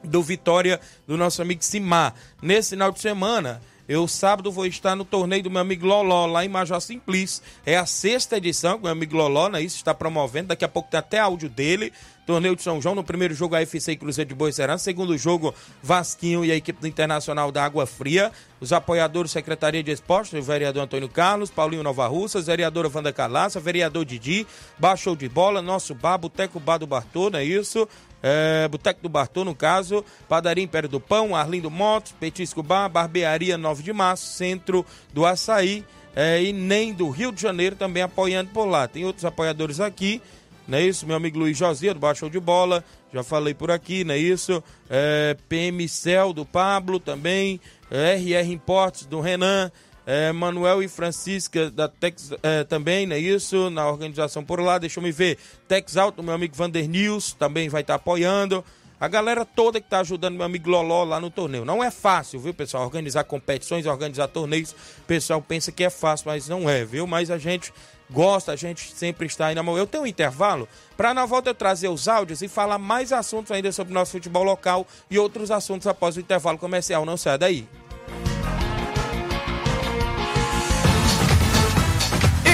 do 0.03 0.21
Vitória 0.21 0.81
do 1.07 1.15
nosso 1.15 1.41
amigo 1.41 1.63
Simar. 1.63 2.13
Nesse 2.41 2.71
final 2.71 2.91
de 2.91 2.99
semana. 2.99 3.61
Eu 3.87 4.05
sábado 4.05 4.51
vou 4.51 4.65
estar 4.65 4.95
no 4.95 5.05
torneio 5.05 5.43
do 5.43 5.49
meu 5.49 5.61
amigo 5.61 5.85
Loló, 5.85 6.25
lá 6.25 6.43
em 6.43 6.49
Major 6.49 6.81
Simplício. 6.81 7.41
É 7.65 7.77
a 7.77 7.85
sexta 7.85 8.35
edição 8.35 8.73
que 8.73 8.79
o 8.79 8.83
meu 8.83 8.91
amigo 8.91 9.15
Loló, 9.15 9.47
né, 9.47 9.61
isso 9.61 9.77
está 9.77 9.93
promovendo. 9.93 10.49
Daqui 10.49 10.65
a 10.65 10.67
pouco 10.67 10.89
tem 10.89 10.99
até 10.99 11.19
áudio 11.19 11.49
dele. 11.49 11.93
Torneio 12.27 12.57
de 12.57 12.61
São 12.61 12.81
João, 12.81 12.93
no 12.93 13.05
primeiro 13.05 13.33
jogo 13.33 13.55
a 13.55 13.61
FC 13.61 13.95
Cruzeiro 13.95 14.27
de 14.27 14.35
Boicerã, 14.35 14.77
segundo 14.77 15.17
jogo 15.17 15.55
Vasquinho 15.81 16.43
e 16.43 16.51
a 16.51 16.55
equipe 16.57 16.81
do 16.81 16.85
Internacional 16.85 17.53
da 17.53 17.63
Água 17.63 17.85
Fria, 17.85 18.33
os 18.59 18.73
apoiadores 18.73 19.31
Secretaria 19.31 19.81
de 19.81 19.91
Esportes, 19.91 20.33
o 20.33 20.41
vereador 20.41 20.83
Antônio 20.83 21.07
Carlos, 21.07 21.49
Paulinho 21.49 21.83
Nova 21.83 22.05
Russas, 22.05 22.47
vereadora 22.47 22.91
Wanda 22.93 23.13
Calaça, 23.13 23.61
vereador 23.61 24.03
Didi, 24.03 24.45
Baixou 24.77 25.15
de 25.15 25.29
Bola, 25.29 25.61
Nosso 25.61 25.95
Bar, 25.95 26.17
Boteco 26.17 26.59
Bar 26.59 26.79
do 26.79 26.85
Bartô, 26.85 27.29
não 27.29 27.39
é 27.39 27.45
isso? 27.45 27.87
É, 28.21 28.67
Boteco 28.67 29.01
do 29.01 29.09
Bartô, 29.09 29.45
no 29.45 29.53
caso, 29.53 30.03
Padaria 30.27 30.63
Império 30.63 30.89
do 30.89 30.99
Pão, 30.99 31.35
Arlindo 31.35 31.69
Motos, 31.69 32.13
Petisco 32.13 32.63
Bar, 32.63 32.89
Barbearia 32.89 33.57
9 33.57 33.83
de 33.83 33.93
Março, 33.93 34.33
Centro 34.33 34.85
do 35.13 35.25
Açaí 35.25 35.85
é, 36.15 36.41
e 36.41 36.51
nem 36.51 36.91
do 36.91 37.09
Rio 37.09 37.31
de 37.31 37.39
Janeiro 37.39 37.75
também 37.75 38.01
apoiando 38.01 38.49
por 38.49 38.65
lá. 38.65 38.87
Tem 38.87 39.05
outros 39.05 39.23
apoiadores 39.23 39.79
aqui, 39.79 40.19
não 40.67 40.79
é 40.79 40.81
isso? 40.81 41.05
Meu 41.05 41.15
amigo 41.15 41.37
Luiz 41.37 41.55
José, 41.55 41.93
do 41.93 41.99
Baixo 41.99 42.27
de 42.27 42.39
Bola, 42.39 42.83
já 43.13 43.23
falei 43.23 43.53
por 43.53 43.69
aqui, 43.69 44.03
não 44.03 44.15
é 44.15 44.17
isso? 44.17 44.63
É, 44.89 45.37
PM 45.47 45.87
Cel, 45.87 46.33
do 46.33 46.43
Pablo 46.43 46.99
também, 46.99 47.61
RR 47.91 48.51
Importes, 48.51 49.05
do 49.05 49.21
Renan, 49.21 49.71
é, 50.07 50.31
Manuel 50.31 50.81
e 50.81 50.87
Francisca 50.87 51.69
da 51.69 51.89
Tex 51.89 52.31
é, 52.41 52.63
também, 52.63 53.05
não 53.05 53.17
é 53.17 53.19
isso? 53.19 53.69
Na 53.69 53.89
organização 53.89 54.41
por 54.41 54.61
lá, 54.61 54.77
deixa 54.77 54.99
eu 54.99 55.03
me 55.03 55.11
ver. 55.11 55.37
Tex 55.67 55.97
Alto, 55.97 56.23
meu 56.23 56.33
amigo 56.33 56.55
Vander 56.55 56.87
News, 56.87 57.33
também 57.33 57.67
vai 57.67 57.81
estar 57.81 57.95
apoiando. 57.95 58.63
A 59.01 59.09
galera 59.09 59.43
toda 59.43 59.81
que 59.81 59.85
está 59.85 59.99
ajudando 59.99 60.35
meu 60.35 60.45
amigo 60.45 60.69
Loló 60.69 61.03
lá 61.03 61.19
no 61.19 61.29
torneio. 61.29 61.65
Não 61.65 61.83
é 61.83 61.91
fácil, 61.91 62.39
viu, 62.39 62.53
pessoal? 62.53 62.85
Organizar 62.85 63.25
competições, 63.25 63.85
organizar 63.85 64.29
torneios. 64.29 64.71
O 64.71 65.03
pessoal 65.05 65.41
pensa 65.41 65.73
que 65.73 65.83
é 65.83 65.89
fácil, 65.89 66.29
mas 66.29 66.47
não 66.47 66.69
é, 66.69 66.85
viu? 66.85 67.05
Mas 67.05 67.29
a 67.29 67.37
gente 67.37 67.73
gosta, 68.09 68.53
a 68.53 68.55
gente 68.55 68.95
sempre 68.95 69.27
está 69.27 69.47
aí 69.47 69.55
na 69.55 69.61
mão. 69.61 69.77
Eu 69.77 69.85
tenho 69.85 70.03
um 70.03 70.07
intervalo 70.07 70.69
para 70.95 71.13
na 71.13 71.25
volta 71.25 71.49
eu 71.49 71.53
trazer 71.53 71.89
os 71.89 72.07
áudios 72.07 72.41
e 72.41 72.47
falar 72.47 72.77
mais 72.77 73.11
assuntos 73.11 73.51
ainda 73.51 73.73
sobre 73.73 73.91
o 73.91 73.93
nosso 73.93 74.13
futebol 74.13 74.43
local 74.43 74.87
e 75.11 75.19
outros 75.19 75.51
assuntos 75.51 75.85
após 75.85 76.15
o 76.15 76.21
intervalo 76.21 76.57
comercial. 76.57 77.05
Não 77.05 77.17
sai 77.17 77.37
daí. 77.37 77.67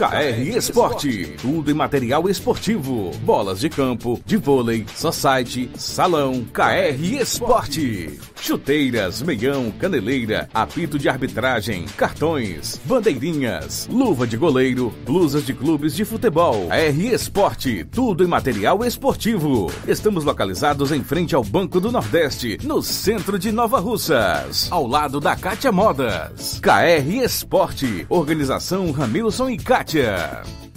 KR 0.00 0.56
Esporte, 0.56 1.36
tudo 1.42 1.70
em 1.70 1.74
material 1.74 2.26
esportivo, 2.26 3.10
bolas 3.22 3.60
de 3.60 3.68
campo, 3.68 4.18
de 4.24 4.38
vôlei, 4.38 4.86
society, 4.96 5.70
salão, 5.76 6.42
KR 6.54 7.20
Esporte. 7.20 8.18
Chuteiras, 8.40 9.20
meião, 9.20 9.70
caneleira, 9.70 10.48
apito 10.54 10.98
de 10.98 11.06
arbitragem, 11.06 11.84
cartões, 11.98 12.80
bandeirinhas, 12.86 13.86
luva 13.92 14.26
de 14.26 14.38
goleiro, 14.38 14.90
blusas 15.04 15.44
de 15.44 15.52
clubes 15.52 15.94
de 15.94 16.06
futebol. 16.06 16.68
KR 16.68 16.98
Esporte, 17.12 17.84
tudo 17.84 18.24
em 18.24 18.26
material 18.26 18.82
esportivo. 18.82 19.70
Estamos 19.86 20.24
localizados 20.24 20.92
em 20.92 21.04
frente 21.04 21.34
ao 21.34 21.44
Banco 21.44 21.78
do 21.78 21.92
Nordeste, 21.92 22.56
no 22.64 22.80
centro 22.80 23.38
de 23.38 23.52
Nova 23.52 23.78
Russas, 23.78 24.66
ao 24.70 24.86
lado 24.86 25.20
da 25.20 25.36
Cátia 25.36 25.70
Modas. 25.70 26.58
KR 26.62 27.22
Esporte, 27.22 28.06
organização 28.08 28.90
Ramilson 28.92 29.50
e 29.50 29.58
Cátia. 29.58 29.89
Kátia. 29.90 30.69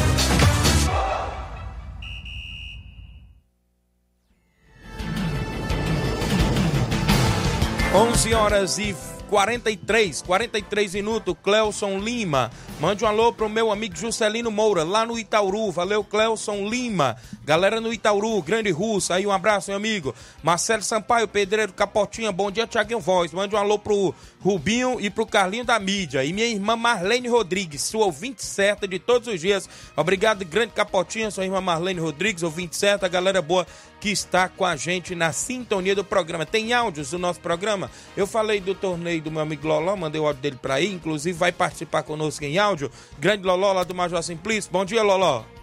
11 7.94 8.34
horas 8.34 8.78
e 8.78 8.94
43, 9.28 10.22
43 10.22 10.94
minutos, 10.94 11.34
Cleuson 11.42 11.98
Lima. 11.98 12.50
Mande 12.80 13.04
um 13.04 13.08
alô 13.08 13.32
pro 13.32 13.48
meu 13.48 13.70
amigo 13.70 13.96
Juscelino 13.96 14.50
Moura, 14.50 14.84
lá 14.84 15.06
no 15.06 15.18
Itauru. 15.18 15.70
Valeu, 15.70 16.04
Cleuson 16.04 16.68
Lima. 16.68 17.16
Galera 17.44 17.80
no 17.80 17.92
Itauru, 17.92 18.40
Grande 18.42 18.70
Russo, 18.70 19.12
aí 19.12 19.26
um 19.26 19.32
abraço, 19.32 19.70
meu 19.70 19.76
amigo. 19.76 20.14
Marcelo 20.42 20.82
Sampaio, 20.82 21.28
Pedreiro 21.28 21.72
Capotinha, 21.72 22.32
bom 22.32 22.50
dia, 22.50 22.66
Tiaguinho 22.66 23.00
Voz. 23.00 23.32
Mande 23.32 23.54
um 23.54 23.58
alô 23.58 23.78
pro 23.78 24.14
Rubinho 24.44 25.00
e 25.00 25.08
pro 25.08 25.24
Carlinho 25.24 25.64
da 25.64 25.78
Mídia. 25.78 26.22
E 26.22 26.30
minha 26.30 26.46
irmã 26.46 26.76
Marlene 26.76 27.28
Rodrigues, 27.28 27.80
sua 27.80 28.04
ouvinte 28.04 28.44
certa 28.44 28.86
de 28.86 28.98
todos 28.98 29.26
os 29.26 29.40
dias. 29.40 29.66
Obrigado, 29.96 30.44
Grande 30.44 30.74
Capotinha, 30.74 31.30
sua 31.30 31.46
irmã 31.46 31.62
Marlene 31.62 31.98
Rodrigues, 31.98 32.42
ouvinte 32.42 32.76
certa, 32.76 33.08
galera 33.08 33.40
boa 33.40 33.66
que 33.98 34.10
está 34.10 34.46
com 34.50 34.66
a 34.66 34.76
gente 34.76 35.14
na 35.14 35.32
sintonia 35.32 35.94
do 35.94 36.04
programa. 36.04 36.44
Tem 36.44 36.74
áudios 36.74 37.12
do 37.12 37.18
nosso 37.18 37.40
programa? 37.40 37.90
Eu 38.14 38.26
falei 38.26 38.60
do 38.60 38.74
torneio 38.74 39.22
do 39.22 39.30
meu 39.30 39.40
amigo 39.40 39.66
Loló, 39.66 39.96
mandei 39.96 40.20
o 40.20 40.26
áudio 40.26 40.42
dele 40.42 40.58
para 40.60 40.74
aí, 40.74 40.92
inclusive 40.92 41.38
vai 41.38 41.50
participar 41.50 42.02
conosco 42.02 42.44
em 42.44 42.58
áudio. 42.58 42.90
Grande 43.18 43.44
Loló 43.44 43.72
lá 43.72 43.82
do 43.82 43.94
Major 43.94 44.22
Simplício. 44.22 44.70
Bom 44.70 44.84
dia, 44.84 45.02
Loló. 45.02 45.53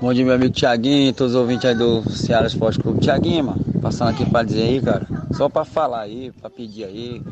Bom 0.00 0.12
dia, 0.12 0.24
meu 0.24 0.34
amigo 0.34 0.52
Tiaguinho, 0.52 1.12
todos 1.12 1.34
os 1.34 1.40
ouvintes 1.40 1.64
aí 1.64 1.76
do 1.76 2.02
Ceará 2.10 2.46
Esporte 2.46 2.80
Clube. 2.80 3.00
Tiaguinho, 3.00 3.44
mano, 3.44 3.64
passando 3.80 4.08
aqui 4.08 4.28
para 4.28 4.42
dizer 4.42 4.62
aí, 4.62 4.80
cara, 4.80 5.06
só 5.32 5.48
para 5.48 5.64
falar 5.64 6.00
aí, 6.00 6.32
para 6.40 6.50
pedir 6.50 6.84
aí, 6.84 7.22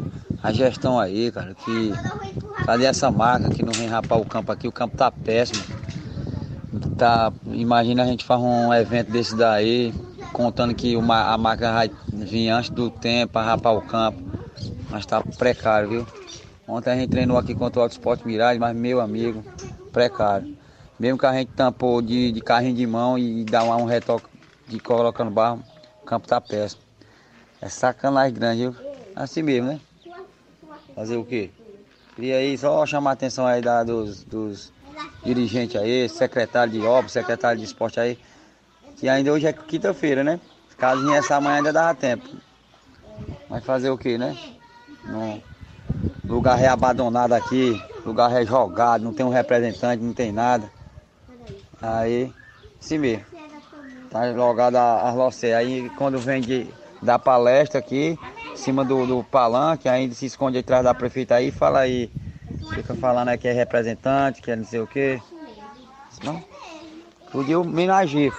a 0.41 0.53
gestão 0.53 1.01
aí, 1.01 1.33
cara, 1.33 1.53
que 1.55 1.93
cadê 2.65 2.85
essa 2.85 3.11
marca 3.11 3.49
que 3.49 3.65
não 3.65 3.73
vem 3.73 3.89
rapar 3.89 4.21
o 4.21 4.25
campo 4.25 4.53
aqui? 4.53 4.69
O 4.69 4.73
campo 4.73 4.97
tá 4.97 5.11
péssimo. 5.11 5.61
Tá, 6.97 7.33
imagina 7.47 8.05
a 8.05 8.07
gente 8.07 8.25
faz 8.25 8.41
um 8.41 8.73
evento 8.73 9.11
desse 9.11 9.35
daí, 9.35 9.93
contando 10.33 10.75
que 10.75 10.97
uma, 10.97 11.33
a 11.33 11.39
marca 11.39 11.73
vai 11.73 11.91
vir 12.13 12.51
antes 12.51 12.71
do 12.71 12.89
tempo 12.89 13.33
para 13.33 13.47
rapar 13.47 13.75
o 13.75 13.83
campo. 13.83 14.23
Mas 14.91 15.05
tá 15.05 15.21
precário, 15.21 15.89
viu? 15.89 16.07
Ontem 16.69 16.91
a 16.91 16.95
gente 16.95 17.11
treinou 17.11 17.37
aqui 17.37 17.55
contra 17.55 17.81
o 17.81 17.83
Auto 17.83 17.93
Esporte 17.93 18.27
Mirage, 18.27 18.61
mas 18.61 18.77
meu 18.77 19.01
amigo, 19.01 19.43
precário. 19.93 20.58
Mesmo 20.99 21.17
que 21.17 21.27
a 21.27 21.33
gente 21.33 21.53
tampou 21.53 22.03
de, 22.03 22.33
de 22.33 22.41
carrinho 22.41 22.75
de 22.75 22.87
mão 22.87 23.17
e 23.17 23.45
dá 23.45 23.63
um, 23.63 23.85
retoque 23.85 24.27
de 24.67 24.81
colocando 24.81 25.31
barro, 25.31 25.63
o 26.03 26.07
campo 26.07 26.27
tá 26.27 26.41
péssimo. 26.41 26.83
É 27.61 27.69
sacanagem 27.69 28.35
grande, 28.35 28.63
viu? 28.63 28.77
Assim 29.15 29.43
mesmo, 29.43 29.69
né? 29.69 29.81
Fazer 30.95 31.17
o 31.17 31.25
quê? 31.25 31.51
Queria 32.17 32.37
aí 32.37 32.59
só 32.59 32.85
chamar 32.85 33.11
a 33.11 33.13
atenção 33.13 33.47
aí 33.47 33.63
da, 33.63 33.85
dos, 33.85 34.25
dos 34.25 34.73
dirigentes 35.25 35.81
aí, 35.81 36.09
secretário 36.09 36.73
de 36.73 36.81
obras, 36.81 37.13
secretário 37.13 37.59
de 37.59 37.65
esporte 37.65 38.01
aí, 38.01 38.19
Que 38.97 39.09
ainda 39.09 39.33
hoje 39.33 39.47
é 39.47 39.53
quinta-feira, 39.53 40.25
né? 40.25 40.41
Caso 40.77 41.07
viesse 41.07 41.33
amanhã 41.33 41.59
ainda 41.59 41.73
dava 41.73 41.95
tempo. 41.95 42.29
Mas 43.49 43.65
fazer 43.65 43.91
o 43.91 43.99
que, 43.99 44.19
né? 44.19 44.37
Lugar 46.25 46.57
reabandonado 46.57 47.35
aqui, 47.35 47.81
lugar 48.05 48.29
rejogado, 48.29 49.05
não 49.05 49.13
tem 49.13 49.25
um 49.25 49.31
representante, 49.31 50.03
não 50.03 50.13
tem 50.13 50.33
nada. 50.33 50.71
Aí, 51.81 52.33
sim 52.81 52.99
mesmo. 52.99 53.25
Tá 54.11 54.25
logado 54.33 54.77
a, 54.77 55.09
a 55.09 55.11
Aí 55.57 55.91
quando 55.91 56.19
vem 56.19 56.41
de, 56.41 56.67
da 57.03 57.19
palestra 57.19 57.79
aqui, 57.79 58.19
em 58.53 58.57
cima 58.57 58.85
do, 58.85 59.07
do 59.07 59.23
palanque, 59.25 59.89
ainda 59.89 60.15
se 60.15 60.27
esconde 60.27 60.59
atrás 60.59 60.83
da 60.85 60.95
prefeita 60.95 61.37
aí 61.37 61.51
fala 61.51 61.81
aí. 61.81 62.11
Fica 62.75 62.95
falando 62.95 63.37
que 63.37 63.47
é 63.47 63.53
representante, 63.53 64.41
que 64.41 64.51
é 64.51 64.57
não 64.57 64.65
sei 64.65 64.81
o 64.81 64.87
quê. 64.87 65.21
Não. 66.23 66.43
Podia 67.31 67.59
homenagear, 67.61 68.33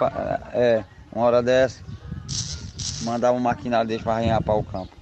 é, 0.53 0.83
uma 1.13 1.25
hora 1.25 1.43
dessa. 1.43 1.81
Mandar 3.03 3.31
um 3.31 3.39
maquinário 3.39 3.87
desse 3.87 4.03
para 4.03 4.41
para 4.41 4.55
o 4.55 4.63
campo. 4.63 4.98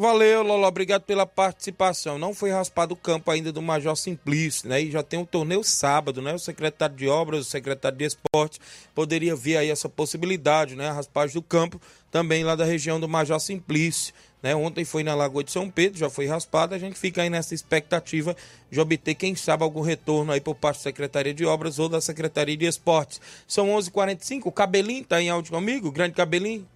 Valeu, 0.00 0.42
Lolo, 0.42 0.66
obrigado 0.66 1.02
pela 1.02 1.26
participação. 1.26 2.18
Não 2.18 2.32
foi 2.32 2.50
raspado 2.50 2.94
o 2.94 2.96
campo 2.96 3.30
ainda 3.30 3.52
do 3.52 3.60
Major 3.60 3.94
Simplício, 3.94 4.66
né? 4.66 4.80
E 4.80 4.90
já 4.90 5.02
tem 5.02 5.18
um 5.18 5.26
torneio 5.26 5.62
sábado, 5.62 6.22
né? 6.22 6.32
O 6.32 6.38
secretário 6.38 6.96
de 6.96 7.06
Obras, 7.06 7.46
o 7.46 7.50
secretário 7.50 7.98
de 7.98 8.06
Esportes 8.06 8.58
poderia 8.94 9.36
ver 9.36 9.58
aí 9.58 9.68
essa 9.68 9.90
possibilidade, 9.90 10.74
né? 10.74 10.88
A 10.88 10.94
raspagem 10.94 11.34
do 11.34 11.42
campo 11.42 11.78
também 12.10 12.42
lá 12.42 12.56
da 12.56 12.64
região 12.64 12.98
do 12.98 13.06
Major 13.06 13.38
Simplício, 13.38 14.14
né? 14.42 14.56
Ontem 14.56 14.86
foi 14.86 15.04
na 15.04 15.14
Lagoa 15.14 15.44
de 15.44 15.52
São 15.52 15.68
Pedro, 15.68 15.98
já 15.98 16.08
foi 16.08 16.26
raspado. 16.26 16.74
A 16.74 16.78
gente 16.78 16.98
fica 16.98 17.20
aí 17.20 17.28
nessa 17.28 17.54
expectativa 17.54 18.34
de 18.70 18.80
obter, 18.80 19.14
quem 19.14 19.36
sabe, 19.36 19.64
algum 19.64 19.82
retorno 19.82 20.32
aí 20.32 20.40
por 20.40 20.54
parte 20.54 20.78
da 20.78 20.84
Secretaria 20.84 21.34
de 21.34 21.44
Obras 21.44 21.78
ou 21.78 21.90
da 21.90 22.00
Secretaria 22.00 22.56
de 22.56 22.64
Esportes. 22.64 23.20
São 23.46 23.68
11:45 23.68 23.82
h 23.82 23.90
45 23.90 24.48
o 24.48 24.52
Cabelinho 24.52 25.04
tá 25.04 25.20
em 25.20 25.28
áudio 25.28 25.52
comigo, 25.52 25.92
grande 25.92 26.14
Cabelinho. 26.14 26.66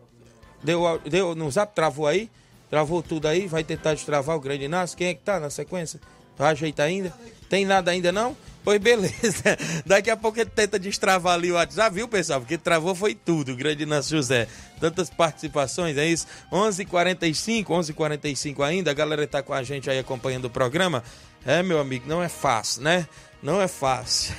Deu, 0.63 1.01
deu 1.09 1.35
no 1.35 1.51
zap, 1.51 1.75
travou 1.75 2.07
aí? 2.07 2.29
Travou 2.75 3.05
tudo 3.05 3.29
aí, 3.29 3.47
vai 3.47 3.63
tentar 3.63 3.95
destravar 3.95 4.35
o 4.35 4.41
grande 4.41 4.65
Inácio. 4.65 4.99
Quem 4.99 5.07
é 5.07 5.15
que 5.15 5.21
tá 5.21 5.39
na 5.39 5.49
sequência? 5.49 6.01
Vai 6.37 6.51
ajeitar 6.51 6.87
ainda? 6.87 7.15
Tem 7.49 7.65
nada 7.65 7.93
ainda 7.93 8.11
não? 8.11 8.37
Pois 8.65 8.81
beleza. 8.81 9.57
Daqui 9.87 10.11
a 10.11 10.17
pouco 10.17 10.41
ele 10.41 10.51
tenta 10.51 10.77
destravar 10.77 11.35
ali 11.35 11.53
o 11.53 11.55
WhatsApp, 11.55 11.95
viu, 11.95 12.09
pessoal? 12.09 12.41
Porque 12.41 12.59
travou 12.59 12.93
foi 12.93 13.15
tudo, 13.15 13.53
o 13.53 13.57
grande 13.57 13.85
Inácio 13.85 14.17
José. 14.17 14.49
Tantas 14.81 15.09
participações, 15.09 15.97
é 15.97 16.05
isso? 16.05 16.27
11:45, 16.51 16.81
h 16.81 16.85
45 16.91 17.75
11 17.75 17.93
45 17.93 18.63
ainda. 18.65 18.91
A 18.91 18.95
galera 18.95 19.25
tá 19.25 19.41
com 19.41 19.55
a 19.55 19.63
gente 19.63 19.89
aí 19.89 20.01
acompanhando 20.01 20.47
o 20.47 20.51
programa. 20.51 21.05
É, 21.47 21.63
meu 21.63 21.79
amigo, 21.79 22.09
não 22.09 22.21
é 22.21 22.29
fácil, 22.29 22.83
né? 22.83 23.07
Não 23.41 23.63
é 23.63 23.69
fácil. 23.69 24.35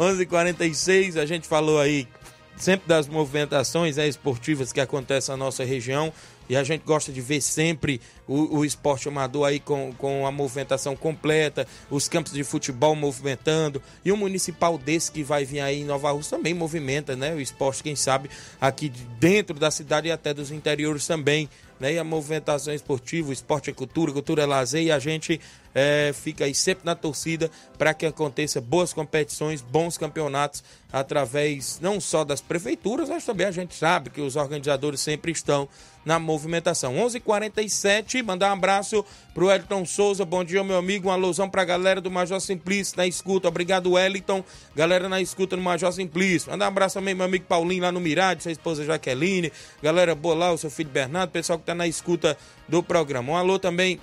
11:46 0.00 0.16
h 0.16 0.26
46 0.26 1.16
a 1.18 1.26
gente 1.26 1.46
falou 1.46 1.78
aí 1.78 2.08
sempre 2.56 2.86
das 2.86 3.06
movimentações 3.06 3.96
né, 3.96 4.06
esportivas 4.06 4.72
que 4.72 4.80
acontecem 4.80 5.32
na 5.32 5.36
nossa 5.36 5.62
região 5.62 6.10
e 6.50 6.56
a 6.56 6.64
gente 6.64 6.82
gosta 6.84 7.12
de 7.12 7.20
ver 7.20 7.40
sempre 7.40 8.00
o, 8.26 8.58
o, 8.58 8.64
esporte 8.64 9.06
amador 9.06 9.46
aí 9.46 9.60
com, 9.60 9.92
com 9.96 10.26
a 10.26 10.32
movimentação 10.32 10.96
completa, 10.96 11.64
os 11.88 12.08
campos 12.08 12.32
de 12.32 12.42
futebol 12.42 12.96
movimentando, 12.96 13.80
e 14.04 14.10
o 14.10 14.16
municipal 14.16 14.76
desse 14.76 15.12
que 15.12 15.22
vai 15.22 15.44
vir 15.44 15.60
aí 15.60 15.82
em 15.82 15.84
Nova 15.84 16.10
Rússia 16.10 16.36
também 16.36 16.52
movimenta, 16.52 17.14
né? 17.14 17.32
O 17.32 17.40
esporte, 17.40 17.84
quem 17.84 17.94
sabe, 17.94 18.28
aqui 18.60 18.88
dentro 19.20 19.60
da 19.60 19.70
cidade 19.70 20.08
e 20.08 20.10
até 20.10 20.34
dos 20.34 20.50
interiores 20.50 21.06
também 21.06 21.48
né? 21.80 21.94
E 21.94 21.98
a 21.98 22.04
movimentação 22.04 22.74
esportiva, 22.74 23.30
o 23.30 23.32
esporte 23.32 23.70
é 23.70 23.72
cultura, 23.72 24.12
cultura 24.12 24.42
é 24.42 24.46
lazer, 24.46 24.82
e 24.82 24.92
a 24.92 24.98
gente 24.98 25.40
é, 25.74 26.12
fica 26.14 26.44
aí 26.44 26.54
sempre 26.54 26.84
na 26.84 26.94
torcida 26.94 27.50
para 27.78 27.94
que 27.94 28.06
aconteça 28.06 28.60
boas 28.60 28.92
competições, 28.92 29.62
bons 29.62 29.96
campeonatos, 29.96 30.62
através 30.92 31.78
não 31.80 32.00
só 32.00 32.24
das 32.24 32.40
prefeituras, 32.40 33.08
mas 33.08 33.24
também 33.24 33.46
a 33.46 33.50
gente 33.50 33.74
sabe 33.74 34.10
que 34.10 34.20
os 34.20 34.36
organizadores 34.36 35.00
sempre 35.00 35.30
estão 35.32 35.68
na 36.04 36.18
movimentação. 36.18 36.94
11:47 36.96 37.16
h 37.16 37.20
47 37.20 38.22
mandar 38.22 38.50
um 38.50 38.54
abraço 38.54 39.04
pro 39.34 39.46
Wellington 39.46 39.84
Souza, 39.84 40.24
bom 40.24 40.42
dia 40.42 40.64
meu 40.64 40.78
amigo, 40.78 41.08
uma 41.08 41.14
alusão 41.14 41.48
pra 41.48 41.64
galera 41.64 42.00
do 42.00 42.10
Major 42.10 42.40
Simplício 42.40 42.96
na 42.96 43.06
escuta, 43.06 43.48
obrigado 43.48 43.92
Wellington, 43.92 44.42
galera 44.74 45.08
na 45.08 45.20
escuta 45.20 45.56
no 45.56 45.62
Major 45.62 45.92
Simplício, 45.92 46.50
mandar 46.50 46.64
um 46.64 46.68
abraço 46.68 46.94
também 46.94 47.14
meu 47.14 47.26
amigo 47.26 47.44
Paulinho 47.44 47.82
lá 47.82 47.92
no 47.92 48.00
Mirade, 48.00 48.42
sua 48.42 48.52
esposa 48.52 48.84
Jaqueline, 48.84 49.52
galera 49.82 50.14
boa 50.14 50.34
lá, 50.34 50.52
o 50.52 50.58
seu 50.58 50.70
filho 50.70 50.90
Bernardo, 50.90 51.30
pessoal 51.30 51.58
que 51.58 51.66
tá 51.66 51.74
na 51.74 51.86
escuta 51.86 52.36
do 52.68 52.82
programa. 52.82 53.32
Um 53.32 53.36
alô 53.36 53.58
também 53.58 54.00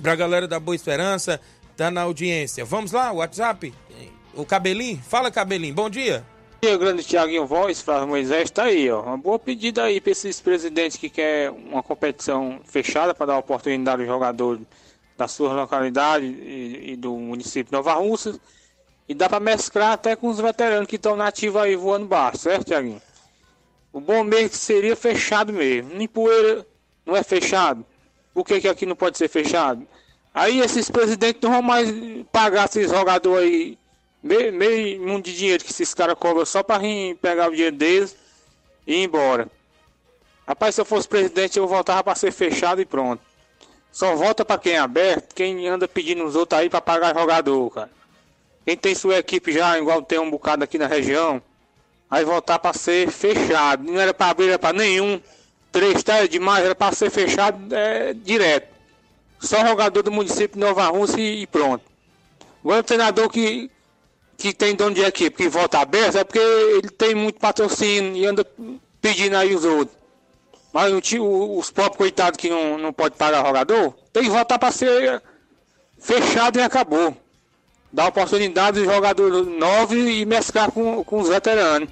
pra 0.00 0.16
galera 0.16 0.48
da 0.48 0.58
Boa 0.58 0.74
Esperança, 0.74 1.40
tá 1.76 1.90
na 1.90 2.02
audiência. 2.02 2.64
Vamos 2.64 2.92
lá, 2.92 3.12
WhatsApp, 3.12 3.72
o 4.34 4.44
Cabelinho, 4.44 5.02
fala 5.06 5.30
Cabelinho, 5.30 5.74
bom 5.74 5.90
dia 5.90 6.24
dia, 6.60 6.76
grande 6.76 7.02
Tiaguinho 7.02 7.46
Voz, 7.46 7.80
Flávio 7.80 8.08
Moisés, 8.08 8.50
tá 8.50 8.64
aí, 8.64 8.90
ó. 8.90 9.02
Uma 9.02 9.16
boa 9.16 9.38
pedida 9.38 9.84
aí 9.84 9.98
para 9.98 10.12
esses 10.12 10.40
presidentes 10.40 10.98
que 10.98 11.08
quer 11.08 11.50
uma 11.50 11.82
competição 11.82 12.60
fechada 12.64 13.14
para 13.14 13.26
dar 13.26 13.38
oportunidade 13.38 14.02
ao 14.02 14.08
jogador 14.08 14.60
da 15.16 15.26
sua 15.26 15.54
localidade 15.54 16.26
e, 16.26 16.92
e, 16.92 16.96
do 16.96 17.16
município 17.16 17.64
de 17.64 17.72
Nova 17.72 17.94
Russa. 17.94 18.38
E 19.08 19.14
dá 19.14 19.28
para 19.28 19.40
mesclar 19.40 19.92
até 19.92 20.14
com 20.14 20.28
os 20.28 20.38
veteranos 20.38 20.86
que 20.86 20.96
estão 20.96 21.16
nativos 21.16 21.62
aí 21.62 21.74
voando 21.74 22.06
baixo, 22.06 22.38
certo, 22.38 22.66
Tiaguinho? 22.66 23.00
O 23.90 24.00
bom 24.00 24.22
mesmo 24.22 24.54
seria 24.54 24.94
fechado 24.94 25.52
mesmo. 25.54 25.94
Nem 25.94 26.06
poeira 26.06 26.66
não 27.06 27.16
é 27.16 27.22
fechado. 27.22 27.86
Por 28.32 28.44
que, 28.44 28.60
que 28.60 28.68
aqui 28.68 28.86
não 28.86 28.96
pode 28.96 29.18
ser 29.18 29.28
fechado? 29.28 29.86
Aí 30.32 30.60
esses 30.60 30.90
presidentes 30.90 31.42
não 31.42 31.50
vão 31.50 31.62
mais 31.62 31.90
pagar 32.30 32.66
esses 32.66 32.90
jogadores 32.90 33.50
aí 33.50 33.78
meio, 34.22 34.52
meio 34.52 35.00
mundo 35.00 35.24
de 35.24 35.36
dinheiro 35.36 35.64
que 35.64 35.70
esses 35.70 35.92
caras 35.92 36.16
cobram 36.18 36.46
só 36.46 36.62
pra 36.62 36.80
pegar 37.20 37.48
o 37.48 37.52
dinheiro 37.52 37.76
deles 37.76 38.16
e 38.86 38.94
ir 38.94 39.04
embora. 39.04 39.48
Rapaz, 40.46 40.74
se 40.74 40.80
eu 40.80 40.84
fosse 40.84 41.08
presidente, 41.08 41.58
eu 41.58 41.66
voltava 41.66 42.02
pra 42.02 42.14
ser 42.14 42.32
fechado 42.32 42.80
e 42.80 42.84
pronto. 42.84 43.22
Só 43.92 44.14
volta 44.14 44.44
pra 44.44 44.58
quem 44.58 44.74
é 44.74 44.78
aberto, 44.78 45.34
quem 45.34 45.66
anda 45.68 45.88
pedindo 45.88 46.24
os 46.24 46.36
outros 46.36 46.60
aí 46.60 46.70
pra 46.70 46.80
pagar 46.80 47.14
jogador, 47.14 47.70
cara. 47.70 47.90
Quem 48.64 48.76
tem 48.76 48.94
sua 48.94 49.18
equipe 49.18 49.52
já, 49.52 49.78
igual 49.78 50.02
tem 50.02 50.18
um 50.18 50.30
bocado 50.30 50.62
aqui 50.62 50.78
na 50.78 50.86
região, 50.86 51.42
aí 52.08 52.24
voltar 52.24 52.58
pra 52.58 52.72
ser 52.72 53.10
fechado. 53.10 53.82
Não 53.82 54.00
era 54.00 54.14
pra 54.14 54.28
abrir, 54.28 54.48
era 54.48 54.58
pra 54.58 54.72
nenhum. 54.72 55.20
Três 55.72 56.02
tá 56.02 56.26
demais, 56.26 56.64
era 56.64 56.74
pra 56.74 56.92
ser 56.92 57.10
fechado 57.10 57.74
é, 57.74 58.12
direto. 58.12 58.68
Só 59.38 59.64
jogador 59.66 60.02
do 60.02 60.10
município 60.10 60.54
de 60.54 60.58
Nova 60.58 60.86
Rússia 60.88 61.20
e, 61.20 61.46
pronto. 61.46 61.84
O 62.62 62.82
treinador 62.82 63.28
que 63.28 63.70
que 64.40 64.54
tem 64.54 64.74
dono 64.74 64.94
de 64.94 65.02
equipe 65.02 65.36
que 65.36 65.48
volta 65.50 65.78
aberto 65.78 66.16
é 66.16 66.24
porque 66.24 66.38
ele 66.38 66.88
tem 66.88 67.14
muito 67.14 67.38
patrocínio 67.38 68.16
e 68.16 68.26
anda 68.26 68.44
pedindo 69.00 69.36
aí 69.36 69.54
os 69.54 69.66
outros. 69.66 69.94
Mas 70.72 70.92
o 70.92 71.58
os 71.58 71.70
próprios 71.70 71.98
coitados 71.98 72.38
que 72.38 72.48
não, 72.48 72.78
não 72.78 72.92
pode 72.92 73.16
pagar 73.16 73.44
jogador, 73.44 73.94
tem 74.12 74.22
que 74.22 74.30
voltar 74.30 74.58
para 74.58 74.72
ser 74.72 75.22
fechado 75.98 76.58
e 76.58 76.62
acabou. 76.62 77.14
Dá 77.92 78.06
oportunidade 78.06 78.80
de 78.80 78.86
jogador 78.86 79.44
novo 79.44 79.94
e 79.94 80.24
mesclar 80.24 80.70
com, 80.70 81.04
com 81.04 81.20
os 81.20 81.28
veteranos. 81.28 81.90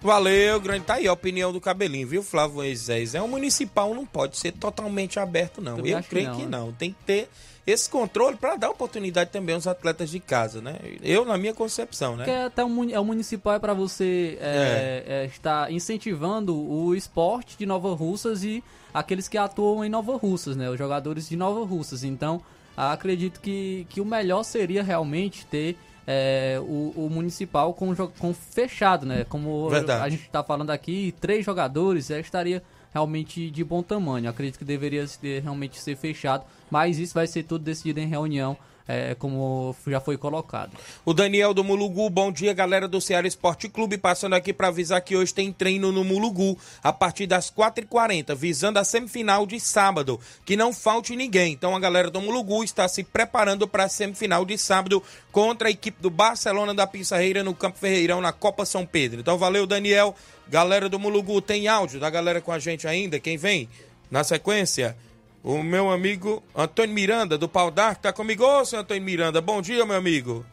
Valeu, 0.00 0.60
grande. 0.60 0.84
Tá 0.84 0.94
aí 0.94 1.08
a 1.08 1.12
opinião 1.12 1.52
do 1.52 1.60
cabelinho, 1.60 2.06
viu, 2.06 2.22
Flávio 2.22 2.56
Moisés? 2.56 3.14
É 3.14 3.22
um 3.22 3.28
municipal, 3.28 3.94
não 3.94 4.06
pode 4.06 4.36
ser 4.36 4.52
totalmente 4.52 5.18
aberto, 5.18 5.60
não. 5.60 5.78
Eu, 5.78 5.86
Eu 5.86 6.02
creio 6.02 6.30
que 6.30 6.32
não. 6.32 6.40
que 6.40 6.46
não. 6.46 6.72
Tem 6.72 6.92
que 6.92 7.04
ter 7.04 7.28
esse 7.66 7.90
controle 7.90 8.36
para 8.36 8.56
dar 8.56 8.70
oportunidade 8.70 9.30
também 9.30 9.54
aos 9.54 9.66
atletas 9.66 10.08
de 10.08 10.18
casa, 10.20 10.60
né? 10.60 10.76
Eu, 11.02 11.24
na 11.24 11.36
minha 11.36 11.52
concepção, 11.52 12.16
né? 12.16 12.24
Porque 12.24 12.38
até 12.38 12.64
o, 12.64 12.90
é 12.90 12.98
o 12.98 13.04
municipal 13.04 13.54
é 13.54 13.58
para 13.58 13.74
você 13.74 14.38
é, 14.40 15.04
é. 15.06 15.14
É, 15.14 15.26
estar 15.26 15.70
incentivando 15.70 16.56
o 16.56 16.94
esporte 16.94 17.58
de 17.58 17.66
Nova 17.66 17.94
Russas 17.94 18.42
e 18.42 18.64
aqueles 18.94 19.28
que 19.28 19.36
atuam 19.36 19.84
em 19.84 19.90
Nova 19.90 20.16
Russas, 20.16 20.56
né? 20.56 20.70
Os 20.70 20.78
jogadores 20.78 21.28
de 21.28 21.36
Nova 21.36 21.62
Russas. 21.64 22.04
Então, 22.04 22.40
acredito 22.74 23.40
que, 23.40 23.86
que 23.90 24.00
o 24.00 24.04
melhor 24.04 24.44
seria 24.44 24.82
realmente 24.82 25.44
ter 25.44 25.76
é, 26.10 26.58
o, 26.58 26.94
o, 26.96 27.10
municipal 27.10 27.74
com, 27.74 27.94
com 27.94 28.32
fechado, 28.32 29.04
né? 29.04 29.26
Como 29.28 29.68
Verdade. 29.68 30.02
a 30.02 30.08
gente 30.08 30.22
está 30.22 30.42
falando 30.42 30.70
aqui, 30.70 31.14
três 31.20 31.44
jogadores, 31.44 32.10
é, 32.10 32.18
estaria 32.18 32.62
realmente 32.94 33.50
de 33.50 33.62
bom 33.62 33.82
tamanho. 33.82 34.30
Acredito 34.30 34.58
que 34.58 34.64
deveria 34.64 35.06
ser, 35.06 35.42
realmente 35.42 35.78
ser 35.78 35.96
fechado, 35.96 36.46
mas 36.70 36.98
isso 36.98 37.12
vai 37.12 37.26
ser 37.26 37.42
tudo 37.42 37.62
decidido 37.62 38.00
em 38.00 38.06
reunião 38.06 38.56
é, 38.88 39.14
como 39.14 39.76
já 39.86 40.00
foi 40.00 40.16
colocado. 40.16 40.72
O 41.04 41.12
Daniel 41.12 41.52
do 41.52 41.62
Mulugu, 41.62 42.08
bom 42.08 42.32
dia, 42.32 42.54
galera 42.54 42.88
do 42.88 43.00
Ceará 43.02 43.28
Esporte 43.28 43.68
Clube, 43.68 43.98
passando 43.98 44.34
aqui 44.34 44.50
para 44.50 44.68
avisar 44.68 45.02
que 45.02 45.14
hoje 45.14 45.34
tem 45.34 45.52
treino 45.52 45.92
no 45.92 46.02
Mulugu 46.02 46.58
a 46.82 46.90
partir 46.90 47.26
das 47.26 47.50
4h40, 47.50 48.34
visando 48.34 48.78
a 48.78 48.84
semifinal 48.84 49.46
de 49.46 49.60
sábado. 49.60 50.18
Que 50.46 50.56
não 50.56 50.72
falte 50.72 51.14
ninguém. 51.14 51.52
Então 51.52 51.76
a 51.76 51.80
galera 51.80 52.10
do 52.10 52.22
Mulugu 52.22 52.64
está 52.64 52.88
se 52.88 53.04
preparando 53.04 53.68
para 53.68 53.84
a 53.84 53.88
semifinal 53.88 54.46
de 54.46 54.56
sábado 54.56 55.02
contra 55.30 55.68
a 55.68 55.70
equipe 55.70 56.00
do 56.00 56.08
Barcelona 56.08 56.74
da 56.74 56.86
Pissarreira 56.86 57.44
no 57.44 57.54
Campo 57.54 57.78
Ferreirão, 57.78 58.22
na 58.22 58.32
Copa 58.32 58.64
São 58.64 58.86
Pedro. 58.86 59.20
Então 59.20 59.36
valeu, 59.36 59.66
Daniel. 59.66 60.16
Galera 60.48 60.88
do 60.88 60.98
Mulugu, 60.98 61.42
tem 61.42 61.68
áudio 61.68 62.00
da 62.00 62.08
galera 62.08 62.40
com 62.40 62.50
a 62.50 62.58
gente 62.58 62.88
ainda? 62.88 63.20
Quem 63.20 63.36
vem? 63.36 63.68
Na 64.10 64.24
sequência, 64.24 64.96
o 65.42 65.62
meu 65.62 65.90
amigo 65.90 66.42
Antônio 66.54 66.94
Miranda, 66.94 67.38
do 67.38 67.48
Pau 67.48 67.70
D'Arco, 67.70 68.02
tá 68.02 68.12
comigo. 68.12 68.44
Ô, 68.44 68.64
seu 68.64 68.80
Antônio 68.80 69.02
Miranda, 69.02 69.40
bom 69.40 69.62
dia, 69.62 69.84
meu 69.86 69.96
amigo. 69.96 70.44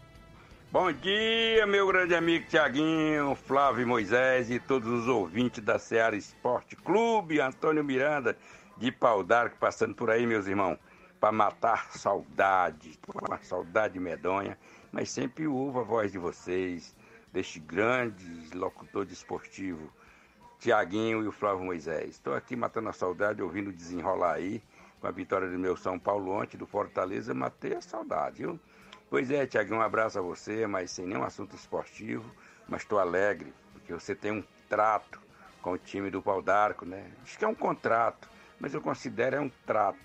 Bom 0.71 0.91
dia, 0.91 1.65
meu 1.65 1.87
grande 1.87 2.13
amigo 2.13 2.47
Tiaguinho, 2.49 3.35
Flávio 3.47 3.87
Moisés 3.87 4.51
e 4.51 4.59
todos 4.59 4.89
os 4.89 5.07
ouvintes 5.07 5.63
da 5.63 5.79
Seara 5.79 6.17
Esporte 6.17 6.75
Clube, 6.75 7.39
Antônio 7.39 7.83
Miranda 7.83 8.37
de 8.77 8.91
Pau 8.91 9.23
d'Arco 9.23 9.55
passando 9.57 9.95
por 9.95 10.09
aí, 10.09 10.27
meus 10.27 10.47
irmãos, 10.47 10.77
para 11.19 11.31
matar 11.31 11.91
saudade, 11.91 12.99
uma 13.27 13.37
saudade 13.41 13.99
medonha, 13.99 14.57
mas 14.91 15.09
sempre 15.09 15.47
ouvo 15.47 15.79
a 15.79 15.83
voz 15.83 16.11
de 16.11 16.17
vocês, 16.17 16.93
deste 17.31 17.59
grande 17.59 18.25
locutor 18.53 19.05
desportivo, 19.05 19.89
Tiaguinho 20.59 21.23
e 21.23 21.27
o 21.27 21.31
Flávio 21.31 21.65
Moisés. 21.65 22.11
Estou 22.11 22.33
aqui 22.33 22.55
matando 22.55 22.89
a 22.89 22.93
saudade, 22.93 23.41
ouvindo 23.41 23.71
desenrolar 23.71 24.33
aí, 24.33 24.61
com 24.99 25.07
a 25.07 25.11
vitória 25.11 25.49
do 25.49 25.57
meu 25.57 25.75
São 25.75 25.99
Paulo 25.99 26.31
ontem, 26.31 26.57
do 26.57 26.65
Fortaleza, 26.65 27.33
matei 27.33 27.75
a 27.75 27.81
saudade, 27.81 28.43
viu? 28.43 28.59
Pois 29.09 29.29
é, 29.29 29.45
Tiago, 29.45 29.75
um 29.75 29.81
abraço 29.81 30.17
a 30.17 30.21
você, 30.21 30.65
mas 30.65 30.91
sem 30.91 31.05
nenhum 31.05 31.23
assunto 31.23 31.55
esportivo, 31.55 32.29
mas 32.67 32.81
estou 32.81 32.99
alegre, 32.99 33.53
porque 33.73 33.93
você 33.93 34.15
tem 34.15 34.31
um 34.31 34.43
trato 34.67 35.21
com 35.61 35.71
o 35.71 35.77
time 35.77 36.09
do 36.09 36.21
Pau 36.21 36.41
d'Arco, 36.41 36.85
né? 36.85 37.11
Acho 37.23 37.37
que 37.37 37.45
é 37.45 37.47
um 37.47 37.55
contrato, 37.55 38.29
mas 38.59 38.73
eu 38.73 38.81
considero 38.81 39.35
é 39.35 39.39
um 39.39 39.49
trato. 39.65 39.99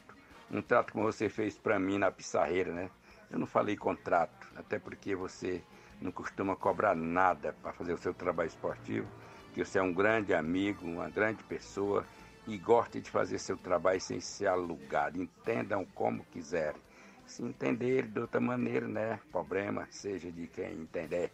Um 0.51 0.61
trato 0.61 0.93
como 0.93 1.05
você 1.05 1.28
fez 1.28 1.57
para 1.57 1.78
mim 1.78 1.99
na 1.99 2.11
Pissarreira, 2.11 2.72
né? 2.72 2.91
Eu 3.30 3.38
não 3.38 3.47
falei 3.47 3.76
contrato, 3.76 4.49
até 4.57 4.78
porque 4.78 5.14
você 5.14 5.62
não 6.01 6.11
costuma 6.11 6.57
cobrar 6.57 6.95
nada 6.95 7.55
para 7.62 7.72
fazer 7.72 7.93
o 7.93 7.99
seu 7.99 8.12
trabalho 8.12 8.49
esportivo, 8.49 9.07
que 9.53 9.64
você 9.64 9.78
é 9.78 9.82
um 9.82 9.93
grande 9.93 10.34
amigo, 10.34 10.86
uma 10.86 11.09
grande 11.09 11.43
pessoa 11.45 12.05
e 12.51 12.59
gosta 12.59 13.01
de 13.01 13.09
fazer 13.09 13.39
seu 13.39 13.57
trabalho 13.57 14.01
sem 14.01 14.21
ser 14.21 14.49
alugado. 14.49 15.23
Entendam 15.23 15.85
como 15.95 16.25
quiserem 16.25 16.81
se 17.25 17.45
entender 17.45 18.09
de 18.09 18.19
outra 18.19 18.41
maneira, 18.41 18.89
né? 18.89 19.21
Problema 19.31 19.87
seja 19.89 20.33
de 20.33 20.49
quem 20.49 20.73
entender 20.73 21.31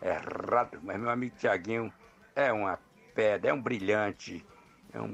errado. 0.00 0.78
Mas 0.80 1.00
meu 1.00 1.10
amigo 1.10 1.34
Tiaguinho 1.36 1.92
é 2.36 2.52
uma 2.52 2.78
pedra, 3.12 3.50
é 3.50 3.52
um 3.52 3.60
brilhante, 3.60 4.46
é 4.92 5.00
um 5.00 5.08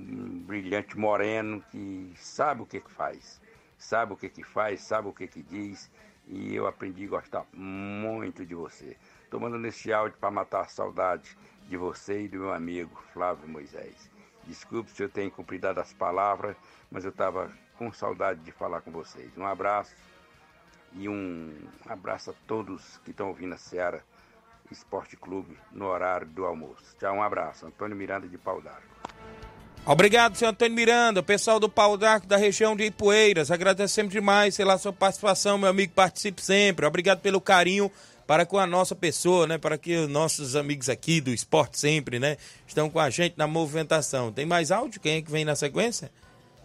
brilhante 0.45 0.99
moreno 0.99 1.65
que 1.71 2.13
sabe 2.17 2.61
o 2.61 2.67
que, 2.67 2.79
que 2.79 2.91
faz, 2.91 3.41
sabe 3.79 4.13
o 4.13 4.17
que, 4.17 4.29
que 4.29 4.43
faz, 4.45 4.83
sabe 4.83 5.09
o 5.09 5.13
que, 5.13 5.27
que 5.27 5.43
diz. 5.43 5.91
E 6.27 6.55
eu 6.55 6.67
aprendi 6.67 7.07
a 7.07 7.09
gostar 7.09 7.47
muito 7.55 8.45
de 8.45 8.55
você. 8.55 8.95
Estou 9.25 9.41
mandando 9.41 9.67
esse 9.67 9.91
áudio 9.91 10.19
para 10.19 10.31
matar 10.31 10.63
a 10.63 10.69
saudade 10.69 11.35
de 11.67 11.79
você 11.79 12.25
e 12.25 12.29
do 12.29 12.41
meu 12.41 12.53
amigo 12.53 13.03
Flávio 13.15 13.49
Moisés. 13.49 14.16
Desculpe 14.47 14.91
se 14.91 15.03
eu 15.03 15.09
tenho 15.09 15.31
cumprido 15.31 15.67
as 15.69 15.93
palavras, 15.93 16.57
mas 16.91 17.05
eu 17.05 17.11
estava 17.11 17.51
com 17.77 17.93
saudade 17.93 18.41
de 18.41 18.53
falar 18.53 18.81
com 18.81 18.91
vocês. 18.91 19.37
Um 19.37 19.45
abraço 19.45 19.95
e 20.95 21.09
um 21.09 21.53
abraço 21.87 22.31
a 22.31 22.35
todos 22.47 22.99
que 23.05 23.11
estão 23.11 23.29
ouvindo 23.29 23.55
a 23.55 23.59
Seara 23.59 24.03
Esporte 24.71 25.17
Clube 25.17 25.57
no 25.73 25.87
horário 25.87 26.27
do 26.27 26.45
almoço. 26.45 26.97
Tchau, 26.99 27.17
um 27.17 27.23
abraço. 27.23 27.67
Antônio 27.67 27.97
Miranda 27.97 28.27
de 28.27 28.39
Pau 28.39 28.61
d'Arco. 28.61 28.97
Obrigado, 29.85 30.35
senhor 30.35 30.51
Antônio 30.51 30.75
Miranda, 30.75 31.23
pessoal 31.23 31.61
do 31.61 31.69
Pau 31.69 31.97
d'Arco 31.97 32.27
da 32.27 32.37
região 32.37 32.75
de 32.75 32.85
Ipueiras. 32.85 33.53
Agradecemos 33.53 34.13
demais 34.13 34.57
pela 34.57 34.79
sua 34.79 34.93
participação, 34.93 35.59
meu 35.59 35.71
amigo. 35.71 35.93
Participe 35.93 36.43
sempre. 36.43 36.85
Obrigado 36.85 37.21
pelo 37.21 37.41
carinho 37.41 37.91
para 38.27 38.45
com 38.45 38.59
a 38.59 38.67
nossa 38.67 38.95
pessoa, 38.95 39.47
né? 39.47 39.57
Para 39.57 39.79
que 39.79 39.97
os 39.97 40.09
nossos 40.09 40.57
amigos 40.57 40.89
aqui 40.89 41.21
do 41.21 41.31
esporte 41.31 41.79
sempre, 41.79 42.19
né? 42.19 42.37
Estão 42.67 42.91
com 42.91 42.99
a 42.99 43.09
gente 43.09 43.35
na 43.37 43.47
movimentação. 43.47 44.33
Tem 44.33 44.45
mais 44.45 44.71
áudio? 44.71 45.01
Quem 45.01 45.19
é 45.19 45.23
que 45.23 45.31
vem 45.31 45.45
na 45.45 45.55
sequência? 45.55 46.11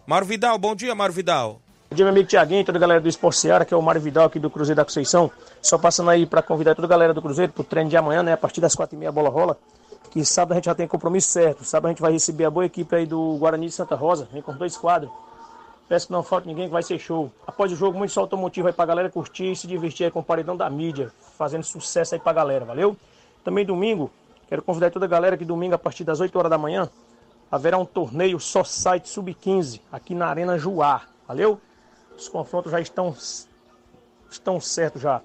Mauro 0.06 0.26
Vidal, 0.26 0.58
bom 0.58 0.74
dia, 0.74 0.94
Mauro 0.94 1.12
Vidal. 1.12 1.60
Bom 1.88 1.96
dia, 1.96 2.04
meu 2.04 2.12
amigo 2.12 2.26
Tiaguinho, 2.26 2.64
toda 2.64 2.78
a 2.78 2.80
galera 2.80 3.00
do 3.00 3.08
Esporte 3.08 3.38
Seara, 3.38 3.64
que 3.64 3.72
é 3.72 3.76
o 3.76 3.82
Mário 3.82 4.00
Vidal 4.00 4.24
aqui 4.24 4.38
do 4.38 4.48
Cruzeiro 4.48 4.76
da 4.76 4.84
Conceição. 4.84 5.30
Só 5.60 5.78
passando 5.78 6.10
aí 6.10 6.26
para 6.26 6.42
convidar 6.42 6.74
toda 6.74 6.86
a 6.86 6.88
galera 6.88 7.14
do 7.14 7.20
Cruzeiro 7.20 7.52
pro 7.52 7.62
treino 7.62 7.90
de 7.90 7.96
amanhã, 7.96 8.22
né? 8.22 8.32
A 8.32 8.36
partir 8.36 8.60
das 8.60 8.74
quatro 8.74 8.96
e 8.96 8.98
meia 8.98 9.12
bola 9.12 9.28
rola. 9.28 9.56
Que 10.10 10.24
sábado 10.24 10.52
a 10.52 10.54
gente 10.56 10.64
já 10.64 10.74
tem 10.74 10.88
compromisso 10.88 11.28
certo. 11.28 11.64
Sábado 11.64 11.86
a 11.86 11.88
gente 11.90 12.02
vai 12.02 12.12
receber 12.12 12.44
a 12.44 12.50
boa 12.50 12.66
equipe 12.66 12.94
aí 12.96 13.06
do 13.06 13.36
Guarani 13.38 13.66
de 13.66 13.72
Santa 13.72 13.94
Rosa. 13.94 14.26
Vem 14.32 14.42
com 14.42 14.52
dois 14.54 14.76
quadros. 14.76 15.12
Peço 15.92 16.06
que 16.06 16.12
não 16.14 16.22
falte 16.22 16.48
ninguém 16.48 16.68
que 16.68 16.72
vai 16.72 16.82
ser 16.82 16.98
show. 16.98 17.30
Após 17.46 17.70
o 17.70 17.76
jogo, 17.76 17.98
muito 17.98 18.14
só 18.14 18.22
automotivo 18.22 18.66
aí 18.66 18.72
pra 18.72 18.86
galera 18.86 19.10
curtir 19.10 19.52
e 19.52 19.54
se 19.54 19.66
divertir 19.66 20.06
aí 20.06 20.10
com 20.10 20.20
o 20.20 20.24
paredão 20.24 20.56
da 20.56 20.70
mídia. 20.70 21.12
Fazendo 21.36 21.64
sucesso 21.64 22.14
aí 22.14 22.18
pra 22.18 22.32
galera, 22.32 22.64
valeu? 22.64 22.96
Também 23.44 23.62
domingo, 23.62 24.10
quero 24.48 24.62
convidar 24.62 24.90
toda 24.90 25.04
a 25.04 25.08
galera 25.08 25.36
que 25.36 25.44
domingo, 25.44 25.74
a 25.74 25.78
partir 25.78 26.02
das 26.02 26.18
8 26.18 26.34
horas 26.38 26.48
da 26.48 26.56
manhã, 26.56 26.88
haverá 27.50 27.76
um 27.76 27.84
torneio 27.84 28.40
só 28.40 28.64
site 28.64 29.06
sub-15 29.06 29.82
aqui 29.92 30.14
na 30.14 30.28
Arena 30.28 30.56
Juá. 30.56 31.02
Valeu? 31.28 31.60
Os 32.16 32.26
confrontos 32.26 32.72
já 32.72 32.80
estão, 32.80 33.14
estão 34.30 34.58
certos 34.62 35.02
já. 35.02 35.20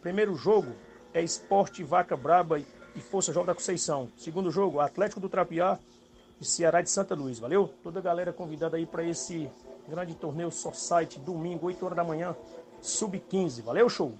Primeiro 0.00 0.34
jogo 0.36 0.72
é 1.12 1.20
Esporte 1.20 1.84
Vaca 1.84 2.16
Braba 2.16 2.58
e 2.58 3.00
Força 3.10 3.30
Jovem 3.30 3.48
da 3.48 3.54
Conceição. 3.54 4.08
Segundo 4.16 4.50
jogo, 4.50 4.80
Atlético 4.80 5.20
do 5.20 5.28
Trapiá 5.28 5.78
e 6.40 6.46
Ceará 6.46 6.80
de 6.80 6.88
Santa 6.88 7.14
Luz. 7.14 7.38
Valeu? 7.38 7.74
Toda 7.82 7.98
a 7.98 8.02
galera 8.02 8.32
convidada 8.32 8.78
aí 8.78 8.86
para 8.86 9.04
esse 9.04 9.50
grande 9.88 10.14
torneio 10.14 10.50
Society, 10.50 11.18
domingo, 11.18 11.66
8 11.66 11.84
horas 11.84 11.96
da 11.96 12.04
manhã, 12.04 12.36
sub-15. 12.80 13.62
Valeu, 13.62 13.88
show? 13.88 14.12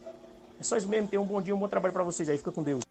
É 0.58 0.62
só 0.62 0.76
isso 0.76 0.88
mesmo. 0.88 1.08
Tenham 1.08 1.22
um 1.22 1.26
bom 1.26 1.40
dia, 1.40 1.54
um 1.54 1.58
bom 1.58 1.68
trabalho 1.68 1.92
para 1.92 2.02
vocês 2.02 2.28
aí. 2.28 2.38
Fica 2.38 2.50
com 2.50 2.62
Deus. 2.62 2.82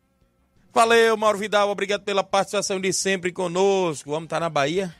Valeu, 0.73 1.17
Mauro 1.17 1.37
Vidal. 1.37 1.69
Obrigado 1.69 2.03
pela 2.03 2.23
participação 2.23 2.79
de 2.79 2.93
sempre 2.93 3.31
conosco. 3.31 4.11
Vamos 4.11 4.25
estar 4.25 4.37
tá 4.37 4.41
na 4.41 4.49
Bahia? 4.49 4.95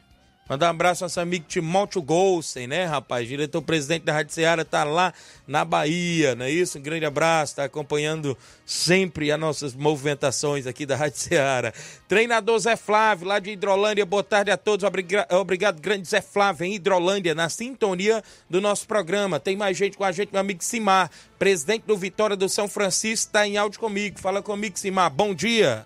Mandar 0.49 0.67
um 0.67 0.69
abraço 0.69 1.03
ao 1.03 1.07
nosso 1.07 1.19
amigo 1.19 1.45
Timóteo 1.45 2.01
Golsen, 2.01 2.67
né, 2.67 2.85
rapaz? 2.85 3.27
Diretor-presidente 3.27 4.03
da 4.03 4.13
Rádio 4.13 4.33
Ceará 4.33 4.63
tá 4.63 4.85
lá 4.85 5.13
na 5.45 5.65
Bahia, 5.65 6.35
não 6.35 6.45
é 6.45 6.49
isso? 6.51 6.77
Um 6.77 6.81
grande 6.81 7.05
abraço, 7.05 7.57
tá 7.57 7.65
acompanhando 7.65 8.37
sempre 8.65 9.29
as 9.29 9.37
nossas 9.37 9.73
movimentações 9.73 10.65
aqui 10.65 10.85
da 10.85 10.95
Rádio 10.95 11.17
Ceará. 11.19 11.73
Treinador 12.07 12.57
Zé 12.59 12.77
Flávio, 12.77 13.27
lá 13.27 13.39
de 13.39 13.51
Hidrolândia, 13.51 14.05
boa 14.05 14.23
tarde 14.23 14.49
a 14.49 14.55
todos. 14.55 14.85
Obrigado, 14.85 15.33
obrigado 15.33 15.81
grande 15.81 16.07
Zé 16.07 16.21
Flávio, 16.21 16.65
em 16.65 16.75
Hidrolândia, 16.75 17.35
na 17.35 17.49
sintonia 17.49 18.23
do 18.49 18.61
nosso 18.61 18.87
programa. 18.87 19.41
Tem 19.41 19.57
mais 19.57 19.75
gente 19.75 19.97
com 19.97 20.05
a 20.05 20.13
gente, 20.13 20.31
meu 20.31 20.39
amigo 20.39 20.63
Simar, 20.63 21.11
presidente 21.37 21.83
do 21.85 21.97
Vitória 21.97 22.37
do 22.37 22.47
São 22.47 22.69
Francisco, 22.69 23.33
tá 23.33 23.45
em 23.45 23.57
áudio 23.57 23.81
comigo. 23.81 24.17
Fala 24.17 24.41
comigo, 24.41 24.79
Simar. 24.79 25.09
Bom 25.09 25.35
dia. 25.35 25.85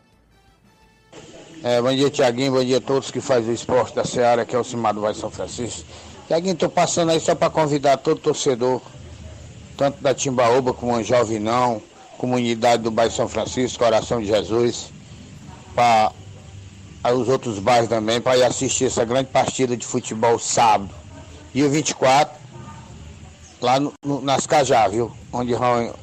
É, 1.63 1.79
bom 1.79 1.93
dia, 1.93 2.09
Tiaguinho. 2.09 2.53
Bom 2.53 2.63
dia 2.63 2.77
a 2.77 2.81
todos 2.81 3.11
que 3.11 3.21
fazem 3.21 3.51
o 3.51 3.53
esporte 3.53 3.95
da 3.95 4.03
Seara, 4.03 4.45
que 4.45 4.55
é 4.55 4.59
o 4.59 4.63
Cimar 4.63 4.95
do 4.95 5.01
Vale 5.01 5.15
São 5.15 5.29
Francisco. 5.29 5.83
Tiaguinho, 6.27 6.53
estou 6.53 6.69
passando 6.69 7.11
aí 7.11 7.19
só 7.19 7.35
para 7.35 7.51
convidar 7.51 7.97
todo 7.97 8.19
torcedor, 8.19 8.81
tanto 9.77 10.01
da 10.01 10.11
Timbaúba 10.11 10.73
como 10.73 10.95
o 10.95 11.03
Jovinão, 11.03 11.79
comunidade 12.17 12.81
do 12.81 12.89
bairro 12.89 13.11
São 13.11 13.27
Francisco, 13.27 13.77
Coração 13.77 14.19
de 14.19 14.25
Jesus, 14.25 14.91
para 15.75 16.11
os 17.13 17.29
outros 17.29 17.59
bairros 17.59 17.89
também, 17.89 18.19
para 18.19 18.37
ir 18.37 18.43
assistir 18.43 18.85
essa 18.85 19.05
grande 19.05 19.29
partida 19.29 19.77
de 19.77 19.85
futebol 19.85 20.39
sábado, 20.39 20.89
dia 21.53 21.69
24, 21.69 22.39
lá 23.61 23.79
no, 23.79 23.93
no, 24.03 24.19
nas 24.19 24.47
Cajá, 24.47 24.87
viu? 24.87 25.11
Onde 25.31 25.53
vão 25.53 25.93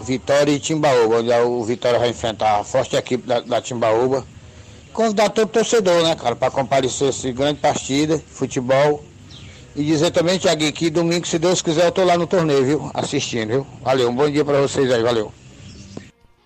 Vitória 0.00 0.52
e 0.52 0.58
Timbaúba, 0.58 1.16
onde 1.16 1.30
o 1.30 1.62
Vitória 1.64 1.98
vai 1.98 2.08
enfrentar 2.08 2.60
a 2.60 2.64
forte 2.64 2.96
equipe 2.96 3.26
da, 3.26 3.40
da 3.40 3.60
Timbaúba 3.60 4.24
convidar 4.92 5.30
todo 5.30 5.48
torcedor, 5.48 6.02
né, 6.02 6.14
cara, 6.14 6.36
para 6.36 6.50
comparecer 6.50 7.08
esse 7.08 7.32
grande 7.32 7.60
partida, 7.60 8.22
futebol. 8.28 9.04
E 9.74 9.82
dizer 9.82 10.10
também, 10.10 10.38
Tiaguinho, 10.38 10.72
que 10.72 10.90
domingo, 10.90 11.26
se 11.26 11.38
Deus 11.38 11.62
quiser, 11.62 11.86
eu 11.86 11.92
tô 11.92 12.04
lá 12.04 12.18
no 12.18 12.26
torneio, 12.26 12.64
viu? 12.64 12.90
Assistindo, 12.92 13.48
viu? 13.48 13.66
Valeu, 13.82 14.10
um 14.10 14.14
bom 14.14 14.30
dia 14.30 14.44
para 14.44 14.60
vocês 14.60 14.90
aí, 14.90 15.02
valeu. 15.02 15.32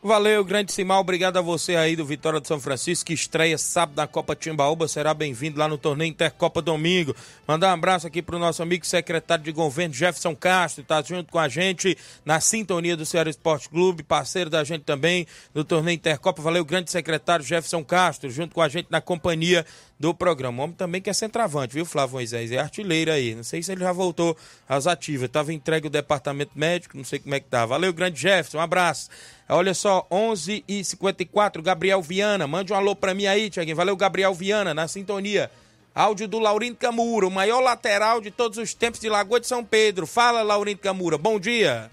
Valeu, 0.07 0.45
grande 0.45 0.73
Simal. 0.73 1.01
Obrigado 1.01 1.37
a 1.37 1.41
você 1.41 1.75
aí 1.75 1.97
do 1.97 2.07
Vitória 2.07 2.41
de 2.41 2.47
São 2.47 2.61
Francisco, 2.61 3.07
que 3.07 3.13
estreia 3.13 3.59
sábado 3.59 3.97
na 3.97 4.07
Copa 4.07 4.37
Timbaúba. 4.37 4.87
Será 4.87 5.13
bem-vindo 5.13 5.59
lá 5.59 5.67
no 5.67 5.77
torneio 5.77 6.09
Intercopa 6.09 6.63
domingo. 6.63 7.13
Mandar 7.45 7.71
um 7.71 7.75
abraço 7.75 8.07
aqui 8.07 8.23
pro 8.23 8.39
nosso 8.39 8.63
amigo 8.63 8.87
secretário 8.87 9.43
de 9.43 9.51
governo, 9.51 9.93
Jefferson 9.93 10.37
Castro, 10.37 10.85
tá 10.85 11.03
junto 11.03 11.33
com 11.33 11.41
a 11.41 11.49
gente 11.49 11.99
na 12.25 12.39
sintonia 12.39 12.97
do 12.97 13.05
Ceará 13.05 13.29
Esporte 13.29 13.69
Clube, 13.69 14.05
parceiro 14.05 14.49
da 14.49 14.63
gente 14.63 14.85
também 14.85 15.27
no 15.53 15.65
torneio 15.65 15.97
Intercopa. 15.97 16.41
Valeu, 16.41 16.65
grande 16.65 16.89
secretário 16.89 17.45
Jefferson 17.45 17.83
Castro, 17.83 18.31
junto 18.31 18.55
com 18.55 18.63
a 18.63 18.69
gente 18.69 18.87
na 18.89 19.01
companhia 19.01 19.67
do 19.99 20.15
programa. 20.15 20.61
O 20.61 20.65
homem 20.65 20.77
também 20.77 21.01
que 21.01 21.09
é 21.09 21.13
centroavante, 21.13 21.75
viu, 21.75 21.85
Flávio 21.85 22.15
Moisés? 22.15 22.53
É 22.53 22.59
artilheiro 22.59 23.11
aí. 23.11 23.35
Não 23.35 23.43
sei 23.43 23.63
se 23.63 23.73
ele 23.73 23.81
já 23.81 23.93
voltou 23.93 24.37
às 24.69 24.87
ativas. 24.87 25.29
Tava 25.31 25.53
entregue 25.53 25.87
o 25.87 25.91
departamento 25.91 26.53
médico, 26.55 26.97
não 26.97 27.05
sei 27.05 27.19
como 27.19 27.35
é 27.35 27.41
que 27.41 27.47
tá. 27.47 27.65
Valeu, 27.65 27.93
grande 27.93 28.21
Jefferson. 28.21 28.59
Um 28.59 28.61
abraço. 28.61 29.09
Olha 29.49 29.75
só, 29.75 30.07
11 30.11 30.65
e 30.69 30.85
54 30.85 31.63
Gabriel 31.63 32.03
Viana. 32.03 32.47
Mande 32.47 32.73
um 32.73 32.77
alô 32.77 32.95
pra 32.95 33.15
mim 33.15 33.27
aí, 33.27 33.49
Tiaguinho. 33.49 33.77
Valeu, 33.77 33.97
Gabriel 33.97 34.35
Viana, 34.35 34.75
na 34.75 34.87
sintonia. 34.87 35.51
Áudio 35.95 36.29
do 36.29 36.39
Laurindo 36.39 36.77
Camura, 36.77 37.27
o 37.27 37.31
maior 37.31 37.61
lateral 37.61 38.21
de 38.21 38.31
todos 38.31 38.59
os 38.59 38.75
tempos 38.75 39.01
de 39.01 39.09
Lagoa 39.09 39.41
de 39.41 39.47
São 39.47 39.65
Pedro. 39.65 40.07
Fala, 40.07 40.43
Laurindo 40.43 40.81
Camura. 40.81 41.17
Bom 41.17 41.41
dia. 41.41 41.91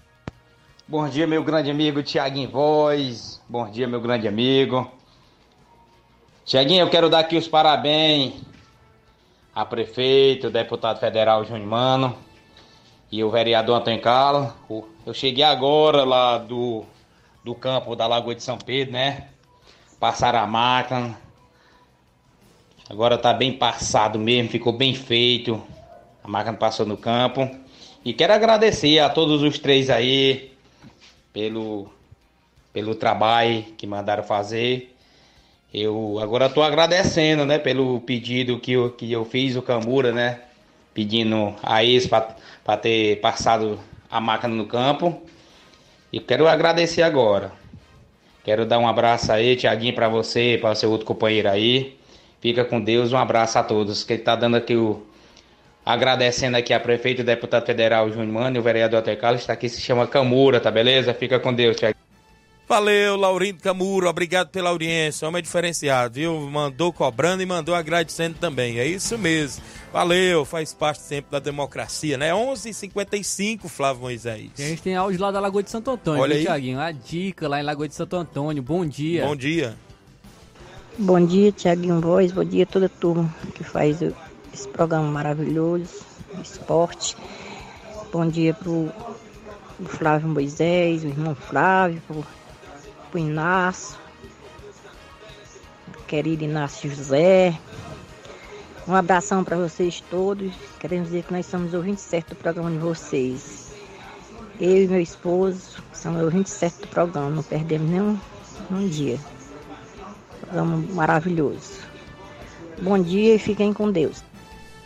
Bom 0.86 1.08
dia, 1.08 1.26
meu 1.26 1.42
grande 1.42 1.70
amigo 1.70 2.02
Tiaguinho 2.02 2.50
Voz. 2.50 3.40
Bom 3.48 3.70
dia, 3.70 3.88
meu 3.88 4.02
grande 4.02 4.28
amigo. 4.28 4.92
Tiaguinho, 6.44 6.82
eu 6.82 6.90
quero 6.90 7.08
dar 7.08 7.20
aqui 7.20 7.38
os 7.38 7.48
parabéns 7.48 8.34
a 9.54 9.64
prefeito, 9.64 10.50
deputado 10.50 11.00
federal 11.00 11.42
Júnior 11.42 11.66
Mano 11.66 12.18
e 13.10 13.24
o 13.24 13.30
vereador 13.30 13.78
Antônio 13.78 14.02
Carlos. 14.02 14.52
Eu 15.06 15.14
cheguei 15.14 15.42
agora 15.42 16.04
lá 16.04 16.36
do 16.36 16.84
do 17.42 17.54
campo 17.54 17.96
da 17.96 18.06
Lagoa 18.06 18.34
de 18.34 18.42
São 18.42 18.58
Pedro, 18.58 18.92
né? 18.92 19.28
Passaram 19.98 20.38
a 20.38 20.46
máquina. 20.46 21.18
Agora 22.90 23.16
tá 23.16 23.32
bem 23.32 23.56
passado 23.56 24.18
mesmo, 24.18 24.50
ficou 24.50 24.72
bem 24.74 24.94
feito. 24.94 25.62
A 26.22 26.28
máquina 26.28 26.58
passou 26.58 26.84
no 26.84 26.98
campo. 26.98 27.48
E 28.04 28.12
quero 28.12 28.34
agradecer 28.34 28.98
a 28.98 29.08
todos 29.08 29.42
os 29.42 29.58
três 29.58 29.88
aí 29.88 30.52
pelo, 31.32 31.90
pelo 32.70 32.94
trabalho 32.94 33.62
que 33.78 33.86
mandaram 33.86 34.22
fazer. 34.22 34.93
Eu 35.74 36.20
agora 36.22 36.46
estou 36.46 36.62
agradecendo, 36.62 37.44
né, 37.44 37.58
pelo 37.58 38.00
pedido 38.00 38.60
que 38.60 38.74
eu, 38.74 38.92
que 38.92 39.10
eu 39.10 39.24
fiz, 39.24 39.56
o 39.56 39.62
Camura, 39.62 40.12
né, 40.12 40.38
pedindo 40.94 41.52
a 41.60 41.84
ex 41.84 42.06
para 42.06 42.76
ter 42.76 43.20
passado 43.20 43.80
a 44.08 44.20
máquina 44.20 44.54
no 44.54 44.66
campo. 44.66 45.20
E 46.12 46.20
quero 46.20 46.46
agradecer 46.46 47.02
agora. 47.02 47.50
Quero 48.44 48.64
dar 48.64 48.78
um 48.78 48.86
abraço 48.86 49.32
aí, 49.32 49.56
Tiaguinho, 49.56 49.94
para 49.94 50.08
você, 50.08 50.56
para 50.60 50.76
seu 50.76 50.92
outro 50.92 51.04
companheiro 51.06 51.50
aí. 51.50 51.96
Fica 52.40 52.64
com 52.64 52.80
Deus, 52.80 53.12
um 53.12 53.18
abraço 53.18 53.58
a 53.58 53.64
todos. 53.64 54.04
Que 54.04 54.12
está 54.14 54.36
dando 54.36 54.56
aqui 54.56 54.76
o. 54.76 55.02
Agradecendo 55.84 56.56
aqui 56.56 56.72
a 56.72 56.78
prefeito 56.78 57.24
deputado 57.24 57.66
federal 57.66 58.08
Júnior 58.08 58.28
Mano 58.28 58.56
e 58.56 58.58
o 58.60 58.62
vereador 58.62 59.00
Até 59.00 59.16
Carlos, 59.16 59.42
está 59.42 59.52
aqui, 59.52 59.68
se 59.68 59.80
chama 59.80 60.06
Camura, 60.06 60.60
tá 60.60 60.70
beleza? 60.70 61.12
Fica 61.12 61.40
com 61.40 61.52
Deus, 61.52 61.76
Tiaguinho. 61.76 62.03
Valeu, 62.66 63.16
Laurindo 63.16 63.62
Camuro, 63.62 64.08
obrigado 64.08 64.48
pela 64.48 64.70
audiência, 64.70 65.28
homem 65.28 65.42
diferenciado, 65.42 66.14
viu? 66.14 66.40
Mandou 66.50 66.92
cobrando 66.94 67.42
e 67.42 67.46
mandou 67.46 67.74
agradecendo 67.74 68.36
também, 68.40 68.78
é 68.78 68.86
isso 68.86 69.18
mesmo. 69.18 69.62
Valeu, 69.92 70.46
faz 70.46 70.72
parte 70.72 71.02
sempre 71.02 71.30
da 71.30 71.38
democracia, 71.38 72.16
né? 72.16 72.32
11:55 72.32 72.54
h 72.56 72.72
55 72.74 73.68
Flávio 73.68 74.02
Moisés. 74.02 74.50
E 74.58 74.62
a 74.62 74.66
gente 74.66 74.82
tem 74.82 74.96
áudio 74.96 75.20
lá 75.20 75.30
da 75.30 75.40
Lagoa 75.40 75.62
de 75.62 75.70
Santo 75.70 75.90
Antônio, 75.90 76.22
Olha 76.22 76.36
aí. 76.36 76.42
Tiaguinho? 76.42 76.80
A 76.80 76.90
dica 76.90 77.46
lá 77.46 77.60
em 77.60 77.62
Lagoa 77.62 77.86
de 77.86 77.94
Santo 77.94 78.16
Antônio, 78.16 78.62
bom 78.62 78.84
dia. 78.86 79.26
Bom 79.26 79.36
dia. 79.36 79.76
Bom 80.96 81.24
dia, 81.24 81.52
Tiaguinho 81.52 82.00
Voz, 82.00 82.32
bom 82.32 82.44
dia 82.44 82.62
a 82.62 82.66
toda 82.66 82.86
a 82.86 82.88
turma 82.88 83.32
que 83.54 83.62
faz 83.62 84.00
esse 84.54 84.68
programa 84.68 85.10
maravilhoso, 85.10 86.02
esporte. 86.42 87.14
Bom 88.10 88.26
dia 88.26 88.54
pro, 88.54 88.90
pro 89.76 89.86
Flávio 89.86 90.28
Moisés, 90.28 91.04
o 91.04 91.08
irmão 91.08 91.34
Flávio, 91.34 92.00
pro, 92.06 92.24
pro 93.14 93.20
Inácio, 93.20 93.96
querido 96.08 96.42
Inácio 96.42 96.90
José. 96.90 97.56
Um 98.88 98.94
abração 98.94 99.44
para 99.44 99.56
vocês 99.56 100.02
todos. 100.10 100.52
Queremos 100.80 101.10
dizer 101.10 101.22
que 101.22 101.32
nós 101.32 101.46
somos 101.46 101.72
ouvintes 101.74 102.02
certos 102.02 102.36
do 102.36 102.40
programa 102.40 102.72
de 102.72 102.78
vocês. 102.78 103.72
Eu 104.60 104.82
e 104.82 104.88
meu 104.88 105.00
esposo 105.00 105.80
somos 105.92 106.22
ouvintes 106.22 106.52
certos 106.52 106.80
do 106.80 106.88
programa, 106.88 107.30
não 107.30 107.42
perdemos 107.44 107.88
nenhum 107.88 108.18
um 108.68 108.88
dia. 108.88 109.20
Programa 110.40 110.76
maravilhoso. 110.92 111.78
Bom 112.82 113.00
dia 113.00 113.36
e 113.36 113.38
fiquem 113.38 113.72
com 113.72 113.92
Deus. 113.92 114.24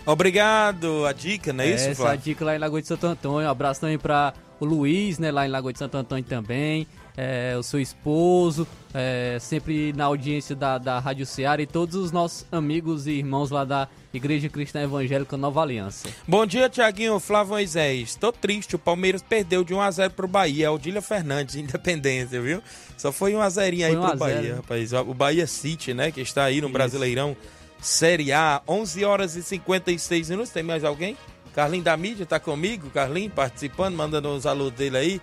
Obrigado, 0.04 1.06
a 1.06 1.14
dica, 1.14 1.50
não 1.50 1.64
é, 1.64 1.70
isso, 1.70 1.88
Essa 1.88 2.02
Flávio? 2.02 2.20
dica 2.20 2.44
lá 2.44 2.54
em 2.54 2.58
Lagoa 2.58 2.82
de 2.82 2.88
Santo 2.88 3.06
Antônio. 3.06 3.48
Um 3.48 3.50
abraço 3.50 3.80
também 3.80 3.98
para 3.98 4.34
o 4.60 4.66
Luiz, 4.66 5.18
né, 5.18 5.30
lá 5.30 5.46
em 5.46 5.50
Lagoa 5.50 5.72
de 5.72 5.78
Santo 5.78 5.96
Antônio 5.96 6.24
também. 6.24 6.86
É, 7.20 7.56
o 7.58 7.64
seu 7.64 7.80
esposo, 7.80 8.64
é, 8.94 9.38
sempre 9.40 9.92
na 9.92 10.04
audiência 10.04 10.54
da, 10.54 10.78
da 10.78 11.00
Rádio 11.00 11.26
Ceará 11.26 11.60
e 11.60 11.66
todos 11.66 11.96
os 11.96 12.12
nossos 12.12 12.46
amigos 12.52 13.08
e 13.08 13.10
irmãos 13.10 13.50
lá 13.50 13.64
da 13.64 13.88
Igreja 14.14 14.48
Cristã 14.48 14.82
Evangélica 14.82 15.36
Nova 15.36 15.60
Aliança. 15.60 16.08
Bom 16.28 16.46
dia, 16.46 16.68
Tiaguinho, 16.68 17.18
Flávio 17.18 17.54
Moisés. 17.54 18.14
Tô 18.14 18.30
triste, 18.30 18.76
o 18.76 18.78
Palmeiras 18.78 19.20
perdeu 19.20 19.64
de 19.64 19.74
1x0 19.74 20.10
pro 20.10 20.28
Bahia. 20.28 20.66
É 20.66 20.70
o 20.70 20.78
Dília 20.78 21.02
Fernandes, 21.02 21.56
Independência, 21.58 22.40
viu? 22.40 22.62
Só 22.96 23.10
foi 23.10 23.32
1x0 23.32 23.58
aí 23.58 23.80
Foi 23.80 23.90
pro 23.90 24.02
1 24.02 24.04
a 24.04 24.08
0, 24.08 24.18
Bahia, 24.18 24.50
né? 24.50 24.54
rapaz. 24.54 24.92
O 24.92 25.12
Bahia 25.14 25.46
City, 25.48 25.92
né, 25.92 26.12
que 26.12 26.20
está 26.20 26.44
aí 26.44 26.60
no 26.60 26.68
Isso. 26.68 26.72
Brasileirão 26.72 27.36
Série 27.80 28.32
A, 28.32 28.62
11 28.68 29.04
horas 29.04 29.34
e 29.34 29.42
56 29.42 30.30
minutos. 30.30 30.52
Tem 30.52 30.62
mais 30.62 30.84
alguém? 30.84 31.16
Carlinho 31.52 31.82
da 31.82 31.96
mídia 31.96 32.24
tá 32.24 32.38
comigo, 32.38 32.90
Carlinho 32.90 33.30
participando, 33.30 33.96
mandando 33.96 34.28
uns 34.28 34.46
alô 34.46 34.70
dele 34.70 34.96
aí. 34.96 35.20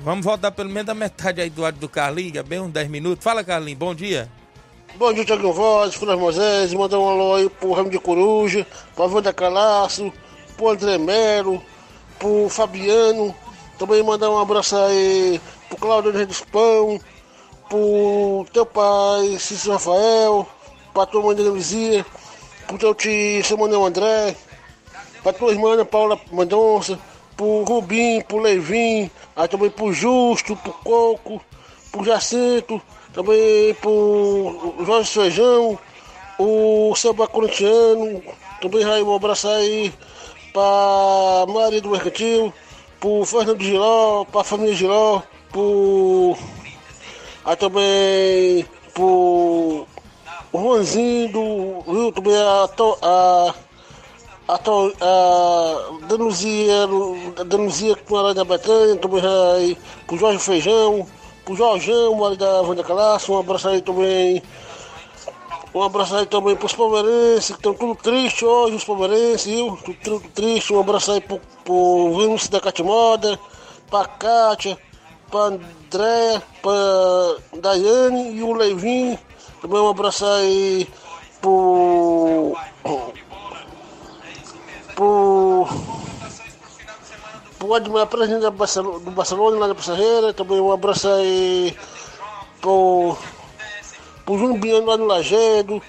Vamos 0.00 0.24
voltar 0.24 0.52
pelo 0.52 0.68
menos 0.68 0.86
da 0.86 0.94
metade 0.94 1.40
aí 1.40 1.48
do 1.50 1.62
lado 1.62 1.78
do 1.78 1.88
Carlinho, 1.88 2.32
que 2.32 2.38
é 2.38 2.42
bem 2.42 2.60
uns 2.60 2.70
10 2.70 2.88
minutos. 2.88 3.24
Fala, 3.24 3.42
Carlinho, 3.42 3.76
bom 3.76 3.94
dia. 3.94 4.30
Bom 4.96 5.12
dia, 5.12 5.24
Tiago 5.24 5.52
Voz, 5.52 5.94
Flávio 5.94 6.20
Moisés, 6.20 6.72
mandar 6.72 6.98
um 6.98 7.08
alô 7.08 7.34
aí 7.34 7.50
pro 7.50 7.72
Ramo 7.72 7.90
de 7.90 7.98
Coruja, 7.98 8.66
pro 8.94 9.12
Wanda 9.12 9.32
Calaço, 9.32 10.12
pro 10.56 10.70
André 10.70 10.96
Melo, 10.96 11.62
pro 12.18 12.48
Fabiano, 12.48 13.34
também 13.78 14.02
mandar 14.02 14.30
um 14.30 14.38
abraço 14.38 14.76
aí 14.76 15.40
pro 15.68 15.76
Claudio 15.76 16.12
Rei 16.12 16.24
dos 16.24 16.40
Pão, 16.40 16.98
pro 17.68 18.46
teu 18.52 18.64
pai, 18.64 19.36
Cícero 19.38 19.72
Rafael, 19.72 20.48
pra 20.94 21.04
tua 21.04 21.22
mãe 21.22 21.36
Dona 21.36 21.50
Luzia, 21.50 22.06
pro 22.66 22.78
teu 22.78 22.94
tio 22.94 23.44
Samuel 23.44 23.84
André, 23.84 24.34
pra 25.22 25.32
tua 25.32 25.52
irmã 25.52 25.84
Paula 25.84 26.18
Mendonça, 26.32 26.98
pro 27.36 27.64
Rubim, 27.64 28.20
pro 28.22 28.38
Levin, 28.38 29.10
aí 29.36 29.48
também 29.48 29.70
pro 29.70 29.92
Justo, 29.92 30.56
pro 30.56 30.72
Coco, 30.72 31.40
pro 31.92 32.04
Jacinto, 32.04 32.80
também 33.12 33.74
pro 33.74 34.74
Jorge 34.84 35.10
Feijão, 35.10 35.78
o 36.38 36.94
Samba 36.96 37.26
Corintiano, 37.28 38.22
também 38.60 38.84
aí 38.84 39.02
um 39.02 39.14
abraço 39.14 39.48
aí 39.48 39.92
pra 40.52 41.44
Maria 41.52 41.80
do 41.80 41.90
Mercantil, 41.90 42.52
pro 42.98 43.24
Fernando 43.24 43.62
Giló, 43.62 44.24
pra 44.24 44.42
família 44.44 44.74
Giló, 44.74 45.22
pro. 45.50 46.36
Aí 47.44 47.56
também 47.56 48.66
pro 48.92 49.86
Juanzinho 50.52 51.28
do 51.32 51.80
Rio, 51.92 52.12
também 52.12 52.34
a, 52.36 52.68
To- 52.68 52.98
a 54.48 54.54
a, 54.54 54.58
to, 54.58 54.92
a 55.00 56.06
Danuzia, 56.06 56.84
a 57.38 57.42
Danuzia 57.44 57.96
que 57.96 58.10
mora 58.10 58.32
na 58.32 58.44
Betânia, 58.44 58.96
também 58.96 59.22
aí 59.24 59.78
pro 60.06 60.16
Jorge 60.16 60.38
Feijão, 60.38 61.06
pro 61.44 61.56
Jorgão, 61.56 62.14
mora 62.14 62.36
da 62.36 62.62
Vanda 62.62 62.84
Calaço, 62.84 63.32
um 63.32 63.38
abraço 63.38 63.68
aí 63.68 63.82
também. 63.82 64.42
Um 65.74 65.82
abraço 65.82 66.16
aí 66.16 66.26
também 66.26 66.56
pros 66.56 66.72
palmeirenses, 66.72 67.48
que 67.48 67.52
estão 67.56 67.74
tudo 67.74 67.94
triste 67.96 68.44
hoje, 68.44 68.76
os 68.76 68.84
palmeirenses, 68.84 69.44
viu? 69.44 69.76
Tudo, 69.84 69.98
tudo 70.02 70.28
triste. 70.30 70.72
Um 70.72 70.80
abraço 70.80 71.12
aí 71.12 71.20
pro, 71.20 71.38
pro 71.64 72.16
Vinicius 72.16 72.48
da 72.48 72.60
Catimoda, 72.60 73.38
pra 73.90 74.06
Kátia, 74.06 74.78
pra 75.30 75.40
Andréia, 75.40 76.42
pra 76.62 77.60
Daiane 77.60 78.36
e 78.36 78.42
o 78.42 78.54
Leivin. 78.54 79.18
Também 79.60 79.78
um 79.78 79.88
abraço 79.88 80.24
aí 80.24 80.88
pro 81.42 82.56
pro, 84.96 85.68
presidente 88.10 88.42
da 88.42 88.50
Barcelona, 88.50 88.98
do 88.98 89.10
Barcelona, 89.10 89.58
lá 89.58 89.66
da 89.68 89.74
Pissarreira, 89.74 90.32
também 90.32 90.58
um 90.58 90.72
abraço 90.72 91.06
aí 91.08 91.76
pro, 92.60 93.16
pro 94.24 94.38
Júnior 94.38 94.58
Biano 94.58 94.86
lá 94.86 94.96
no 94.96 95.04
Lagedo, 95.04 95.82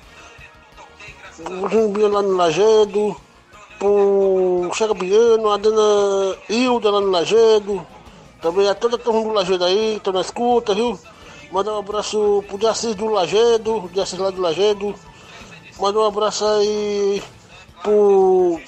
pro 1.43 1.69
Júnior 1.69 1.89
Biano 1.89 2.13
lá 2.13 2.21
no 2.21 2.35
Lagedo, 2.35 3.15
pro 3.79 4.69
Chega 4.73 4.93
Biano, 4.93 5.49
a 5.49 5.57
dona 5.57 6.37
Hilda 6.49 6.91
lá 6.91 7.01
no 7.01 7.09
Lagedo, 7.09 7.87
também 8.41 8.67
a 8.67 8.75
toda 8.75 8.97
a 8.97 8.99
turma 8.99 9.21
do 9.21 9.31
Lagedo 9.31 9.63
aí, 9.63 9.95
estão 9.95 10.13
na 10.13 10.21
escuta, 10.21 10.75
viu? 10.75 10.99
Mandar 11.51 11.73
um 11.73 11.79
abraço 11.79 12.43
pro 12.47 12.57
Diacis 12.57 12.93
do 12.93 13.05
Lagedo, 13.05 13.89
Diacis 13.93 14.19
lá 14.19 14.29
do 14.31 14.41
Lagedo, 14.41 14.93
mandar 15.79 15.99
um 15.99 16.05
abraço 16.07 16.45
aí 16.45 17.23
pro 17.81 18.59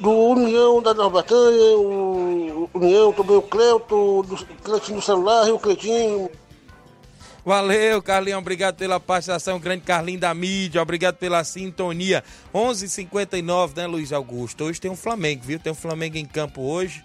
do 0.00 0.10
União 0.10 0.82
da 0.82 0.92
Nova 0.94 1.22
Betânia, 1.22 1.76
o 1.78 2.68
União, 2.74 3.12
também 3.12 3.36
o 3.36 3.42
Cleuto, 3.42 4.22
do 4.22 4.36
Cleitinho 4.62 4.98
do 4.98 5.04
celular, 5.04 5.48
o 5.50 5.58
Cleitinho. 5.58 6.30
Valeu, 7.44 8.02
Carlinhos, 8.02 8.38
obrigado 8.38 8.76
pela 8.76 9.00
participação, 9.00 9.58
grande 9.58 9.82
Carlinho 9.82 10.20
da 10.20 10.32
mídia, 10.34 10.82
obrigado 10.82 11.16
pela 11.16 11.42
sintonia. 11.42 12.22
11:59, 12.54 13.72
né, 13.76 13.86
Luiz 13.86 14.12
Augusto? 14.12 14.64
Hoje 14.64 14.80
tem 14.80 14.90
um 14.90 14.96
Flamengo, 14.96 15.42
viu? 15.44 15.58
Tem 15.58 15.72
um 15.72 15.76
Flamengo 15.76 16.18
em 16.18 16.26
campo 16.26 16.60
hoje. 16.60 17.02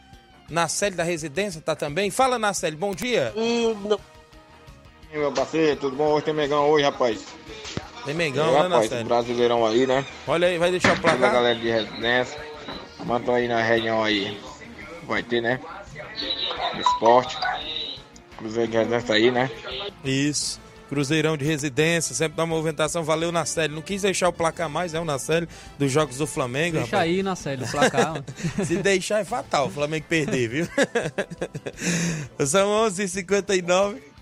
Na 0.49 0.67
série 0.67 0.93
da 0.93 1.03
residência 1.03 1.61
tá 1.61 1.73
também? 1.75 2.11
Fala, 2.11 2.37
Nacelle, 2.37 2.75
bom 2.75 2.93
dia. 2.93 3.33
E 3.35 3.75
E 5.13 5.17
meu 5.17 5.31
parceiro, 5.31 5.79
tudo 5.79 5.95
bom? 5.95 6.11
Hoje 6.11 6.25
tem 6.25 6.33
Megão 6.33 6.69
hoje, 6.69 6.83
rapaz. 6.83 7.25
Tem 8.03 8.13
Megão, 8.13 8.49
É, 8.49 8.51
né, 8.51 8.57
rapaz, 8.57 8.83
Nacelle? 8.83 9.03
Brasileirão 9.05 9.65
aí, 9.65 9.87
né? 9.87 10.05
Olha 10.27 10.47
aí, 10.49 10.57
vai 10.57 10.69
deixar 10.69 10.93
o 10.93 10.95
Toda 11.01 11.13
a 11.13 11.17
placar? 11.17 11.33
galera 11.33 11.57
de 11.57 11.69
residência. 11.71 12.44
Mandou 13.03 13.35
aí 13.35 13.47
na 13.47 13.61
reunião 13.61 14.03
aí. 14.03 14.39
Vai 15.03 15.21
ter, 15.23 15.41
né? 15.41 15.59
Esporte. 16.79 17.37
Cruzeiro 18.37 18.71
de 18.71 18.77
residência 18.77 19.15
aí, 19.15 19.31
né? 19.31 19.49
Isso. 20.03 20.59
Cruzeirão 20.87 21.35
de 21.35 21.43
residência, 21.43 22.13
sempre 22.13 22.37
dá 22.37 22.45
movimentação. 22.45 23.03
Valeu, 23.03 23.31
Nacelle. 23.31 23.73
Não 23.73 23.81
quis 23.81 24.03
deixar 24.03 24.29
o 24.29 24.33
placar 24.33 24.69
mais, 24.69 24.93
é 24.93 24.99
o 24.99 25.05
Nacelle 25.05 25.47
dos 25.79 25.91
Jogos 25.91 26.17
do 26.17 26.27
Flamengo. 26.27 26.77
Deixa 26.77 26.97
rapaz. 26.97 27.11
aí, 27.11 27.23
Nacelle, 27.23 27.63
o 27.63 27.67
placar. 27.67 28.23
Se 28.63 28.77
deixar 28.77 29.19
é 29.19 29.25
fatal 29.25 29.67
o 29.67 29.71
Flamengo 29.71 30.05
perder, 30.07 30.47
viu? 30.47 30.67
São 32.45 32.69
11h59. 32.87 34.14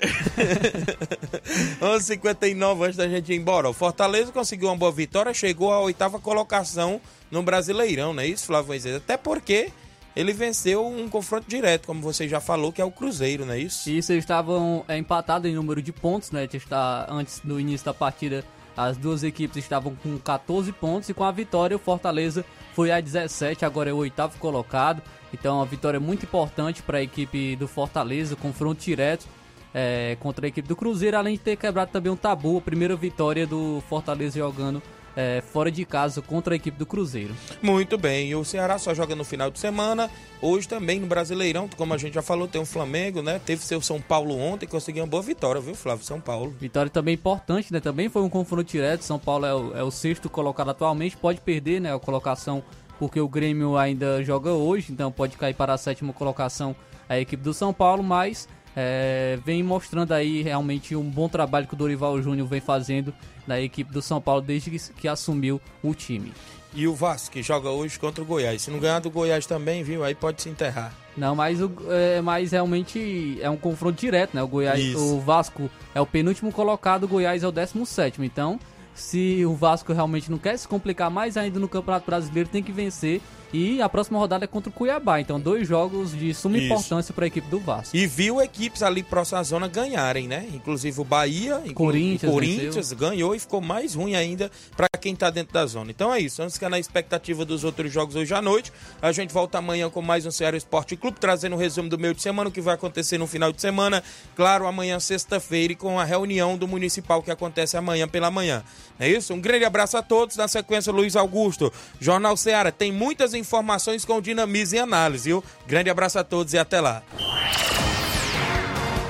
11:59 1.80 2.84
antes 2.84 2.96
da 2.96 3.08
gente 3.08 3.32
ir 3.32 3.36
embora. 3.36 3.68
O 3.68 3.72
Fortaleza 3.72 4.32
conseguiu 4.32 4.68
uma 4.68 4.76
boa 4.76 4.92
vitória, 4.92 5.32
chegou 5.34 5.72
à 5.72 5.80
oitava 5.80 6.18
colocação 6.18 7.00
no 7.30 7.42
Brasileirão, 7.42 8.12
não 8.12 8.22
é 8.22 8.26
isso, 8.26 8.46
Flávio? 8.46 8.96
Até 8.96 9.16
porque 9.16 9.70
ele 10.14 10.32
venceu 10.32 10.86
um 10.86 11.08
confronto 11.08 11.48
direto, 11.48 11.86
como 11.86 12.00
você 12.00 12.28
já 12.28 12.40
falou, 12.40 12.72
que 12.72 12.80
é 12.80 12.84
o 12.84 12.90
Cruzeiro, 12.90 13.46
não 13.46 13.54
é 13.54 13.58
isso? 13.58 13.88
Isso, 13.88 14.12
eles 14.12 14.24
estavam 14.24 14.84
é, 14.88 14.96
empatados 14.96 15.48
em 15.50 15.54
número 15.54 15.80
de 15.80 15.92
pontos, 15.92 16.30
né? 16.30 16.48
Está, 16.52 17.06
antes 17.08 17.40
do 17.40 17.60
início 17.60 17.84
da 17.84 17.94
partida, 17.94 18.44
as 18.76 18.96
duas 18.96 19.22
equipes 19.22 19.58
estavam 19.58 19.94
com 19.94 20.18
14 20.18 20.72
pontos 20.72 21.08
e 21.08 21.14
com 21.14 21.24
a 21.24 21.30
vitória 21.30 21.76
o 21.76 21.80
Fortaleza 21.80 22.44
foi 22.74 22.90
a 22.90 23.00
17, 23.00 23.64
agora 23.64 23.90
é 23.90 23.92
o 23.92 23.96
oitavo 23.96 24.38
colocado. 24.38 25.02
Então, 25.32 25.56
uma 25.56 25.66
vitória 25.66 26.00
muito 26.00 26.24
importante 26.24 26.82
para 26.82 26.98
a 26.98 27.02
equipe 27.02 27.54
do 27.54 27.68
Fortaleza, 27.68 28.34
confronto 28.34 28.82
direto 28.82 29.26
é, 29.74 30.16
contra 30.20 30.46
a 30.46 30.48
equipe 30.48 30.68
do 30.68 30.76
Cruzeiro, 30.76 31.16
além 31.16 31.34
de 31.34 31.40
ter 31.40 31.56
quebrado 31.56 31.90
também 31.90 32.12
um 32.12 32.16
tabu, 32.16 32.58
a 32.58 32.60
primeira 32.60 32.96
vitória 32.96 33.46
do 33.46 33.82
Fortaleza 33.88 34.38
jogando 34.38 34.82
é, 35.16 35.40
fora 35.40 35.70
de 35.70 35.84
casa 35.84 36.22
contra 36.22 36.54
a 36.54 36.56
equipe 36.56 36.78
do 36.78 36.86
Cruzeiro. 36.86 37.34
Muito 37.62 37.98
bem, 37.98 38.30
e 38.30 38.34
o 38.34 38.44
Ceará 38.44 38.78
só 38.78 38.94
joga 38.94 39.14
no 39.14 39.24
final 39.24 39.50
de 39.50 39.58
semana. 39.58 40.10
Hoje 40.40 40.68
também 40.68 41.00
no 41.00 41.06
Brasileirão, 41.06 41.68
como 41.76 41.92
a 41.92 41.98
gente 41.98 42.14
já 42.14 42.22
falou, 42.22 42.48
tem 42.48 42.60
o 42.60 42.66
Flamengo, 42.66 43.22
né? 43.22 43.40
Teve 43.44 43.62
seu 43.62 43.80
São 43.80 44.00
Paulo 44.00 44.38
ontem, 44.38 44.66
conseguiu 44.66 45.02
uma 45.02 45.08
boa 45.10 45.22
vitória, 45.22 45.60
viu, 45.60 45.74
Flávio? 45.74 46.04
São 46.04 46.20
Paulo. 46.20 46.54
Vitória 46.58 46.90
também 46.90 47.14
importante, 47.14 47.72
né? 47.72 47.80
Também 47.80 48.08
foi 48.08 48.22
um 48.22 48.30
confronto 48.30 48.64
direto. 48.64 49.02
São 49.02 49.18
Paulo 49.18 49.46
é 49.46 49.54
o, 49.54 49.76
é 49.76 49.82
o 49.82 49.90
sexto 49.90 50.30
colocado 50.30 50.70
atualmente, 50.70 51.16
pode 51.16 51.40
perder, 51.40 51.80
né? 51.80 51.94
A 51.94 51.98
colocação 51.98 52.62
porque 52.98 53.18
o 53.18 53.28
Grêmio 53.28 53.78
ainda 53.78 54.22
joga 54.22 54.50
hoje, 54.52 54.92
então 54.92 55.10
pode 55.10 55.34
cair 55.38 55.54
para 55.54 55.72
a 55.72 55.78
sétima 55.78 56.12
colocação 56.12 56.76
a 57.08 57.18
equipe 57.18 57.42
do 57.42 57.54
São 57.54 57.72
Paulo, 57.72 58.02
mas 58.02 58.46
é, 58.76 59.38
vem 59.44 59.62
mostrando 59.62 60.12
aí 60.12 60.42
realmente 60.42 60.94
um 60.94 61.08
bom 61.08 61.28
trabalho 61.28 61.66
que 61.66 61.74
o 61.74 61.76
Dorival 61.76 62.20
Júnior 62.22 62.46
vem 62.46 62.60
fazendo 62.60 63.12
na 63.46 63.60
equipe 63.60 63.92
do 63.92 64.00
São 64.00 64.20
Paulo 64.20 64.40
desde 64.40 64.70
que, 64.70 64.78
que 64.94 65.08
assumiu 65.08 65.60
o 65.82 65.94
time. 65.94 66.32
E 66.72 66.86
o 66.86 66.94
Vasco, 66.94 67.32
que 67.32 67.42
joga 67.42 67.68
hoje 67.68 67.98
contra 67.98 68.22
o 68.22 68.26
Goiás. 68.26 68.62
Se 68.62 68.70
não 68.70 68.78
ganhar 68.78 69.00
do 69.00 69.10
Goiás 69.10 69.44
também, 69.44 69.82
viu? 69.82 70.04
Aí 70.04 70.14
pode 70.14 70.40
se 70.40 70.48
enterrar. 70.48 70.94
Não, 71.16 71.34
mas, 71.34 71.60
o, 71.60 71.72
é, 71.88 72.20
mas 72.20 72.52
realmente 72.52 73.38
é 73.40 73.50
um 73.50 73.56
confronto 73.56 73.98
direto, 74.00 74.34
né? 74.34 74.42
O, 74.42 74.46
Goiás, 74.46 74.94
o 74.94 75.18
Vasco 75.18 75.68
é 75.92 76.00
o 76.00 76.06
penúltimo 76.06 76.52
colocado, 76.52 77.04
o 77.04 77.08
Goiás 77.08 77.42
é 77.42 77.48
o 77.48 77.50
17. 77.50 78.22
Então, 78.22 78.58
se 78.94 79.44
o 79.44 79.54
Vasco 79.54 79.92
realmente 79.92 80.30
não 80.30 80.38
quer 80.38 80.56
se 80.56 80.68
complicar 80.68 81.10
mais 81.10 81.36
ainda 81.36 81.58
no 81.58 81.68
Campeonato 81.68 82.06
Brasileiro, 82.06 82.48
tem 82.48 82.62
que 82.62 82.70
vencer 82.70 83.20
e 83.52 83.82
a 83.82 83.88
próxima 83.88 84.18
rodada 84.18 84.44
é 84.44 84.48
contra 84.48 84.70
o 84.70 84.72
Cuiabá. 84.72 85.20
Então, 85.20 85.40
dois 85.40 85.66
jogos 85.66 86.12
de 86.12 86.32
suma 86.32 86.56
Isso. 86.56 86.66
importância 86.66 87.12
para 87.12 87.24
a 87.24 87.28
equipe 87.28 87.48
do 87.48 87.58
Vasco. 87.58 87.96
E 87.96 88.06
viu 88.06 88.40
equipes 88.40 88.82
ali 88.82 89.02
próxima 89.02 89.40
à 89.40 89.42
zona 89.42 89.68
ganharem, 89.68 90.28
né? 90.28 90.46
Inclusive 90.52 91.00
o 91.00 91.04
Bahia, 91.04 91.62
Corinthians, 91.74 92.32
Corinthians 92.32 92.92
ganhou 92.92 93.34
e 93.34 93.38
ficou 93.38 93.60
mais 93.60 93.94
ruim 93.94 94.14
ainda 94.14 94.50
para 94.76 94.88
quem 95.00 95.14
está 95.14 95.30
dentro 95.30 95.52
da 95.52 95.66
zona. 95.66 95.90
Então 95.90 96.12
é 96.12 96.20
isso. 96.20 96.38
Vamos 96.38 96.54
ficar 96.54 96.68
na 96.68 96.78
expectativa 96.78 97.44
dos 97.44 97.64
outros 97.64 97.92
jogos 97.92 98.14
hoje 98.14 98.32
à 98.34 98.42
noite. 98.42 98.72
A 99.00 99.10
gente 99.12 99.32
volta 99.32 99.58
amanhã 99.58 99.90
com 99.90 100.02
mais 100.02 100.26
um 100.26 100.30
Ceará 100.30 100.56
Esporte 100.56 100.96
Clube, 100.96 101.18
trazendo 101.18 101.56
um 101.56 101.58
resumo 101.58 101.88
do 101.88 101.98
meio 101.98 102.14
de 102.14 102.22
semana, 102.22 102.48
o 102.48 102.52
que 102.52 102.60
vai 102.60 102.74
acontecer 102.74 103.18
no 103.18 103.26
final 103.26 103.52
de 103.52 103.60
semana. 103.60 104.02
Claro, 104.36 104.66
amanhã, 104.66 105.00
sexta-feira, 105.00 105.72
e 105.72 105.76
com 105.76 105.98
a 105.98 106.04
reunião 106.04 106.56
do 106.56 106.68
Municipal 106.68 107.22
que 107.22 107.30
acontece 107.30 107.76
amanhã 107.76 108.06
pela 108.06 108.30
manhã. 108.30 108.62
É 108.98 109.08
isso? 109.08 109.32
Um 109.32 109.40
grande 109.40 109.64
abraço 109.64 109.96
a 109.96 110.02
todos. 110.02 110.36
Na 110.36 110.46
sequência, 110.46 110.92
Luiz 110.92 111.16
Augusto. 111.16 111.72
Jornal 111.98 112.36
Ceará 112.36 112.70
tem 112.70 112.92
muitas 112.92 113.32
informações 113.40 114.04
com 114.04 114.20
dinamismo 114.20 114.76
e 114.76 114.78
análise, 114.78 115.30
viu? 115.30 115.42
Grande 115.66 115.90
abraço 115.90 116.18
a 116.18 116.24
todos 116.24 116.52
e 116.52 116.58
até 116.58 116.80
lá. 116.80 117.02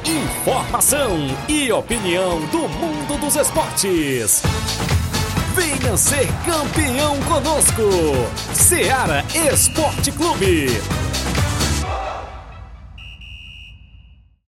Informação 0.05 1.19
e 1.49 1.71
opinião 1.71 2.41
do 2.47 2.69
mundo 2.69 3.21
dos 3.21 3.37
esportes. 3.37 4.43
Venha 5.55 5.97
ser 5.97 6.27
campeão 6.45 7.21
conosco. 7.23 7.83
Ceará 8.55 9.25
Esporte 9.53 10.11
Clube. 10.13 10.69